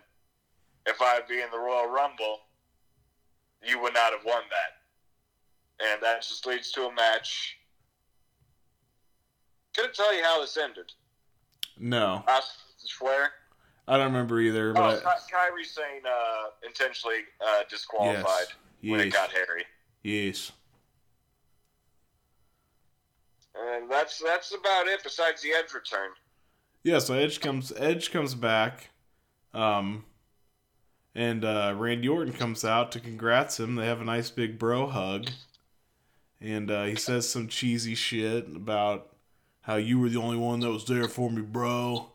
[0.86, 2.40] if I'd be in the Royal Rumble,
[3.62, 5.86] you would not have won that.
[5.92, 7.56] And that just leads to a match.
[9.74, 10.92] Couldn't tell you how this ended.
[11.78, 13.30] No, versus Flair.
[13.88, 14.70] I don't remember either.
[14.70, 18.46] Oh, But Ky- Kairi Sane uh, intentionally uh, disqualified
[18.82, 18.90] Yes.
[18.90, 19.64] when it got hairy.
[20.02, 20.52] yes,
[23.54, 25.02] And that's that's about it.
[25.02, 26.10] Besides the Edge return.
[26.82, 26.98] yeah.
[26.98, 27.72] So Edge comes.
[27.76, 28.90] Edge comes back,
[29.54, 30.04] um,
[31.14, 33.74] and uh, Randy Orton comes out to congrats him.
[33.76, 35.28] They have a nice big bro hug,
[36.40, 39.08] and uh, he says some cheesy shit about
[39.62, 42.10] how you were the only one that was there for me, bro.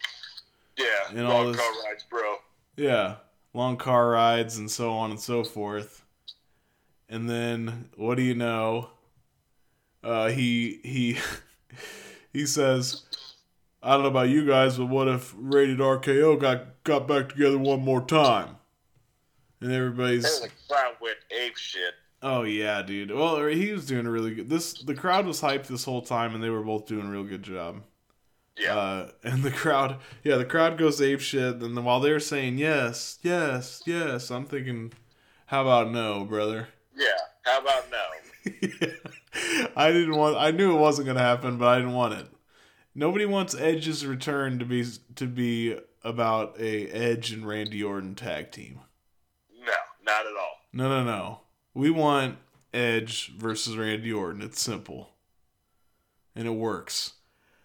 [0.77, 2.35] Yeah, And long all this- car rides, bro.
[2.77, 3.15] Yeah,
[3.53, 6.03] long car rides and so on and so forth.
[7.07, 8.89] And then what do you know?
[10.03, 11.17] Uh, he he
[12.33, 13.03] he says,
[13.81, 17.57] "I don't know about you guys, but what if Rated RKO got got back together
[17.57, 18.57] one more time?"
[19.61, 21.93] And everybody's, a crowd went ape shit.
[22.21, 24.49] "Oh yeah, dude." Well, he was doing a really good.
[24.49, 27.23] This the crowd was hyped this whole time, and they were both doing a real
[27.23, 27.81] good job.
[28.57, 31.55] Yeah, Uh, and the crowd, yeah, the crowd goes ape shit.
[31.55, 34.93] And then while they're saying yes, yes, yes, I'm thinking,
[35.47, 36.69] how about no, brother?
[36.95, 37.07] yeah.
[37.43, 38.51] How about no?
[39.75, 40.37] I didn't want.
[40.37, 42.27] I knew it wasn't gonna happen, but I didn't want it.
[42.93, 48.51] Nobody wants Edge's return to be to be about a Edge and Randy Orton tag
[48.51, 48.79] team.
[50.23, 50.57] No, not at all.
[50.73, 51.39] No, no, no.
[51.73, 52.37] We want
[52.73, 54.41] Edge versus Randy Orton.
[54.41, 55.09] It's simple,
[56.35, 57.13] and it works.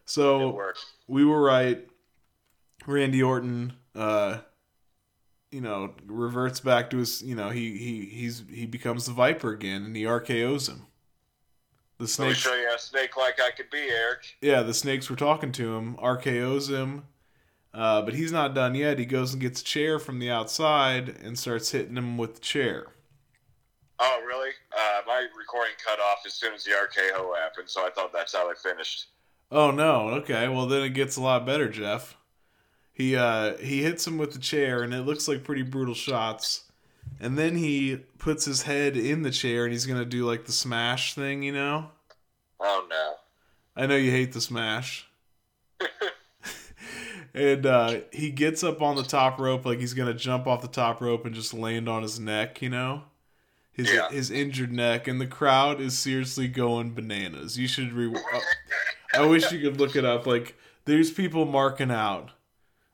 [0.04, 0.84] So It works.
[1.06, 1.86] we were right.
[2.86, 4.38] Randy Orton, uh,
[5.50, 7.22] you know, reverts back to his.
[7.22, 10.86] You know, he he he's he becomes the Viper again, and he RKO's him.
[11.98, 14.38] The me show you a snake like I could be, Eric.
[14.40, 15.96] yeah, the snakes were talking to him.
[15.96, 17.04] RKO's him,
[17.72, 18.98] uh, but he's not done yet.
[18.98, 22.40] He goes and gets a chair from the outside and starts hitting him with the
[22.40, 22.86] chair.
[23.98, 24.50] Oh, really?
[24.72, 28.34] Uh, my recording cut off as soon as the RKO happened, so I thought that's
[28.34, 29.06] how they finished.
[29.52, 30.48] Oh no, okay.
[30.48, 32.16] Well then it gets a lot better, Jeff.
[32.92, 36.70] He uh he hits him with the chair and it looks like pretty brutal shots.
[37.18, 40.52] And then he puts his head in the chair and he's gonna do like the
[40.52, 41.90] smash thing, you know?
[42.60, 43.14] Oh no.
[43.74, 45.08] I know you hate the smash.
[47.34, 50.68] and uh he gets up on the top rope like he's gonna jump off the
[50.68, 53.04] top rope and just land on his neck, you know?
[53.72, 54.08] His Yeah.
[54.10, 57.58] his injured neck and the crowd is seriously going bananas.
[57.58, 58.40] You should re uh,
[59.14, 60.26] I wish you could look it up.
[60.26, 62.30] Like, there's people marking out.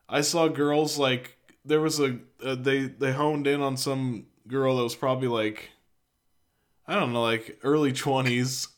[0.08, 4.76] I saw girls like there was a uh, they they honed in on some girl
[4.76, 5.70] that was probably like
[6.86, 8.68] I don't know, like early twenties,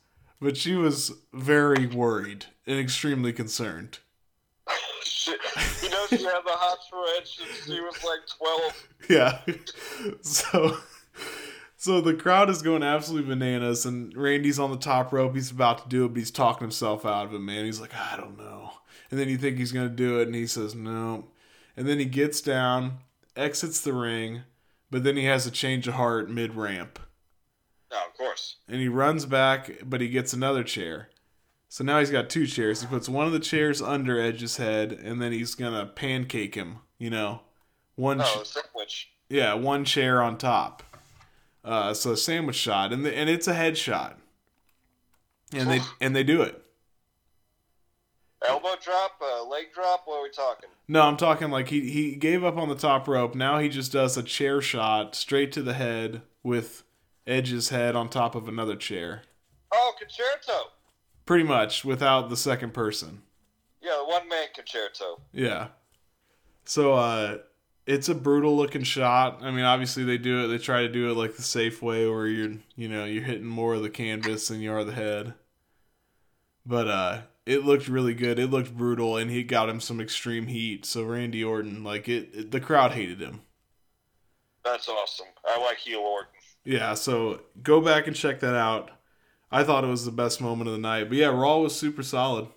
[0.41, 3.99] but she was very worried and extremely concerned.
[5.03, 5.31] She,
[5.83, 8.89] you know, she the hots for Edge since she was like 12.
[9.09, 9.39] Yeah.
[10.23, 10.79] So
[11.77, 15.35] so the crowd is going absolutely bananas and Randy's on the top rope.
[15.35, 17.65] He's about to do it, but he's talking himself out of it, man.
[17.65, 18.73] He's like, I don't know.
[19.11, 21.29] And then you think he's gonna do it and he says no.
[21.77, 22.99] And then he gets down,
[23.37, 24.43] exits the ring,
[24.91, 26.99] but then he has a change of heart mid ramp.
[27.91, 28.57] No, oh, of course.
[28.69, 31.09] And he runs back, but he gets another chair.
[31.69, 32.81] So now he's got two chairs.
[32.81, 36.79] He puts one of the chairs under Edge's head, and then he's gonna pancake him.
[36.99, 37.41] You know,
[37.97, 38.21] one.
[38.21, 39.11] Oh, ch- sandwich.
[39.29, 40.83] yeah, one chair on top.
[41.65, 44.15] Uh, so a sandwich shot, and the, and it's a headshot.
[45.53, 46.63] And they and they do it.
[48.49, 50.03] Elbow drop, uh, leg drop.
[50.05, 50.71] What are we talking?
[50.87, 53.35] No, I'm talking like he he gave up on the top rope.
[53.35, 56.85] Now he just does a chair shot straight to the head with
[57.27, 59.23] Edge's head on top of another chair.
[59.73, 60.53] Oh, Con-Chair-To.
[61.29, 63.21] Pretty much without the second person.
[63.83, 65.17] Yeah, the one man Con-Chair-To.
[65.35, 65.67] Yeah.
[66.65, 67.39] So uh
[67.85, 69.41] it's a brutal looking shot.
[69.43, 70.47] I mean, obviously they do it.
[70.47, 73.45] They try to do it like the safe way, where you're, you know, you're hitting
[73.45, 75.35] more of the canvas than you are the head.
[76.65, 78.39] But uh, it looked really good.
[78.39, 80.87] It looked brutal, and he got him some extreme heat.
[80.87, 83.43] So Randy Orton, like it, it the crowd hated him.
[84.65, 85.27] That's awesome.
[85.45, 86.33] I like heel Orton.
[86.65, 86.95] Yeah.
[86.95, 88.93] So go back and check that out.
[89.51, 91.09] I thought it was the best moment of the night.
[91.09, 92.49] But yeah, Raw was super solid.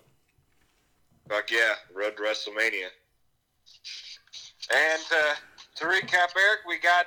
[1.28, 2.88] Fuck yeah, Road to WrestleMania.
[4.74, 5.34] And uh,
[5.76, 7.06] to recap, Eric, we got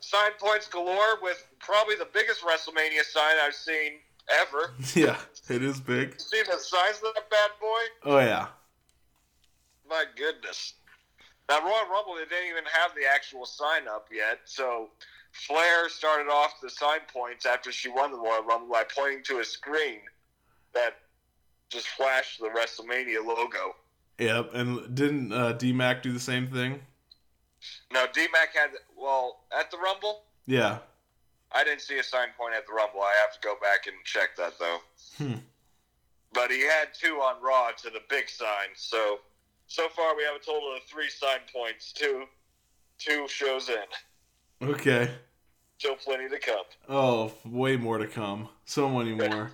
[0.00, 3.92] sign points galore with probably the biggest WrestleMania sign I've seen
[4.30, 4.74] ever.
[4.94, 5.16] yeah,
[5.48, 6.20] it is big.
[6.20, 8.10] See the size of that bad boy?
[8.10, 8.48] Oh yeah.
[9.88, 10.74] My goodness.
[11.48, 14.88] Now, Royal Rumble, they didn't even have the actual sign up yet, so
[15.34, 19.40] Flair started off the sign points after she won the Royal Rumble by pointing to
[19.40, 20.00] a screen
[20.72, 20.96] that
[21.68, 23.74] just flashed the WrestleMania logo.
[24.18, 24.50] Yep.
[24.54, 26.80] And didn't uh, D Mac do the same thing?
[27.92, 30.78] No, D-Mac had, well, at the Rumble, Yeah.
[31.52, 33.00] I didn't see a sign point at the Rumble.
[33.00, 34.78] I have to go back and check that, though.
[35.18, 35.38] Hmm.
[36.32, 39.20] But he had two on Raw to the big sign, so
[39.68, 42.24] so far we have a total of three sign points, two,
[42.98, 43.86] two shows in.
[44.62, 45.10] Okay.
[45.78, 46.64] Still plenty to come.
[46.88, 48.48] Oh, way more to come.
[48.64, 49.50] So many more.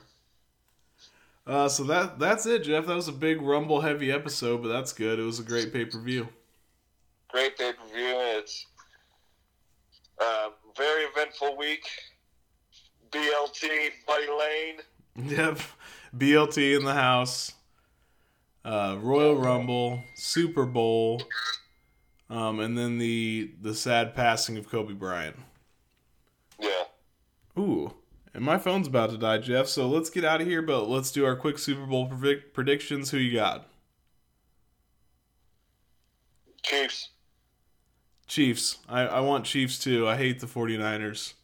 [1.47, 2.87] Uh, so that that's it, Jeff.
[2.87, 5.19] That was a big Rumble heavy episode, but that's good.
[5.19, 6.29] It was a great pay per view.
[7.29, 8.15] Great pay per view.
[8.39, 8.67] It's
[10.21, 11.85] a very eventful week.
[13.11, 13.69] BLT,
[14.07, 15.31] Buddy Lane.
[15.37, 15.59] Yep.
[16.17, 17.53] BLT in the house.
[18.65, 21.23] Uh, Royal Rumble, Super Bowl,
[22.31, 25.37] um, and then the the sad passing of Kobe Bryant.
[26.59, 26.85] Yeah.
[27.59, 27.93] Ooh,
[28.33, 29.67] and my phone's about to die, Jeff.
[29.67, 30.63] So let's get out of here.
[30.63, 33.11] But let's do our quick Super Bowl predict- predictions.
[33.11, 33.67] Who you got?
[36.63, 37.09] Chiefs.
[38.27, 38.79] Chiefs.
[38.89, 40.07] I, I want Chiefs too.
[40.07, 41.35] I hate the 49ers.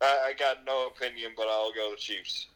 [0.00, 2.46] I, I got no opinion, but I'll go the Chiefs.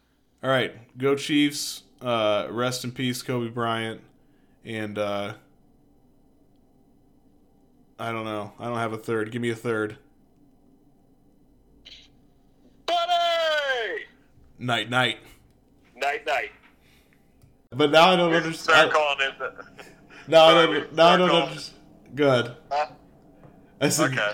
[0.42, 1.82] All right, go Chiefs.
[2.00, 4.00] Uh, rest in peace, Kobe Bryant.
[4.64, 5.34] And uh,
[7.98, 8.52] I don't know.
[8.58, 9.30] I don't have a third.
[9.32, 9.98] Give me a third.
[12.86, 14.04] Buddy!
[14.58, 15.18] Night, night.
[15.96, 16.50] Night, night.
[17.70, 18.92] But now I don't Start understand.
[18.92, 19.38] calling it.
[19.38, 19.64] The,
[20.28, 20.92] Now I don't.
[20.94, 21.76] Now I don't calling understand.
[22.14, 22.56] Good.
[22.70, 22.86] Huh?
[23.80, 24.12] I said.
[24.12, 24.32] okay.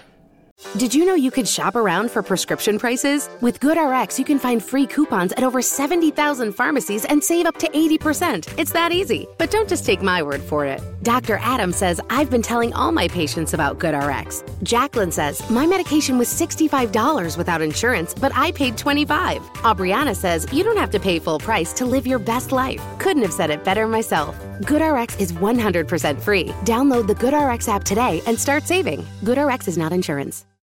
[0.79, 3.29] Did you know you could shop around for prescription prices?
[3.41, 7.69] With GoodRx, you can find free coupons at over 70,000 pharmacies and save up to
[7.69, 8.55] 80%.
[8.59, 9.27] It's that easy.
[9.37, 10.81] But don't just take my word for it.
[11.05, 11.39] Dr.
[11.43, 14.63] Adam says, I've been telling all my patients about GoodRx.
[14.63, 19.39] Jacqueline says, my medication was $65 without insurance, but I paid $25.
[19.69, 22.83] Aubriana says, you don't have to pay full price to live your best life.
[22.99, 24.35] Couldn't have said it better myself.
[24.63, 26.49] GoodRx is 100% free.
[26.65, 29.03] Download the GoodRx app today and start saving.
[29.23, 30.47] GoodRx is not insurance.